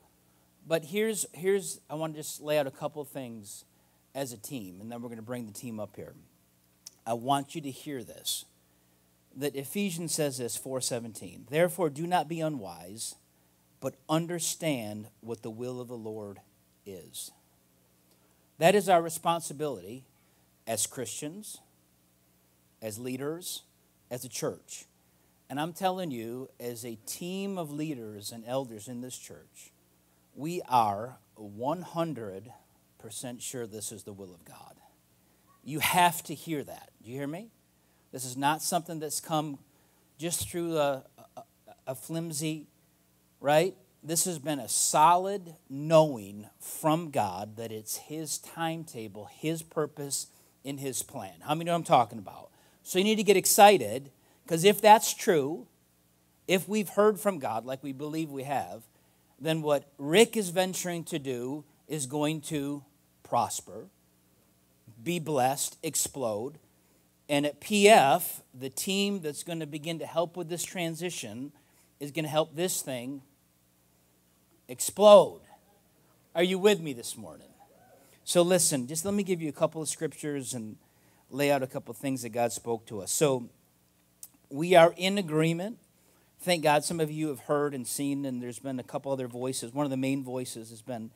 But 0.67 0.85
here's, 0.85 1.25
here's 1.33 1.81
I 1.89 1.95
want 1.95 2.13
to 2.13 2.19
just 2.19 2.41
lay 2.41 2.57
out 2.57 2.65
a 2.67 2.71
couple 2.71 3.01
of 3.01 3.09
things 3.09 3.65
as 4.15 4.31
a 4.31 4.37
team, 4.37 4.79
and 4.81 4.91
then 4.91 5.01
we're 5.01 5.09
going 5.09 5.17
to 5.17 5.25
bring 5.25 5.45
the 5.45 5.51
team 5.51 5.79
up 5.79 5.95
here. 5.95 6.15
I 7.05 7.13
want 7.13 7.53
you 7.53 7.61
to 7.61 7.69
hear 7.69 8.03
this. 8.03 8.45
That 9.35 9.55
Ephesians 9.55 10.15
says 10.15 10.37
this 10.37 10.57
4:17. 10.57 11.49
Therefore 11.49 11.89
do 11.89 12.07
not 12.07 12.29
be 12.29 12.39
unwise, 12.39 13.15
but 13.85 13.93
understand 14.09 15.05
what 15.21 15.43
the 15.43 15.51
will 15.51 15.79
of 15.79 15.87
the 15.87 15.93
Lord 15.93 16.39
is. 16.87 17.29
That 18.57 18.73
is 18.73 18.89
our 18.89 18.99
responsibility 18.99 20.05
as 20.65 20.87
Christians, 20.87 21.59
as 22.81 22.97
leaders, 22.97 23.61
as 24.09 24.25
a 24.25 24.27
church. 24.27 24.85
And 25.51 25.59
I'm 25.59 25.71
telling 25.71 26.09
you, 26.09 26.49
as 26.59 26.83
a 26.83 26.95
team 27.05 27.59
of 27.59 27.71
leaders 27.71 28.31
and 28.31 28.43
elders 28.47 28.87
in 28.87 29.01
this 29.01 29.19
church, 29.19 29.71
we 30.33 30.63
are 30.67 31.17
100% 31.39 32.49
sure 33.37 33.67
this 33.67 33.91
is 33.91 34.01
the 34.01 34.13
will 34.13 34.33
of 34.33 34.43
God. 34.45 34.77
You 35.63 35.77
have 35.77 36.23
to 36.23 36.33
hear 36.33 36.63
that. 36.63 36.89
Do 37.03 37.11
you 37.11 37.17
hear 37.19 37.27
me? 37.27 37.51
This 38.11 38.25
is 38.25 38.35
not 38.35 38.63
something 38.63 38.97
that's 38.97 39.19
come 39.19 39.59
just 40.17 40.49
through 40.49 40.75
a, 40.79 41.03
a, 41.37 41.43
a 41.85 41.93
flimsy, 41.93 42.65
right? 43.45 43.75
This 44.01 44.25
has 44.25 44.39
been 44.39 44.57
a 44.57 44.67
solid 44.67 45.53
knowing 45.69 46.49
from 46.59 47.11
God 47.11 47.57
that 47.57 47.71
it's 47.71 47.95
His 47.97 48.39
timetable, 48.39 49.29
His 49.31 49.61
purpose, 49.61 50.27
in 50.63 50.79
His 50.79 51.03
plan. 51.03 51.33
How 51.41 51.53
many 51.53 51.65
know 51.65 51.75
I'm 51.75 51.83
talking 51.83 52.17
about? 52.17 52.49
So 52.81 52.97
you 52.97 53.05
need 53.05 53.17
to 53.17 53.23
get 53.23 53.37
excited 53.37 54.09
because 54.43 54.63
if 54.63 54.81
that's 54.81 55.13
true, 55.13 55.67
if 56.47 56.67
we've 56.67 56.89
heard 56.89 57.19
from 57.19 57.37
God 57.37 57.65
like 57.65 57.83
we 57.83 57.93
believe 57.93 58.31
we 58.31 58.43
have, 58.43 58.81
then 59.39 59.61
what 59.61 59.91
Rick 59.99 60.35
is 60.35 60.49
venturing 60.49 61.03
to 61.03 61.19
do 61.19 61.65
is 61.87 62.07
going 62.07 62.41
to 62.41 62.83
prosper, 63.21 63.85
be 65.03 65.19
blessed, 65.19 65.77
explode. 65.83 66.57
And 67.29 67.45
at 67.45 67.61
PF, 67.61 68.41
the 68.59 68.71
team 68.71 69.21
that's 69.21 69.43
going 69.43 69.59
to 69.59 69.67
begin 69.67 69.99
to 69.99 70.07
help 70.07 70.35
with 70.35 70.49
this 70.49 70.63
transition 70.63 71.51
is 71.99 72.09
going 72.09 72.25
to 72.25 72.31
help 72.31 72.55
this 72.55 72.81
thing 72.81 73.21
explode. 74.67 75.41
Are 76.33 76.43
you 76.43 76.59
with 76.59 76.79
me 76.81 76.93
this 76.93 77.17
morning? 77.17 77.47
So, 78.23 78.41
listen, 78.41 78.87
just 78.87 79.05
let 79.05 79.13
me 79.13 79.23
give 79.23 79.41
you 79.41 79.49
a 79.49 79.53
couple 79.53 79.81
of 79.81 79.87
scriptures 79.87 80.53
and 80.53 80.77
lay 81.29 81.51
out 81.51 81.63
a 81.63 81.67
couple 81.67 81.91
of 81.91 81.97
things 81.97 82.23
that 82.23 82.29
God 82.29 82.51
spoke 82.51 82.85
to 82.87 83.01
us. 83.01 83.11
So, 83.11 83.49
we 84.49 84.75
are 84.75 84.93
in 84.97 85.17
agreement 85.17 85.77
Thank 86.45 86.63
God 86.63 86.83
some 86.83 86.99
of 86.99 87.09
you 87.09 87.29
have 87.29 87.39
heard 87.39 87.73
and 87.73 87.87
seen, 87.87 88.23
and 88.23 88.39
there's 88.39 88.59
been 88.59 88.79
a 88.79 88.83
couple 88.83 89.11
other 89.11 89.27
voices. 89.27 89.73
One 89.73 89.83
of 89.83 89.89
the 89.89 89.97
main 89.97 90.23
voices 90.23 90.69
has 90.69 90.83
been 90.83 91.09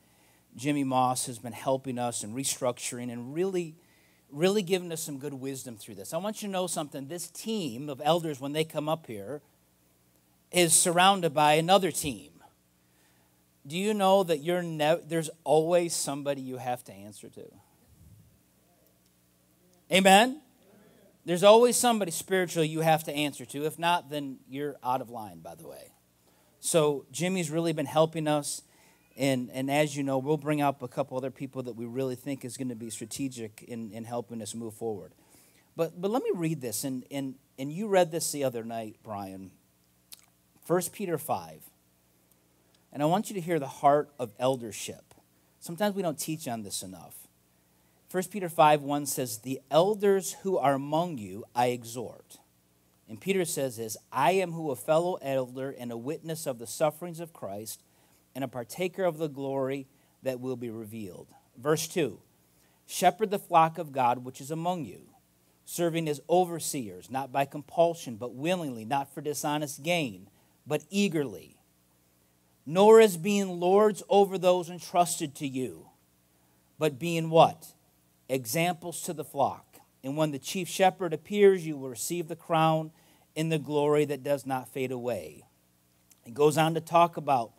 Jimmy 0.56 0.82
Moss, 0.82 1.26
has 1.26 1.38
been 1.38 1.52
helping 1.52 2.00
us 2.00 2.24
and 2.24 2.34
restructuring 2.34 3.12
and 3.12 3.32
really, 3.32 3.76
really 4.32 4.62
giving 4.62 4.90
us 4.90 5.02
some 5.02 5.18
good 5.18 5.34
wisdom 5.34 5.76
through 5.76 5.94
this. 5.94 6.12
I 6.12 6.16
want 6.16 6.42
you 6.42 6.48
to 6.48 6.52
know 6.52 6.66
something. 6.66 7.06
This 7.06 7.28
team 7.28 7.88
of 7.88 8.02
elders, 8.04 8.40
when 8.40 8.54
they 8.54 8.64
come 8.64 8.88
up 8.88 9.06
here, 9.06 9.40
is 10.50 10.72
surrounded 10.72 11.32
by 11.32 11.52
another 11.52 11.92
team. 11.92 12.29
Do 13.66 13.76
you 13.76 13.94
know 13.94 14.22
that 14.24 14.38
you're 14.38 14.62
ne- 14.62 15.00
there's 15.06 15.30
always 15.44 15.94
somebody 15.94 16.40
you 16.40 16.56
have 16.56 16.82
to 16.84 16.92
answer 16.92 17.28
to? 17.28 17.44
Amen? 19.92 20.40
There's 21.24 21.44
always 21.44 21.76
somebody 21.76 22.10
spiritual 22.10 22.64
you 22.64 22.80
have 22.80 23.04
to 23.04 23.12
answer 23.12 23.44
to. 23.46 23.66
If 23.66 23.78
not, 23.78 24.08
then 24.08 24.38
you're 24.48 24.76
out 24.82 25.00
of 25.00 25.10
line, 25.10 25.40
by 25.40 25.54
the 25.54 25.68
way. 25.68 25.92
So 26.60 27.06
Jimmy's 27.12 27.50
really 27.50 27.72
been 27.72 27.86
helping 27.86 28.26
us. 28.26 28.62
And, 29.16 29.50
and 29.52 29.70
as 29.70 29.96
you 29.96 30.02
know, 30.02 30.18
we'll 30.18 30.38
bring 30.38 30.62
up 30.62 30.82
a 30.82 30.88
couple 30.88 31.16
other 31.16 31.30
people 31.30 31.62
that 31.64 31.76
we 31.76 31.84
really 31.84 32.14
think 32.14 32.44
is 32.44 32.56
going 32.56 32.68
to 32.68 32.74
be 32.74 32.88
strategic 32.88 33.62
in, 33.64 33.90
in 33.92 34.04
helping 34.04 34.40
us 34.40 34.54
move 34.54 34.74
forward. 34.74 35.12
But, 35.76 36.00
but 36.00 36.10
let 36.10 36.22
me 36.22 36.30
read 36.34 36.60
this. 36.60 36.84
And, 36.84 37.04
and, 37.10 37.34
and 37.58 37.70
you 37.70 37.88
read 37.88 38.10
this 38.10 38.32
the 38.32 38.44
other 38.44 38.64
night, 38.64 38.96
Brian. 39.02 39.50
1 40.66 40.82
Peter 40.92 41.18
5. 41.18 41.69
And 42.92 43.02
I 43.02 43.06
want 43.06 43.30
you 43.30 43.34
to 43.34 43.40
hear 43.40 43.58
the 43.58 43.66
heart 43.66 44.10
of 44.18 44.32
eldership. 44.38 45.14
Sometimes 45.60 45.94
we 45.94 46.02
don't 46.02 46.18
teach 46.18 46.48
on 46.48 46.62
this 46.62 46.82
enough. 46.82 47.28
1 48.10 48.24
Peter 48.24 48.48
5 48.48 48.82
1 48.82 49.06
says, 49.06 49.38
The 49.38 49.60
elders 49.70 50.36
who 50.42 50.58
are 50.58 50.74
among 50.74 51.18
you 51.18 51.44
I 51.54 51.68
exhort. 51.68 52.38
And 53.08 53.20
Peter 53.20 53.44
says 53.44 53.76
this 53.76 53.96
I 54.12 54.32
am 54.32 54.52
who 54.52 54.70
a 54.70 54.76
fellow 54.76 55.18
elder 55.22 55.74
and 55.78 55.92
a 55.92 55.96
witness 55.96 56.46
of 56.46 56.58
the 56.58 56.66
sufferings 56.66 57.20
of 57.20 57.32
Christ 57.32 57.82
and 58.34 58.42
a 58.42 58.48
partaker 58.48 59.04
of 59.04 59.18
the 59.18 59.28
glory 59.28 59.86
that 60.22 60.40
will 60.40 60.56
be 60.56 60.70
revealed. 60.70 61.28
Verse 61.56 61.86
2 61.86 62.20
Shepherd 62.86 63.30
the 63.30 63.38
flock 63.38 63.78
of 63.78 63.92
God 63.92 64.24
which 64.24 64.40
is 64.40 64.50
among 64.50 64.84
you, 64.84 65.10
serving 65.64 66.08
as 66.08 66.20
overseers, 66.28 67.10
not 67.10 67.30
by 67.30 67.44
compulsion, 67.44 68.16
but 68.16 68.34
willingly, 68.34 68.84
not 68.84 69.12
for 69.12 69.20
dishonest 69.20 69.82
gain, 69.82 70.28
but 70.66 70.82
eagerly, 70.90 71.59
nor 72.66 73.00
as 73.00 73.16
being 73.16 73.60
lords 73.60 74.02
over 74.08 74.38
those 74.38 74.70
entrusted 74.70 75.34
to 75.36 75.46
you, 75.46 75.88
but 76.78 76.98
being 76.98 77.30
what? 77.30 77.72
Examples 78.28 79.02
to 79.02 79.12
the 79.12 79.24
flock. 79.24 79.78
And 80.02 80.16
when 80.16 80.30
the 80.30 80.38
chief 80.38 80.68
shepherd 80.68 81.12
appears, 81.12 81.66
you 81.66 81.76
will 81.76 81.88
receive 81.88 82.28
the 82.28 82.36
crown 82.36 82.90
in 83.34 83.48
the 83.48 83.58
glory 83.58 84.04
that 84.06 84.22
does 84.22 84.46
not 84.46 84.68
fade 84.68 84.92
away. 84.92 85.44
He 86.24 86.30
goes 86.30 86.56
on 86.56 86.74
to 86.74 86.80
talk 86.80 87.16
about 87.16 87.52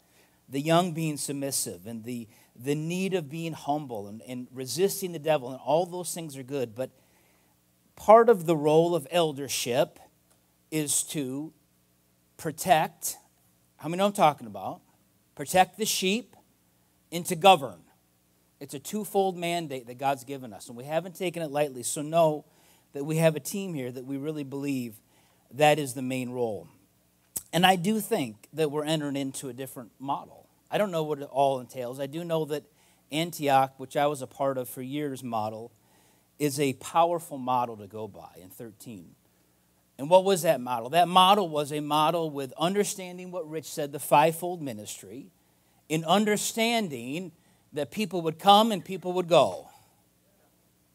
the 0.50 0.62
young 0.62 0.94
being 0.94 1.18
submissive 1.18 1.88
and 1.88 2.04
the, 2.04 2.28
the 2.56 2.76
need 2.76 3.14
of 3.14 3.30
being 3.30 3.54
humble 3.54 4.08
and, 4.08 4.22
and 4.28 4.48
resisting 4.54 5.12
the 5.12 5.20
devil, 5.20 5.50
and 5.50 5.60
all 5.64 5.86
those 5.86 6.14
things 6.14 6.38
are 6.38 6.44
good. 6.44 6.76
But 6.76 6.92
part 7.96 8.30
of 8.30 8.46
the 8.46 8.56
role 8.56 8.96
of 8.96 9.08
eldership 9.12 10.00
is 10.72 11.04
to 11.04 11.54
protect, 12.38 13.18
how 13.78 13.88
many 13.88 14.00
know 14.00 14.08
I'm 14.08 14.14
talking 14.14 14.48
about? 14.48 14.82
Protect 15.36 15.78
the 15.78 15.86
sheep 15.86 16.36
and 17.12 17.26
to 17.26 17.36
govern. 17.36 17.80
It's 18.60 18.74
a 18.74 18.80
twofold 18.80 19.38
mandate 19.38 19.88
that 19.88 19.98
God's 19.98 20.24
given 20.24 20.54
us, 20.54 20.68
and 20.68 20.78
we 20.78 20.84
haven't 20.84 21.16
taken 21.16 21.42
it 21.42 21.50
lightly. 21.50 21.84
So, 21.84 22.02
know 22.02 22.46
that 22.94 23.04
we 23.06 23.18
have 23.18 23.36
a 23.36 23.40
team 23.40 23.74
here 23.74 23.92
that 23.92 24.06
we 24.06 24.18
really 24.18 24.44
believe 24.44 24.96
that 25.54 25.80
is 25.80 25.94
the 25.94 26.02
main 26.02 26.30
role. 26.30 26.68
And 27.54 27.66
I 27.66 27.76
do 27.76 28.00
think 28.00 28.48
that 28.54 28.72
we're 28.72 28.86
entering 28.86 29.16
into 29.16 29.50
a 29.50 29.54
different 29.54 29.92
model. 30.00 30.48
I 30.70 30.78
don't 30.78 30.92
know 30.92 31.04
what 31.04 31.20
it 31.20 31.30
all 31.32 31.60
entails. 31.60 32.00
I 32.00 32.06
do 32.06 32.24
know 32.24 32.46
that 32.46 32.64
Antioch, 33.12 33.74
which 33.78 33.98
I 33.98 34.08
was 34.08 34.22
a 34.22 34.28
part 34.28 34.58
of 34.58 34.70
for 34.70 34.82
years, 34.82 35.24
model 35.24 35.72
is 36.40 36.60
a 36.60 36.74
powerful 36.74 37.38
model 37.38 37.78
to 37.78 37.88
go 37.88 38.08
by 38.08 38.30
in 38.42 38.50
13. 38.50 39.16
And 40.02 40.10
what 40.10 40.24
was 40.24 40.42
that 40.42 40.60
model? 40.60 40.90
That 40.90 41.08
model 41.08 41.48
was 41.48 41.72
a 41.72 41.80
model 41.80 42.32
with 42.32 42.56
understanding 42.58 43.30
what 43.30 43.48
Rich 43.48 43.66
said, 43.66 43.92
the 43.92 44.00
fivefold 44.00 44.60
ministry, 44.60 45.28
in 45.90 46.04
understanding 46.06 47.34
that 47.74 47.92
people 47.92 48.24
would 48.24 48.40
come 48.40 48.72
and 48.72 48.84
people 48.84 49.14
would 49.14 49.28
go. 49.28 49.70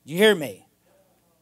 Do 0.05 0.13
you 0.13 0.19
hear 0.19 0.35
me? 0.35 0.67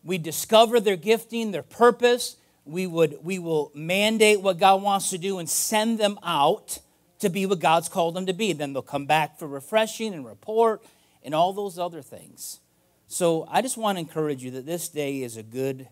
We 0.04 0.18
discover 0.18 0.78
their 0.78 0.98
gifting, 0.98 1.52
their 1.52 1.62
purpose. 1.62 2.36
We 2.66 2.86
would 2.86 3.24
we 3.24 3.38
will 3.38 3.72
mandate 3.74 4.42
what 4.42 4.58
God 4.58 4.82
wants 4.82 5.08
to 5.08 5.16
do 5.16 5.38
and 5.38 5.48
send 5.48 5.98
them 5.98 6.18
out 6.22 6.80
to 7.20 7.30
be 7.30 7.46
what 7.46 7.60
God's 7.60 7.88
called 7.88 8.14
them 8.14 8.26
to 8.26 8.34
be. 8.34 8.52
Then 8.52 8.74
they'll 8.74 8.82
come 8.82 9.06
back 9.06 9.38
for 9.38 9.48
refreshing 9.48 10.12
and 10.12 10.26
report 10.26 10.84
and 11.22 11.34
all 11.34 11.54
those 11.54 11.78
other 11.78 12.02
things. 12.02 12.60
So 13.08 13.48
I 13.50 13.62
just 13.62 13.78
want 13.78 13.96
to 13.96 14.00
encourage 14.00 14.44
you 14.44 14.50
that 14.50 14.66
this 14.66 14.90
day 14.90 15.22
is 15.22 15.38
a 15.38 15.42
good 15.42 15.88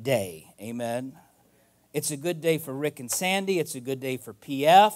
day. 0.00 0.52
Amen. 0.60 1.12
It's 1.92 2.10
a 2.10 2.16
good 2.16 2.40
day 2.40 2.58
for 2.58 2.72
Rick 2.72 3.00
and 3.00 3.10
Sandy. 3.10 3.58
It's 3.58 3.74
a 3.74 3.80
good 3.80 4.00
day 4.00 4.16
for 4.16 4.32
PF. 4.32 4.94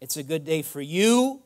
It's 0.00 0.16
a 0.16 0.22
good 0.22 0.44
day 0.44 0.62
for 0.62 0.80
you. 0.80 1.42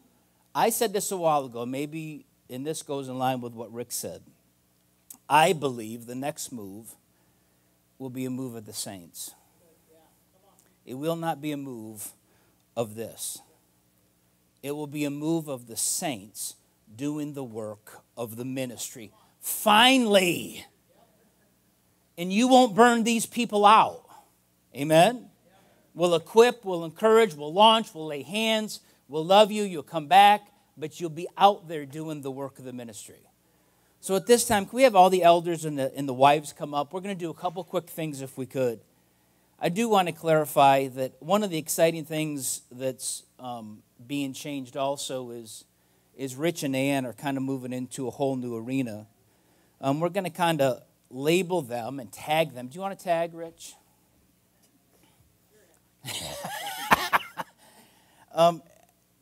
I 0.54 0.70
said 0.70 0.92
this 0.92 1.10
a 1.10 1.16
while 1.16 1.44
ago, 1.44 1.66
maybe, 1.66 2.24
and 2.48 2.66
this 2.66 2.82
goes 2.82 3.08
in 3.08 3.18
line 3.18 3.40
with 3.40 3.52
what 3.52 3.72
Rick 3.72 3.92
said. 3.92 4.22
I 5.28 5.52
believe 5.52 6.06
the 6.06 6.14
next 6.14 6.52
move 6.52 6.94
will 7.98 8.10
be 8.10 8.24
a 8.24 8.30
move 8.30 8.54
of 8.54 8.64
the 8.64 8.72
saints. 8.72 9.34
It 10.84 10.94
will 10.94 11.16
not 11.16 11.40
be 11.40 11.50
a 11.52 11.56
move 11.56 12.12
of 12.76 12.94
this, 12.94 13.40
it 14.62 14.72
will 14.72 14.86
be 14.86 15.04
a 15.04 15.10
move 15.10 15.48
of 15.48 15.66
the 15.66 15.76
saints 15.76 16.54
doing 16.94 17.34
the 17.34 17.44
work 17.44 18.02
of 18.16 18.36
the 18.36 18.44
ministry. 18.44 19.12
Finally. 19.40 20.64
And 22.18 22.32
you 22.32 22.48
won't 22.48 22.74
burn 22.74 23.04
these 23.04 23.26
people 23.26 23.66
out. 23.66 24.04
Amen? 24.74 25.30
We'll 25.94 26.14
equip, 26.14 26.64
we'll 26.64 26.84
encourage, 26.84 27.34
we'll 27.34 27.52
launch, 27.52 27.94
we'll 27.94 28.06
lay 28.06 28.22
hands, 28.22 28.80
we'll 29.08 29.24
love 29.24 29.50
you, 29.50 29.62
you'll 29.62 29.82
come 29.82 30.08
back, 30.08 30.48
but 30.76 31.00
you'll 31.00 31.10
be 31.10 31.26
out 31.38 31.68
there 31.68 31.86
doing 31.86 32.20
the 32.20 32.30
work 32.30 32.58
of 32.58 32.64
the 32.64 32.72
ministry. 32.72 33.20
So 34.00 34.14
at 34.14 34.26
this 34.26 34.46
time, 34.46 34.66
can 34.66 34.76
we 34.76 34.82
have 34.82 34.94
all 34.94 35.10
the 35.10 35.22
elders 35.22 35.64
and 35.64 35.78
the, 35.78 35.92
and 35.96 36.06
the 36.06 36.14
wives 36.14 36.52
come 36.52 36.74
up? 36.74 36.92
We're 36.92 37.00
going 37.00 37.16
to 37.16 37.18
do 37.18 37.30
a 37.30 37.34
couple 37.34 37.64
quick 37.64 37.88
things 37.88 38.20
if 38.20 38.36
we 38.36 38.46
could. 38.46 38.80
I 39.58 39.70
do 39.70 39.88
want 39.88 40.08
to 40.08 40.12
clarify 40.12 40.88
that 40.88 41.14
one 41.20 41.42
of 41.42 41.48
the 41.48 41.56
exciting 41.56 42.04
things 42.04 42.60
that's 42.70 43.22
um, 43.38 43.82
being 44.06 44.34
changed 44.34 44.76
also 44.76 45.30
is, 45.30 45.64
is 46.14 46.36
Rich 46.36 46.62
and 46.62 46.76
Ann 46.76 47.06
are 47.06 47.14
kind 47.14 47.38
of 47.38 47.42
moving 47.42 47.72
into 47.72 48.06
a 48.06 48.10
whole 48.10 48.36
new 48.36 48.54
arena. 48.54 49.06
Um, 49.80 49.98
we're 49.98 50.10
going 50.10 50.24
to 50.24 50.30
kind 50.30 50.60
of 50.60 50.82
label 51.10 51.62
them 51.62 52.00
and 52.00 52.12
tag 52.12 52.54
them. 52.54 52.68
Do 52.68 52.74
you 52.74 52.80
want 52.80 52.98
to 52.98 53.04
tag, 53.04 53.34
Rich? 53.34 53.74
um, 58.34 58.62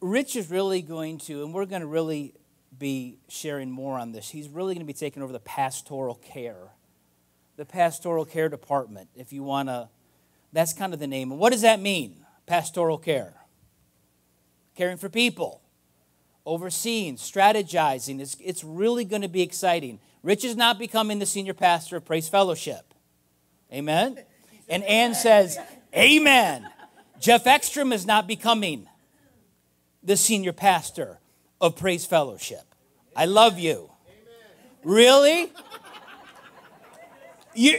Rich 0.00 0.36
is 0.36 0.50
really 0.50 0.82
going 0.82 1.18
to, 1.18 1.44
and 1.44 1.54
we're 1.54 1.66
going 1.66 1.80
to 1.80 1.86
really 1.86 2.34
be 2.78 3.18
sharing 3.28 3.70
more 3.70 3.98
on 3.98 4.12
this. 4.12 4.30
He's 4.30 4.48
really 4.48 4.74
going 4.74 4.86
to 4.86 4.86
be 4.86 4.92
taking 4.92 5.22
over 5.22 5.32
the 5.32 5.40
pastoral 5.40 6.16
care, 6.16 6.72
the 7.56 7.64
pastoral 7.64 8.24
care 8.24 8.48
department, 8.48 9.08
if 9.14 9.32
you 9.32 9.42
want 9.42 9.68
to. 9.68 9.88
That's 10.52 10.72
kind 10.72 10.92
of 10.92 11.00
the 11.00 11.06
name. 11.06 11.30
What 11.30 11.52
does 11.52 11.62
that 11.62 11.80
mean, 11.80 12.24
pastoral 12.46 12.98
care? 12.98 13.34
Caring 14.76 14.96
for 14.96 15.08
people, 15.08 15.62
overseeing, 16.44 17.16
strategizing. 17.16 18.20
It's, 18.20 18.36
it's 18.40 18.62
really 18.62 19.04
going 19.04 19.22
to 19.22 19.28
be 19.28 19.42
exciting. 19.42 20.00
Rich 20.24 20.42
is 20.44 20.56
not 20.56 20.78
becoming 20.78 21.18
the 21.18 21.26
senior 21.26 21.52
pastor 21.52 21.98
of 21.98 22.06
Praise 22.06 22.30
Fellowship. 22.30 22.94
Amen? 23.70 24.18
And 24.70 24.82
Ann 24.84 25.14
says, 25.14 25.58
Amen. 25.94 26.66
Jeff 27.20 27.46
Ekstrom 27.46 27.92
is 27.92 28.06
not 28.06 28.26
becoming 28.26 28.88
the 30.02 30.16
senior 30.16 30.54
pastor 30.54 31.20
of 31.60 31.76
Praise 31.76 32.06
Fellowship. 32.06 32.74
I 33.14 33.26
love 33.26 33.58
you. 33.58 33.90
Really? 34.82 35.52
You, 37.54 37.78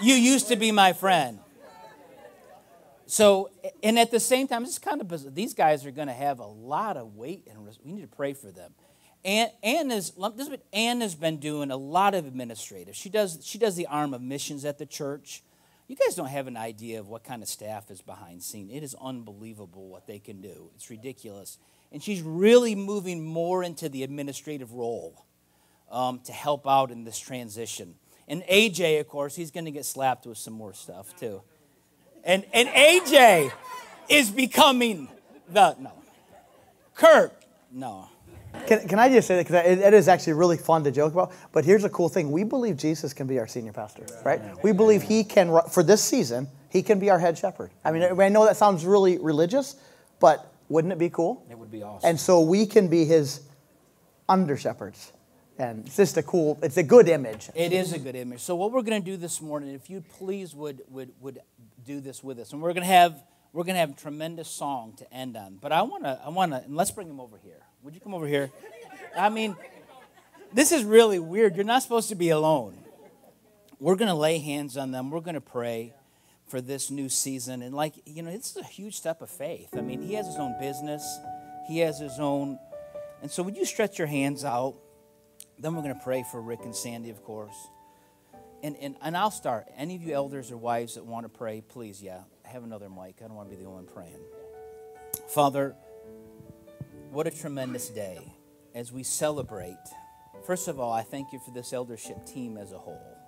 you 0.00 0.14
used 0.14 0.48
to 0.48 0.56
be 0.56 0.70
my 0.70 0.92
friend. 0.92 1.38
So, 3.06 3.50
and 3.82 3.98
at 3.98 4.10
the 4.10 4.20
same 4.20 4.48
time, 4.48 4.64
it's 4.64 4.78
kind 4.78 5.00
of 5.00 5.08
bizarre. 5.08 5.32
These 5.32 5.54
guys 5.54 5.86
are 5.86 5.90
going 5.90 6.08
to 6.08 6.14
have 6.14 6.40
a 6.40 6.46
lot 6.46 6.98
of 6.98 7.16
weight, 7.16 7.48
and 7.50 7.66
we 7.82 7.92
need 7.92 8.02
to 8.02 8.16
pray 8.16 8.34
for 8.34 8.50
them. 8.50 8.74
Ann, 9.24 9.50
Ann, 9.62 9.90
is, 9.90 10.12
this 10.34 10.48
is 10.48 10.58
Ann 10.72 11.00
has 11.00 11.14
been 11.14 11.38
doing 11.38 11.70
a 11.70 11.76
lot 11.76 12.14
of 12.14 12.26
administrative. 12.26 12.96
She 12.96 13.08
does, 13.08 13.38
she 13.42 13.58
does 13.58 13.76
the 13.76 13.86
arm 13.86 14.14
of 14.14 14.20
missions 14.20 14.64
at 14.64 14.78
the 14.78 14.86
church. 14.86 15.42
You 15.86 15.96
guys 15.96 16.14
don't 16.14 16.28
have 16.28 16.48
an 16.48 16.56
idea 16.56 16.98
of 16.98 17.08
what 17.08 17.22
kind 17.22 17.42
of 17.42 17.48
staff 17.48 17.90
is 17.90 18.00
behind 18.00 18.42
scene. 18.42 18.70
It 18.70 18.82
is 18.82 18.96
unbelievable 19.00 19.88
what 19.88 20.06
they 20.06 20.18
can 20.18 20.40
do. 20.40 20.70
It's 20.74 20.90
ridiculous. 20.90 21.58
And 21.92 22.02
she's 22.02 22.22
really 22.22 22.74
moving 22.74 23.24
more 23.24 23.62
into 23.62 23.88
the 23.88 24.02
administrative 24.02 24.72
role 24.72 25.24
um, 25.90 26.20
to 26.24 26.32
help 26.32 26.66
out 26.66 26.90
in 26.90 27.04
this 27.04 27.18
transition. 27.18 27.94
And 28.26 28.42
AJ, 28.44 29.00
of 29.00 29.08
course, 29.08 29.36
he's 29.36 29.50
going 29.50 29.66
to 29.66 29.70
get 29.70 29.84
slapped 29.84 30.26
with 30.26 30.38
some 30.38 30.54
more 30.54 30.72
stuff 30.72 31.14
too. 31.16 31.42
And, 32.24 32.44
and 32.52 32.68
AJ 32.68 33.52
is 34.08 34.30
becoming 34.30 35.08
the, 35.48 35.76
no. 35.78 35.92
Kurt, 36.94 37.32
no. 37.70 38.08
Can, 38.66 38.88
can 38.88 38.98
I 38.98 39.08
just 39.08 39.28
say 39.28 39.36
that? 39.36 39.46
Because 39.46 39.66
it, 39.66 39.78
it 39.78 39.94
is 39.94 40.08
actually 40.08 40.34
really 40.34 40.56
fun 40.56 40.84
to 40.84 40.90
joke 40.90 41.12
about. 41.12 41.32
But 41.52 41.64
here's 41.64 41.84
a 41.84 41.90
cool 41.90 42.08
thing 42.08 42.30
we 42.30 42.44
believe 42.44 42.76
Jesus 42.76 43.12
can 43.12 43.26
be 43.26 43.38
our 43.38 43.46
senior 43.46 43.72
pastor, 43.72 44.06
right? 44.24 44.40
We 44.62 44.72
believe 44.72 45.02
he 45.02 45.24
can, 45.24 45.60
for 45.70 45.82
this 45.82 46.02
season, 46.02 46.48
he 46.70 46.82
can 46.82 46.98
be 46.98 47.10
our 47.10 47.18
head 47.18 47.36
shepherd. 47.36 47.70
I 47.84 47.92
mean, 47.92 48.20
I 48.20 48.28
know 48.28 48.44
that 48.44 48.56
sounds 48.56 48.86
really 48.86 49.18
religious, 49.18 49.76
but 50.20 50.52
wouldn't 50.68 50.92
it 50.92 50.98
be 50.98 51.10
cool? 51.10 51.46
It 51.50 51.58
would 51.58 51.70
be 51.70 51.82
awesome. 51.82 52.08
And 52.08 52.18
so 52.18 52.40
we 52.40 52.66
can 52.66 52.88
be 52.88 53.04
his 53.04 53.42
under 54.28 54.56
shepherds. 54.56 55.12
And 55.58 55.86
it's 55.86 55.96
just 55.96 56.16
a 56.16 56.22
cool, 56.22 56.58
it's 56.62 56.78
a 56.78 56.82
good 56.82 57.08
image. 57.08 57.50
It 57.54 57.72
is 57.72 57.92
a 57.92 57.98
good 57.98 58.16
image. 58.16 58.40
So 58.40 58.56
what 58.56 58.72
we're 58.72 58.82
going 58.82 59.02
to 59.02 59.04
do 59.04 59.16
this 59.16 59.42
morning, 59.42 59.74
if 59.74 59.90
you 59.90 60.02
please 60.16 60.54
would, 60.54 60.82
would, 60.88 61.12
would 61.20 61.40
do 61.84 62.00
this 62.00 62.24
with 62.24 62.38
us. 62.38 62.52
And 62.52 62.62
we're 62.62 62.72
going 62.72 62.86
to 62.86 62.92
have, 62.92 63.22
we're 63.52 63.64
going 63.64 63.74
to 63.74 63.80
have 63.80 63.90
a 63.90 63.94
tremendous 63.94 64.48
song 64.48 64.94
to 64.96 65.12
end 65.12 65.36
on. 65.36 65.58
But 65.60 65.72
I 65.72 65.82
want 65.82 66.04
to, 66.04 66.18
I 66.24 66.30
want 66.30 66.52
to, 66.52 66.62
and 66.64 66.74
let's 66.74 66.90
bring 66.90 67.08
him 67.08 67.20
over 67.20 67.36
here. 67.36 67.60
Would 67.82 67.94
you 67.94 68.00
come 68.00 68.14
over 68.14 68.26
here? 68.26 68.50
I 69.16 69.28
mean, 69.28 69.56
this 70.52 70.70
is 70.70 70.84
really 70.84 71.18
weird. 71.18 71.56
You're 71.56 71.64
not 71.64 71.82
supposed 71.82 72.08
to 72.10 72.14
be 72.14 72.30
alone. 72.30 72.78
We're 73.80 73.96
going 73.96 74.08
to 74.08 74.14
lay 74.14 74.38
hands 74.38 74.76
on 74.76 74.92
them. 74.92 75.10
We're 75.10 75.20
going 75.20 75.34
to 75.34 75.40
pray 75.40 75.92
for 76.46 76.60
this 76.60 76.92
new 76.92 77.08
season. 77.08 77.60
And, 77.62 77.74
like, 77.74 77.94
you 78.04 78.22
know, 78.22 78.30
this 78.30 78.52
is 78.52 78.56
a 78.58 78.64
huge 78.64 78.94
step 78.94 79.20
of 79.20 79.30
faith. 79.30 79.70
I 79.76 79.80
mean, 79.80 80.00
he 80.00 80.14
has 80.14 80.26
his 80.26 80.36
own 80.36 80.54
business, 80.60 81.02
he 81.66 81.80
has 81.80 81.98
his 81.98 82.20
own. 82.20 82.58
And 83.20 83.30
so, 83.30 83.42
would 83.42 83.56
you 83.56 83.64
stretch 83.64 83.98
your 83.98 84.06
hands 84.06 84.44
out? 84.44 84.76
Then 85.58 85.74
we're 85.74 85.82
going 85.82 85.94
to 85.94 86.04
pray 86.04 86.24
for 86.30 86.40
Rick 86.40 86.60
and 86.62 86.74
Sandy, 86.74 87.10
of 87.10 87.24
course. 87.24 87.56
And, 88.62 88.76
and, 88.76 88.94
and 89.02 89.16
I'll 89.16 89.32
start. 89.32 89.66
Any 89.76 89.96
of 89.96 90.02
you 90.02 90.14
elders 90.14 90.52
or 90.52 90.56
wives 90.56 90.94
that 90.94 91.04
want 91.04 91.24
to 91.24 91.28
pray, 91.28 91.62
please, 91.66 92.00
yeah, 92.00 92.20
have 92.44 92.62
another 92.62 92.88
mic. 92.88 93.16
I 93.18 93.26
don't 93.26 93.34
want 93.34 93.50
to 93.50 93.56
be 93.56 93.60
the 93.60 93.68
only 93.68 93.84
one 93.84 93.92
praying. 93.92 94.20
Father, 95.28 95.74
what 97.12 97.26
a 97.26 97.30
tremendous 97.30 97.90
day. 97.90 98.32
as 98.74 98.90
we 98.90 99.02
celebrate, 99.02 99.76
first 100.46 100.66
of 100.66 100.80
all, 100.80 100.90
I 100.90 101.02
thank 101.02 101.30
you 101.30 101.38
for 101.38 101.50
this 101.50 101.74
eldership 101.74 102.24
team 102.24 102.56
as 102.56 102.72
a 102.72 102.78
whole. 102.78 103.18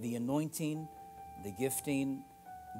The 0.00 0.16
anointing, 0.16 0.86
the 1.44 1.52
gifting, 1.52 2.22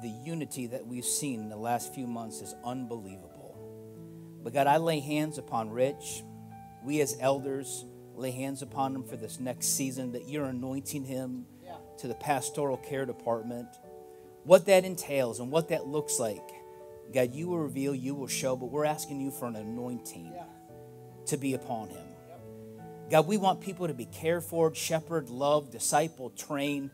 the 0.03 0.09
unity 0.09 0.67
that 0.67 0.85
we've 0.85 1.05
seen 1.05 1.39
in 1.39 1.49
the 1.49 1.57
last 1.57 1.91
few 1.95 2.05
months 2.05 2.41
is 2.41 2.53
unbelievable. 2.63 3.57
But 4.43 4.53
God, 4.53 4.67
I 4.67 4.77
lay 4.77 4.99
hands 4.99 5.39
upon 5.39 5.71
Rich. 5.71 6.23
We 6.83 7.01
as 7.01 7.17
elders 7.19 7.83
lay 8.13 8.29
hands 8.29 8.61
upon 8.61 8.93
him 8.93 9.03
for 9.05 9.17
this 9.17 9.39
next 9.39 9.69
season, 9.69 10.11
that 10.11 10.29
you're 10.29 10.45
anointing 10.45 11.05
him 11.05 11.47
to 11.97 12.07
the 12.07 12.13
pastoral 12.13 12.77
care 12.77 13.07
department. 13.07 13.69
What 14.43 14.67
that 14.67 14.85
entails 14.85 15.39
and 15.39 15.49
what 15.49 15.69
that 15.69 15.87
looks 15.87 16.19
like, 16.19 16.47
God, 17.13 17.33
you 17.33 17.47
will 17.47 17.59
reveal, 17.59 17.95
you 17.95 18.15
will 18.15 18.27
show, 18.27 18.55
but 18.55 18.67
we're 18.67 18.85
asking 18.85 19.21
you 19.21 19.31
for 19.31 19.47
an 19.47 19.55
anointing 19.55 20.33
to 21.27 21.37
be 21.37 21.53
upon 21.53 21.89
him. 21.89 22.05
God, 23.09 23.27
we 23.27 23.37
want 23.37 23.61
people 23.61 23.87
to 23.87 23.93
be 23.93 24.05
cared 24.05 24.43
for, 24.43 24.73
shepherd, 24.73 25.29
loved, 25.29 25.71
disciple, 25.71 26.31
trained. 26.31 26.89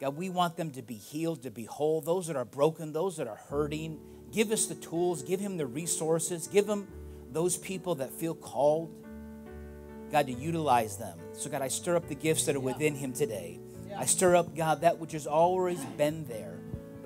God, 0.00 0.16
we 0.16 0.28
want 0.28 0.56
them 0.56 0.70
to 0.72 0.82
be 0.82 0.94
healed, 0.94 1.42
to 1.44 1.50
be 1.50 1.64
whole. 1.64 2.00
Those 2.00 2.26
that 2.26 2.36
are 2.36 2.44
broken, 2.44 2.92
those 2.92 3.16
that 3.16 3.26
are 3.26 3.40
hurting, 3.48 3.98
give 4.32 4.50
us 4.52 4.66
the 4.66 4.74
tools, 4.74 5.22
give 5.22 5.40
him 5.40 5.56
the 5.56 5.66
resources, 5.66 6.46
give 6.46 6.68
him 6.68 6.86
those 7.32 7.56
people 7.56 7.96
that 7.96 8.10
feel 8.12 8.34
called, 8.34 8.94
God, 10.12 10.26
to 10.26 10.32
utilize 10.32 10.98
them. 10.98 11.18
So, 11.32 11.48
God, 11.48 11.62
I 11.62 11.68
stir 11.68 11.96
up 11.96 12.06
the 12.06 12.14
gifts 12.14 12.44
that 12.44 12.54
are 12.54 12.60
within 12.60 12.94
him 12.94 13.12
today. 13.12 13.58
I 13.96 14.04
stir 14.04 14.36
up, 14.36 14.54
God, 14.54 14.82
that 14.82 14.98
which 14.98 15.12
has 15.12 15.26
always 15.26 15.82
been 15.96 16.26
there. 16.26 16.55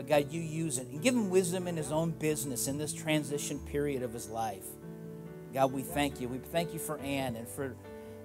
But, 0.01 0.09
God, 0.09 0.33
you 0.33 0.41
use 0.41 0.79
it 0.79 0.87
and 0.87 1.03
give 1.03 1.15
him 1.15 1.29
wisdom 1.29 1.69
in 1.69 1.77
his 1.77 1.93
own 1.93 2.13
business 2.13 2.69
in 2.69 2.79
this 2.79 2.95
transition 2.95 3.59
period 3.59 4.03
of 4.03 4.15
his 4.15 4.31
life. 4.31 4.65
God, 5.53 5.75
we 5.75 5.83
thank 5.83 6.23
you. 6.23 6.29
We 6.29 6.39
thank 6.39 6.73
you 6.73 6.79
for 6.79 6.97
Ann 7.01 7.37
and 7.37 7.47
for 7.47 7.77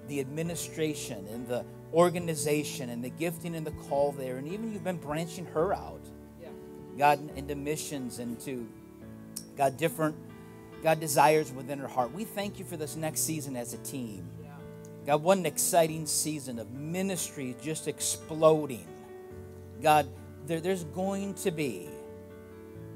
the 0.08 0.20
administration 0.20 1.26
and 1.30 1.46
the 1.46 1.66
organization 1.92 2.88
and 2.88 3.04
the 3.04 3.10
gifting 3.10 3.54
and 3.54 3.66
the 3.66 3.72
call 3.72 4.12
there. 4.12 4.38
And 4.38 4.48
even 4.48 4.72
you've 4.72 4.84
been 4.84 4.96
branching 4.96 5.44
her 5.52 5.74
out, 5.74 6.00
God, 6.96 7.20
into 7.36 7.54
missions 7.54 8.20
and 8.20 8.40
to, 8.40 8.66
God, 9.54 9.76
different, 9.76 10.16
God, 10.82 10.98
desires 10.98 11.52
within 11.52 11.78
her 11.78 11.88
heart. 11.88 12.10
We 12.10 12.24
thank 12.24 12.58
you 12.58 12.64
for 12.64 12.78
this 12.78 12.96
next 12.96 13.20
season 13.20 13.54
as 13.54 13.74
a 13.74 13.78
team. 13.78 14.26
God, 15.04 15.22
what 15.22 15.36
an 15.36 15.44
exciting 15.44 16.06
season 16.06 16.58
of 16.58 16.70
ministry 16.70 17.54
just 17.60 17.86
exploding. 17.86 18.88
God, 19.82 20.08
there, 20.46 20.60
there's 20.60 20.84
going 20.84 21.34
to 21.34 21.50
be, 21.50 21.88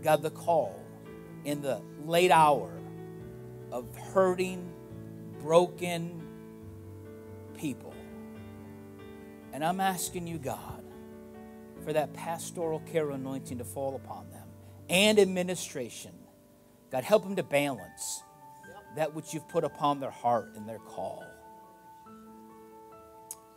God, 0.03 0.23
the 0.23 0.31
call 0.31 0.81
in 1.45 1.61
the 1.61 1.81
late 2.05 2.31
hour 2.31 2.73
of 3.73 3.85
hurting, 3.97 4.73
broken 5.41 6.23
people. 7.57 7.95
And 9.53 9.65
I'm 9.65 9.81
asking 9.81 10.27
you, 10.27 10.39
God, 10.39 10.85
for 11.85 11.93
that 11.93 12.13
pastoral 12.13 12.81
care 12.81 13.11
anointing 13.11 13.59
to 13.59 13.65
fall 13.65 13.97
upon 13.97 14.31
them 14.31 14.47
and 14.89 15.19
administration. 15.19 16.13
God, 16.91 17.05
help 17.05 17.23
them 17.23 17.37
to 17.37 17.43
balance 17.43 18.23
that 18.97 19.15
which 19.15 19.33
you've 19.33 19.49
put 19.49 19.65
upon 19.65 20.01
their 20.01 20.11
heart 20.11 20.53
and 20.57 20.69
their 20.69 20.79
call. 20.79 21.25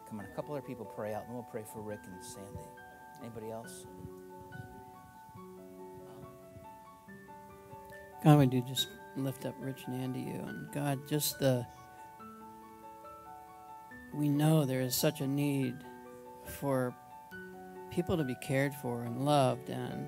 Come 0.08 0.20
on, 0.20 0.26
a 0.26 0.36
couple 0.36 0.54
other 0.56 0.66
people 0.66 0.86
pray 0.86 1.14
out, 1.14 1.26
and 1.26 1.34
we'll 1.34 1.48
pray 1.52 1.64
for 1.74 1.82
Rick 1.82 2.02
and 2.06 2.24
Sandy. 2.24 2.70
Anybody 3.24 3.52
else? 3.52 3.86
God, 8.24 8.38
we 8.40 8.46
do 8.46 8.62
just 8.62 8.90
lift 9.18 9.46
up 9.46 9.56
Rich 9.60 9.84
and 9.88 10.02
Andy 10.02 10.26
to 10.26 10.30
you. 10.32 10.40
And 10.46 10.72
God, 10.72 11.08
just 11.08 11.40
the. 11.40 11.66
We 14.14 14.30
know 14.30 14.66
there 14.66 14.82
is 14.82 14.96
such 14.96 15.22
a 15.22 15.28
need 15.28 15.76
for 16.46 16.94
people 17.92 18.18
to 18.18 18.24
be 18.24 18.36
cared 18.36 18.74
for 18.76 19.04
and 19.04 19.26
loved 19.26 19.70
and 19.70 20.08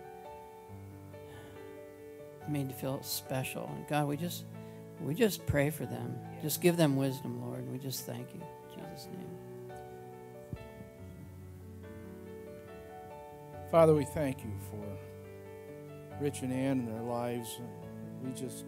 made 2.48 2.70
to 2.70 2.76
feel 2.76 3.02
special. 3.02 3.72
And 3.76 3.88
God, 3.88 4.08
we 4.08 4.18
just 4.18 4.46
we 5.02 5.14
just 5.14 5.46
pray 5.46 5.70
for 5.70 5.86
them. 5.86 6.18
Just 6.42 6.62
give 6.62 6.78
them 6.78 6.96
wisdom, 6.96 7.42
Lord. 7.42 7.70
We 7.72 7.78
just 7.80 8.06
thank 8.06 8.34
you. 8.34 8.42
In 8.42 8.80
Jesus' 8.80 9.08
name. 9.08 9.45
Father, 13.76 13.94
we 13.94 14.06
thank 14.06 14.42
you 14.42 14.54
for 14.72 16.24
Rich 16.24 16.44
and 16.44 16.54
Ann 16.54 16.80
and 16.80 16.88
their 16.88 17.02
lives. 17.02 17.60
We 18.24 18.32
just 18.32 18.64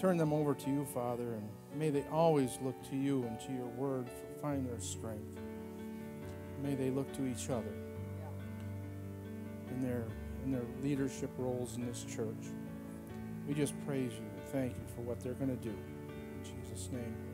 turn 0.00 0.16
them 0.16 0.32
over 0.32 0.54
to 0.54 0.70
you, 0.70 0.84
Father, 0.84 1.32
and 1.32 1.48
may 1.74 1.90
they 1.90 2.04
always 2.12 2.56
look 2.62 2.80
to 2.88 2.94
you 2.94 3.24
and 3.24 3.40
to 3.40 3.52
your 3.52 3.66
word 3.66 4.08
for 4.08 4.40
find 4.40 4.64
their 4.64 4.78
strength. 4.78 5.40
May 6.62 6.76
they 6.76 6.90
look 6.90 7.12
to 7.14 7.26
each 7.26 7.50
other 7.50 7.74
in 9.70 9.82
their 9.82 10.04
in 10.44 10.52
their 10.52 10.62
leadership 10.80 11.30
roles 11.36 11.74
in 11.74 11.84
this 11.84 12.04
church. 12.04 12.52
We 13.48 13.54
just 13.54 13.74
praise 13.84 14.12
you 14.12 14.18
and 14.18 14.44
thank 14.52 14.72
you 14.72 14.84
for 14.94 15.00
what 15.00 15.18
they're 15.18 15.34
going 15.34 15.50
to 15.50 15.64
do. 15.64 15.70
In 15.70 16.44
Jesus' 16.44 16.90
name. 16.92 17.27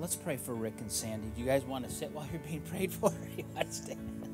Let's 0.00 0.14
pray 0.14 0.36
for 0.36 0.54
Rick 0.54 0.74
and 0.78 0.90
Sandy. 0.90 1.26
Do 1.34 1.40
you 1.40 1.46
guys 1.46 1.64
want 1.64 1.84
to 1.84 1.90
sit 1.90 2.12
while 2.12 2.24
you're 2.30 2.40
being 2.40 2.60
prayed 2.62 2.92
for? 2.92 3.12
You 3.36 3.44
want 3.54 3.68
to 3.68 3.74
stand? 3.74 4.28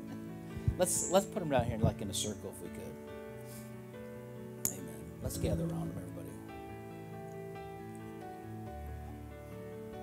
Let's 0.77 1.09
let's 1.09 1.25
put 1.25 1.39
them 1.39 1.49
down 1.49 1.65
here 1.65 1.77
like 1.79 2.01
in 2.01 2.09
a 2.09 2.13
circle 2.13 2.53
if 2.55 2.61
we 2.61 2.69
could. 2.69 2.95
Amen. 4.77 5.01
Let's 5.23 5.37
gather 5.37 5.63
around 5.63 5.89
them, 5.89 6.03
everybody. 6.03 6.29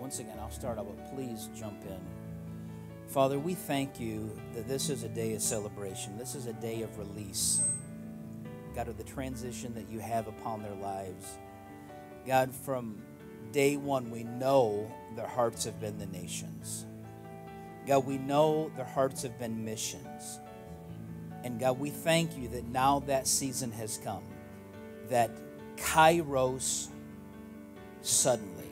Once 0.01 0.19
again, 0.19 0.37
I'll 0.41 0.51
start 0.51 0.79
out, 0.79 0.87
but 0.87 1.15
please 1.15 1.49
jump 1.55 1.81
in. 1.85 2.01
Father, 3.07 3.39
we 3.39 3.55
thank 3.55 4.01
you 4.01 4.37
that 4.55 4.67
this 4.67 4.91
is 4.91 5.05
a 5.05 5.09
day 5.09 5.35
of 5.35 5.43
celebration. 5.43 6.19
This 6.19 6.35
is 6.35 6.47
a 6.47 6.55
day 6.55 6.83
of 6.83 6.99
release. 6.99 7.63
God, 8.75 8.89
of 8.89 8.97
the 8.97 9.05
transition 9.05 9.75
that 9.75 9.89
you 9.89 10.01
have 10.01 10.27
upon 10.27 10.63
their 10.63 10.75
lives. 10.75 11.39
God, 12.27 12.55
from 12.55 13.03
day 13.53 13.77
one, 13.77 14.11
we 14.11 14.25
know 14.25 14.91
their 15.15 15.27
hearts 15.27 15.65
have 15.65 15.81
been 15.81 15.99
the 15.99 16.07
nations. 16.07 16.87
God, 17.87 18.07
we 18.07 18.19
know 18.19 18.71
their 18.77 18.85
hearts 18.85 19.23
have 19.23 19.39
been 19.39 19.65
missions. 19.65 20.41
And 21.45 21.59
God, 21.59 21.79
we 21.79 21.91
thank 21.91 22.37
you 22.39 22.49
that 22.49 22.67
now 22.69 23.01
that 23.01 23.27
season 23.27 23.73
has 23.73 23.99
come, 23.99 24.23
that 25.09 25.31
Kairos 25.77 26.89
suddenly. 28.01 28.71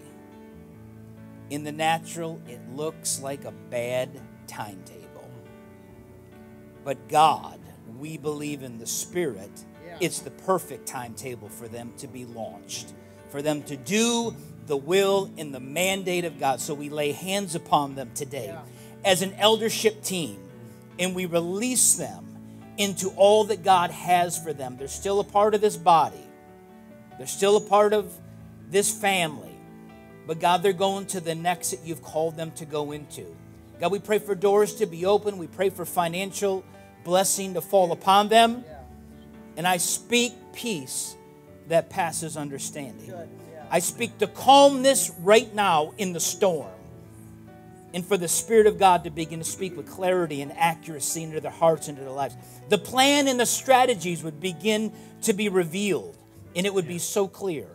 In 1.50 1.64
the 1.64 1.72
natural, 1.72 2.40
it 2.46 2.60
looks 2.70 3.20
like 3.20 3.44
a 3.44 3.50
bad 3.50 4.20
timetable. 4.46 5.28
But 6.84 7.08
God, 7.08 7.58
we 7.98 8.16
believe 8.16 8.62
in 8.62 8.78
the 8.78 8.86
Spirit, 8.86 9.50
it's 10.00 10.20
the 10.20 10.30
perfect 10.30 10.86
timetable 10.86 11.48
for 11.48 11.66
them 11.66 11.92
to 11.98 12.06
be 12.06 12.24
launched, 12.24 12.94
for 13.28 13.42
them 13.42 13.62
to 13.64 13.76
do 13.76 14.34
the 14.66 14.76
will 14.76 15.30
and 15.36 15.54
the 15.54 15.60
mandate 15.60 16.24
of 16.24 16.38
God. 16.38 16.60
So 16.60 16.74
we 16.74 16.88
lay 16.88 17.12
hands 17.12 17.54
upon 17.54 17.94
them 17.94 18.10
today 18.14 18.56
as 19.04 19.22
an 19.22 19.34
eldership 19.34 20.02
team 20.02 20.38
and 20.98 21.14
we 21.14 21.26
release 21.26 21.94
them 21.94 22.26
into 22.76 23.08
all 23.10 23.44
that 23.44 23.64
God 23.64 23.90
has 23.90 24.38
for 24.38 24.52
them. 24.52 24.76
They're 24.78 24.88
still 24.88 25.20
a 25.20 25.24
part 25.24 25.54
of 25.54 25.60
this 25.60 25.76
body, 25.76 26.24
they're 27.18 27.26
still 27.26 27.56
a 27.56 27.60
part 27.60 27.92
of 27.92 28.12
this 28.70 28.92
family. 28.92 29.48
But 30.26 30.38
God, 30.38 30.62
they're 30.62 30.72
going 30.72 31.06
to 31.06 31.20
the 31.20 31.34
next 31.34 31.70
that 31.70 31.80
you've 31.84 32.02
called 32.02 32.36
them 32.36 32.52
to 32.52 32.64
go 32.64 32.92
into. 32.92 33.26
God, 33.80 33.90
we 33.90 33.98
pray 33.98 34.18
for 34.18 34.34
doors 34.34 34.76
to 34.76 34.86
be 34.86 35.06
open. 35.06 35.38
We 35.38 35.46
pray 35.46 35.70
for 35.70 35.84
financial 35.84 36.62
blessing 37.02 37.54
to 37.54 37.60
fall 37.60 37.90
upon 37.90 38.28
them. 38.28 38.64
And 39.56 39.66
I 39.66 39.78
speak 39.78 40.34
peace 40.52 41.16
that 41.68 41.90
passes 41.90 42.36
understanding. 42.36 43.12
I 43.70 43.78
speak 43.78 44.18
the 44.18 44.26
calmness 44.26 45.12
right 45.20 45.54
now 45.54 45.94
in 45.96 46.12
the 46.12 46.20
storm. 46.20 46.70
And 47.94 48.04
for 48.04 48.16
the 48.16 48.28
Spirit 48.28 48.66
of 48.66 48.78
God 48.78 49.04
to 49.04 49.10
begin 49.10 49.38
to 49.40 49.44
speak 49.44 49.76
with 49.76 49.88
clarity 49.88 50.42
and 50.42 50.52
accuracy 50.56 51.22
into 51.22 51.40
their 51.40 51.50
hearts, 51.50 51.88
into 51.88 52.02
their 52.02 52.10
lives. 52.10 52.36
The 52.68 52.78
plan 52.78 53.26
and 53.28 53.38
the 53.38 53.46
strategies 53.46 54.22
would 54.22 54.40
begin 54.40 54.92
to 55.22 55.32
be 55.32 55.48
revealed, 55.48 56.16
and 56.54 56.66
it 56.66 56.74
would 56.74 56.86
be 56.86 56.98
so 56.98 57.26
clear. 57.26 57.66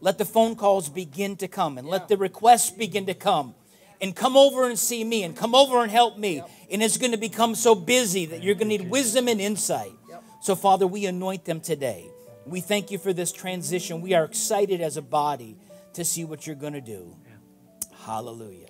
Let 0.00 0.18
the 0.18 0.24
phone 0.24 0.56
calls 0.56 0.88
begin 0.88 1.36
to 1.36 1.48
come, 1.48 1.78
and 1.78 1.86
let 1.86 2.08
the 2.08 2.16
requests 2.16 2.70
begin 2.70 3.06
to 3.06 3.14
come. 3.14 3.54
And 4.00 4.16
come 4.16 4.36
over 4.36 4.68
and 4.68 4.78
see 4.78 5.04
me, 5.04 5.22
and 5.22 5.36
come 5.36 5.54
over 5.54 5.82
and 5.82 5.90
help 5.90 6.18
me. 6.18 6.42
And 6.70 6.82
it's 6.82 6.96
going 6.96 7.12
to 7.12 7.18
become 7.18 7.54
so 7.54 7.74
busy 7.74 8.26
that 8.26 8.42
you're 8.42 8.54
going 8.54 8.68
to 8.70 8.78
need 8.78 8.90
wisdom 8.90 9.28
and 9.28 9.40
insight. 9.40 9.92
So, 10.40 10.56
Father, 10.56 10.86
we 10.88 11.06
anoint 11.06 11.44
them 11.44 11.60
today. 11.60 12.10
We 12.46 12.60
thank 12.60 12.90
you 12.90 12.98
for 12.98 13.12
this 13.12 13.32
transition. 13.32 14.00
We 14.00 14.14
are 14.14 14.24
excited 14.24 14.80
as 14.80 14.96
a 14.96 15.02
body 15.02 15.56
to 15.94 16.04
see 16.04 16.24
what 16.24 16.46
you're 16.46 16.56
going 16.56 16.72
to 16.72 16.80
do. 16.80 17.16
Hallelujah. 18.04 18.66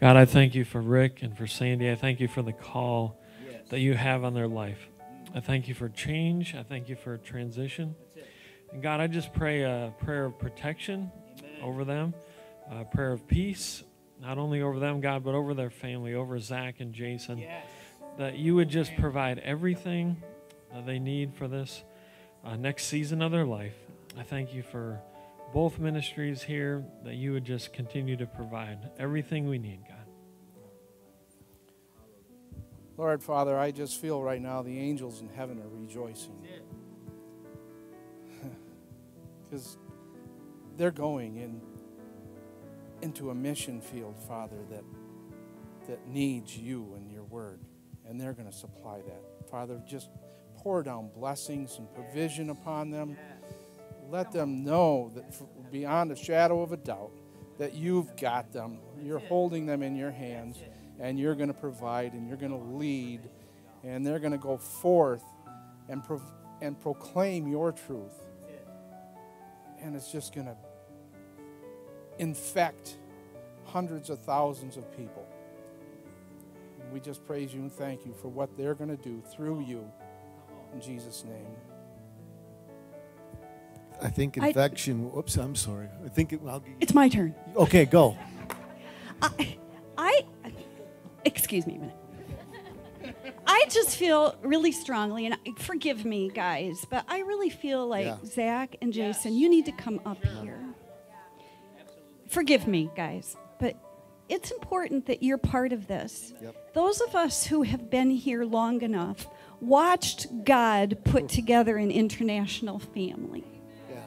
God, 0.00 0.16
I 0.16 0.24
thank 0.24 0.54
you 0.54 0.64
for 0.64 0.80
Rick 0.80 1.22
and 1.22 1.36
for 1.36 1.46
Sandy. 1.46 1.90
I 1.90 1.94
thank 1.94 2.20
you 2.20 2.28
for 2.28 2.42
the 2.42 2.52
call 2.52 3.20
that 3.68 3.80
you 3.80 3.94
have 3.94 4.24
on 4.24 4.34
their 4.34 4.48
life. 4.48 4.88
I 5.34 5.40
thank 5.40 5.68
you 5.68 5.74
for 5.74 5.88
change. 5.88 6.54
I 6.54 6.62
thank 6.62 6.88
you 6.88 6.96
for 6.96 7.18
transition. 7.18 7.94
And 8.72 8.82
God, 8.82 9.00
I 9.00 9.06
just 9.06 9.32
pray 9.32 9.62
a 9.62 9.92
prayer 9.98 10.26
of 10.26 10.38
protection 10.38 11.10
over 11.62 11.84
them, 11.84 12.14
a 12.70 12.84
prayer 12.84 13.12
of 13.12 13.26
peace, 13.26 13.82
not 14.20 14.38
only 14.38 14.62
over 14.62 14.78
them, 14.78 15.00
God, 15.00 15.24
but 15.24 15.34
over 15.34 15.54
their 15.54 15.70
family, 15.70 16.14
over 16.14 16.38
Zach 16.38 16.80
and 16.80 16.92
Jason. 16.92 17.38
Yes. 17.38 17.66
That 18.18 18.38
you 18.38 18.54
would 18.54 18.68
just 18.68 18.94
provide 18.96 19.38
everything 19.40 20.22
that 20.72 20.86
they 20.86 20.98
need 20.98 21.34
for 21.34 21.48
this 21.48 21.84
uh, 22.44 22.56
next 22.56 22.86
season 22.86 23.22
of 23.22 23.32
their 23.32 23.46
life. 23.46 23.74
I 24.18 24.22
thank 24.22 24.54
you 24.54 24.62
for 24.62 25.00
both 25.52 25.78
ministries 25.78 26.42
here, 26.42 26.84
that 27.04 27.14
you 27.16 27.32
would 27.32 27.44
just 27.44 27.72
continue 27.72 28.16
to 28.16 28.26
provide 28.26 28.90
everything 28.98 29.48
we 29.48 29.58
need, 29.58 29.80
God. 29.88 29.96
Lord 32.96 33.22
Father, 33.22 33.58
I 33.58 33.70
just 33.70 34.00
feel 34.00 34.22
right 34.22 34.40
now 34.40 34.62
the 34.62 34.78
angels 34.78 35.20
in 35.20 35.28
heaven 35.28 35.60
are 35.60 35.68
rejoicing. 35.68 36.46
Because 39.42 39.78
they're 40.76 40.90
going 40.90 41.36
in 41.36 41.60
into 43.02 43.30
a 43.30 43.34
mission 43.34 43.80
field, 43.80 44.16
Father, 44.28 44.58
that 44.70 44.84
that 45.88 46.06
needs 46.06 46.56
you 46.56 46.92
and 46.96 47.10
your 47.10 47.24
word. 47.24 47.60
And 48.06 48.20
they're 48.20 48.32
going 48.32 48.48
to 48.48 48.56
supply 48.56 49.00
that. 49.06 49.50
Father, 49.50 49.80
just 49.88 50.08
pour 50.62 50.82
down 50.82 51.10
blessings 51.14 51.78
and 51.78 51.92
provision 51.94 52.50
upon 52.50 52.90
them. 52.90 53.16
Let 54.10 54.32
them 54.32 54.64
know 54.64 55.10
that 55.14 55.70
beyond 55.70 56.12
a 56.12 56.16
shadow 56.16 56.62
of 56.62 56.72
a 56.72 56.76
doubt 56.76 57.12
that 57.58 57.74
you've 57.74 58.16
got 58.16 58.52
them. 58.52 58.78
You're 59.00 59.18
holding 59.18 59.66
them 59.66 59.82
in 59.82 59.94
your 59.94 60.10
hands 60.10 60.58
and 60.98 61.18
you're 61.18 61.34
going 61.34 61.48
to 61.48 61.54
provide 61.54 62.12
and 62.12 62.26
you're 62.28 62.36
going 62.36 62.52
to 62.52 62.76
lead 62.76 63.20
and 63.84 64.04
they're 64.04 64.18
going 64.18 64.32
to 64.32 64.38
go 64.38 64.56
forth 64.56 65.24
and, 65.88 66.04
pro- 66.04 66.22
and 66.60 66.78
proclaim 66.80 67.48
your 67.48 67.72
truth. 67.72 68.22
And 69.82 69.96
it's 69.96 70.12
just 70.12 70.34
going 70.34 70.46
to 70.46 70.56
infect 72.18 72.98
hundreds 73.64 74.10
of 74.10 74.18
thousands 74.20 74.76
of 74.76 74.94
people. 74.96 75.26
We 76.92 77.00
just 77.00 77.24
praise 77.24 77.54
you 77.54 77.60
and 77.60 77.72
thank 77.72 78.04
you 78.04 78.12
for 78.20 78.28
what 78.28 78.56
they're 78.56 78.74
going 78.74 78.94
to 78.94 79.02
do 79.02 79.22
through 79.34 79.60
you. 79.60 79.90
In 80.72 80.80
Jesus' 80.80 81.24
name. 81.24 81.56
I 84.02 84.08
think 84.08 84.38
I- 84.40 84.48
infection. 84.48 85.10
Whoops, 85.12 85.36
I'm 85.36 85.54
sorry. 85.54 85.88
I 86.04 86.08
think 86.08 86.32
it, 86.32 86.40
I'll, 86.46 86.62
It's 86.80 86.94
my 86.94 87.08
turn. 87.08 87.34
okay, 87.56 87.84
go. 87.84 88.16
I, 89.22 89.56
I, 89.98 90.22
excuse 91.26 91.66
me 91.66 91.76
a 91.76 91.78
minute. 91.80 91.96
I 93.46 93.64
just 93.68 93.96
feel 93.96 94.36
really 94.42 94.72
strongly, 94.72 95.26
and 95.26 95.34
I- 95.34 95.38
forgive 95.60 96.04
me, 96.06 96.30
guys, 96.30 96.86
but 96.90 97.04
I 97.08 97.18
really 97.20 97.50
feel 97.50 97.86
like 97.86 98.06
Yeah. 98.06 98.16
Zach 98.24 98.76
and 98.80 98.92
Jason, 98.92 99.34
you 99.36 99.48
need 99.50 99.66
to 99.66 99.72
come 99.72 100.00
up 100.06 100.24
here. 100.24 100.58
Yeah. 100.62 101.84
Forgive 102.28 102.66
me, 102.66 102.90
guys, 102.96 103.36
but 103.58 103.76
it's 104.30 104.50
important 104.52 105.06
that 105.06 105.22
you're 105.22 105.36
part 105.38 105.72
of 105.74 105.86
this. 105.88 106.32
Yep. 106.40 106.72
Those 106.72 107.00
of 107.02 107.14
us 107.14 107.44
who 107.44 107.62
have 107.62 107.90
been 107.90 108.10
here 108.10 108.44
long 108.44 108.80
enough 108.82 109.26
watched 109.60 110.44
God 110.44 110.98
put 111.04 111.28
together 111.28 111.76
an 111.76 111.90
international 111.90 112.78
family. 112.78 113.44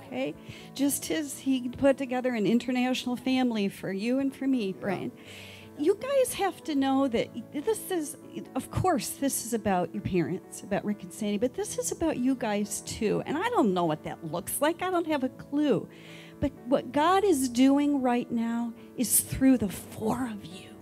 Okay? 0.07 0.35
Just 0.75 1.09
as 1.09 1.39
he 1.39 1.69
put 1.69 1.97
together 1.97 2.33
an 2.35 2.45
international 2.45 3.15
family 3.15 3.67
for 3.67 3.91
you 3.91 4.19
and 4.19 4.35
for 4.35 4.47
me, 4.47 4.73
Brian. 4.73 5.11
You 5.75 5.97
guys 5.99 6.35
have 6.35 6.63
to 6.65 6.75
know 6.75 7.07
that 7.07 7.29
this 7.51 7.89
is, 7.89 8.15
of 8.53 8.69
course, 8.69 9.09
this 9.09 9.43
is 9.43 9.55
about 9.55 9.91
your 9.91 10.03
parents, 10.03 10.61
about 10.61 10.85
Rick 10.85 11.01
and 11.01 11.11
Sandy, 11.11 11.39
but 11.39 11.55
this 11.55 11.79
is 11.79 11.91
about 11.91 12.17
you 12.17 12.35
guys 12.35 12.81
too. 12.81 13.23
And 13.25 13.35
I 13.35 13.49
don't 13.49 13.73
know 13.73 13.85
what 13.85 14.03
that 14.03 14.23
looks 14.31 14.61
like, 14.61 14.83
I 14.83 14.91
don't 14.91 15.07
have 15.07 15.23
a 15.23 15.29
clue. 15.29 15.87
But 16.39 16.51
what 16.67 16.91
God 16.91 17.23
is 17.23 17.49
doing 17.49 18.03
right 18.03 18.29
now 18.29 18.73
is 18.97 19.21
through 19.21 19.57
the 19.57 19.69
four 19.69 20.27
of 20.27 20.45
you. 20.45 20.72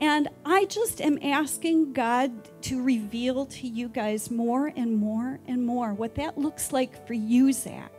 And 0.00 0.28
I 0.46 0.64
just 0.64 1.02
am 1.02 1.18
asking 1.22 1.92
God 1.92 2.32
to 2.62 2.82
reveal 2.82 3.44
to 3.46 3.66
you 3.66 3.88
guys 3.88 4.30
more 4.30 4.72
and 4.74 4.96
more 4.96 5.40
and 5.46 5.64
more 5.64 5.92
what 5.92 6.14
that 6.14 6.38
looks 6.38 6.72
like 6.72 7.06
for 7.06 7.12
you, 7.12 7.52
Zach, 7.52 7.92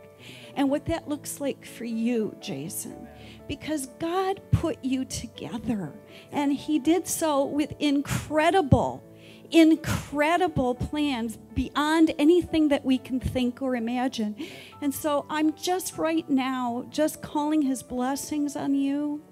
and 0.56 0.68
what 0.68 0.86
that 0.86 1.08
looks 1.08 1.40
like 1.40 1.64
for 1.64 1.84
you, 1.84 2.36
Jason. 2.40 3.06
Because 3.46 3.86
God 4.00 4.40
put 4.50 4.84
you 4.84 5.04
together, 5.04 5.92
and 6.32 6.52
He 6.52 6.80
did 6.80 7.06
so 7.06 7.44
with 7.44 7.72
incredible, 7.78 9.04
incredible 9.52 10.74
plans 10.74 11.36
beyond 11.54 12.14
anything 12.18 12.68
that 12.68 12.84
we 12.84 12.98
can 12.98 13.20
think 13.20 13.62
or 13.62 13.76
imagine. 13.76 14.34
And 14.80 14.92
so 14.92 15.24
I'm 15.30 15.54
just 15.54 15.98
right 15.98 16.28
now 16.28 16.84
just 16.90 17.22
calling 17.22 17.62
His 17.62 17.84
blessings 17.84 18.56
on 18.56 18.74
you 18.74 19.22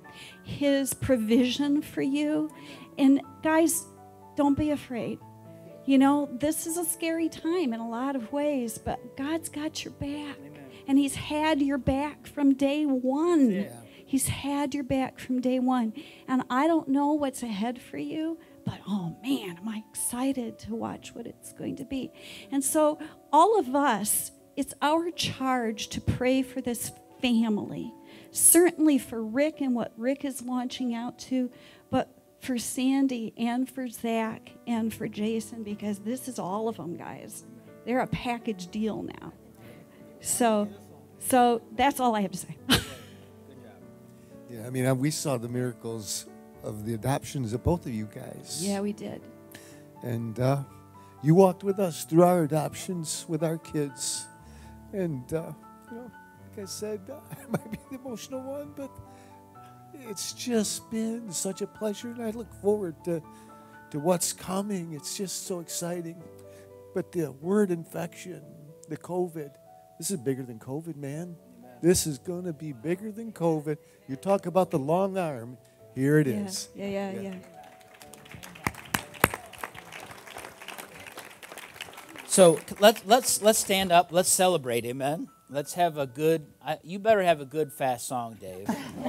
his 0.50 0.92
provision 0.92 1.80
for 1.80 2.02
you. 2.02 2.50
And 2.98 3.22
guys, 3.42 3.86
don't 4.36 4.58
be 4.58 4.70
afraid. 4.70 5.18
You 5.86 5.98
know, 5.98 6.28
this 6.32 6.66
is 6.66 6.76
a 6.76 6.84
scary 6.84 7.28
time 7.28 7.72
in 7.72 7.80
a 7.80 7.88
lot 7.88 8.16
of 8.16 8.32
ways, 8.32 8.78
but 8.78 9.16
God's 9.16 9.48
got 9.48 9.84
your 9.84 9.92
back. 9.94 10.36
And 10.86 10.98
He's 10.98 11.14
had 11.14 11.62
your 11.62 11.78
back 11.78 12.26
from 12.26 12.54
day 12.54 12.84
one. 12.84 13.68
He's 14.04 14.28
had 14.28 14.74
your 14.74 14.84
back 14.84 15.18
from 15.18 15.40
day 15.40 15.60
one. 15.60 15.92
And 16.26 16.42
I 16.50 16.66
don't 16.66 16.88
know 16.88 17.12
what's 17.12 17.42
ahead 17.42 17.80
for 17.80 17.96
you, 17.96 18.38
but 18.64 18.80
oh 18.88 19.16
man, 19.22 19.56
am 19.56 19.68
I 19.68 19.84
excited 19.88 20.58
to 20.60 20.74
watch 20.74 21.14
what 21.14 21.26
it's 21.26 21.52
going 21.52 21.76
to 21.76 21.84
be. 21.84 22.12
And 22.50 22.62
so, 22.62 22.98
all 23.32 23.58
of 23.58 23.74
us, 23.74 24.32
it's 24.56 24.74
our 24.82 25.10
charge 25.10 25.88
to 25.90 26.00
pray 26.00 26.42
for 26.42 26.60
this 26.60 26.90
family 27.22 27.92
certainly 28.30 28.98
for 28.98 29.22
Rick 29.22 29.60
and 29.60 29.74
what 29.74 29.92
Rick 29.96 30.24
is 30.24 30.42
launching 30.42 30.94
out 30.94 31.18
to, 31.20 31.50
but 31.90 32.08
for 32.40 32.58
Sandy 32.58 33.34
and 33.36 33.68
for 33.68 33.88
Zach 33.88 34.52
and 34.66 34.92
for 34.92 35.08
Jason, 35.08 35.62
because 35.62 35.98
this 36.00 36.28
is 36.28 36.38
all 36.38 36.68
of 36.68 36.76
them, 36.76 36.96
guys. 36.96 37.44
They're 37.84 38.00
a 38.00 38.06
package 38.06 38.70
deal 38.70 39.02
now. 39.02 39.32
So, 40.20 40.68
so 41.18 41.62
that's 41.72 42.00
all 42.00 42.14
I 42.14 42.22
have 42.22 42.32
to 42.32 42.38
say. 42.38 42.56
Yeah, 44.50 44.66
I 44.66 44.70
mean, 44.70 44.84
uh, 44.84 44.94
we 44.96 45.12
saw 45.12 45.36
the 45.38 45.48
miracles 45.48 46.26
of 46.64 46.84
the 46.84 46.94
adoptions 46.94 47.52
of 47.52 47.62
both 47.62 47.86
of 47.86 47.92
you 47.92 48.06
guys. 48.12 48.58
yeah, 48.60 48.80
we 48.80 48.92
did. 48.92 49.22
And 50.02 50.38
uh, 50.40 50.64
you 51.22 51.36
walked 51.36 51.62
with 51.62 51.78
us 51.78 52.04
through 52.04 52.24
our 52.24 52.42
adoptions 52.42 53.24
with 53.28 53.44
our 53.44 53.58
kids. 53.58 54.26
And, 54.92 55.32
uh, 55.32 55.52
you 55.90 55.96
know, 55.98 56.10
I 56.60 56.66
said, 56.66 57.00
I 57.30 57.50
might 57.50 57.70
be 57.70 57.78
the 57.90 57.96
emotional 57.96 58.42
one, 58.42 58.72
but 58.76 58.90
it's 60.08 60.32
just 60.32 60.90
been 60.90 61.32
such 61.32 61.62
a 61.62 61.66
pleasure. 61.66 62.10
And 62.10 62.22
I 62.22 62.30
look 62.30 62.52
forward 62.60 62.96
to, 63.04 63.22
to 63.90 63.98
what's 63.98 64.32
coming. 64.32 64.92
It's 64.92 65.16
just 65.16 65.46
so 65.46 65.60
exciting. 65.60 66.22
But 66.94 67.12
the 67.12 67.30
word 67.32 67.70
infection, 67.70 68.42
the 68.88 68.96
COVID, 68.96 69.52
this 69.98 70.10
is 70.10 70.18
bigger 70.18 70.42
than 70.42 70.58
COVID, 70.58 70.96
man. 70.96 71.36
This 71.82 72.06
is 72.06 72.18
going 72.18 72.44
to 72.44 72.52
be 72.52 72.72
bigger 72.72 73.10
than 73.10 73.32
COVID. 73.32 73.78
You 74.08 74.16
talk 74.16 74.46
about 74.46 74.70
the 74.70 74.78
long 74.78 75.16
arm. 75.16 75.56
Here 75.94 76.18
it 76.18 76.26
yeah, 76.26 76.34
is. 76.44 76.68
yeah, 76.74 76.86
yeah, 76.86 77.10
Yeah. 77.12 77.20
yeah. 77.20 77.34
So 82.26 82.60
let's 82.78 83.04
let's 83.06 83.42
let's 83.42 83.58
stand 83.58 83.90
up. 83.90 84.12
Let's 84.12 84.28
celebrate, 84.30 84.84
amen. 84.84 85.28
Let's 85.52 85.74
have 85.74 85.98
a 85.98 86.06
good. 86.06 86.46
I, 86.64 86.78
you 86.84 87.00
better 87.00 87.22
have 87.22 87.40
a 87.40 87.44
good 87.44 87.72
fast 87.72 88.06
song, 88.06 88.38
Dave, 88.40 88.68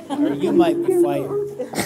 or 0.10 0.34
you 0.34 0.52
might 0.52 0.76
be 0.84 1.02
fighting. 1.04 1.72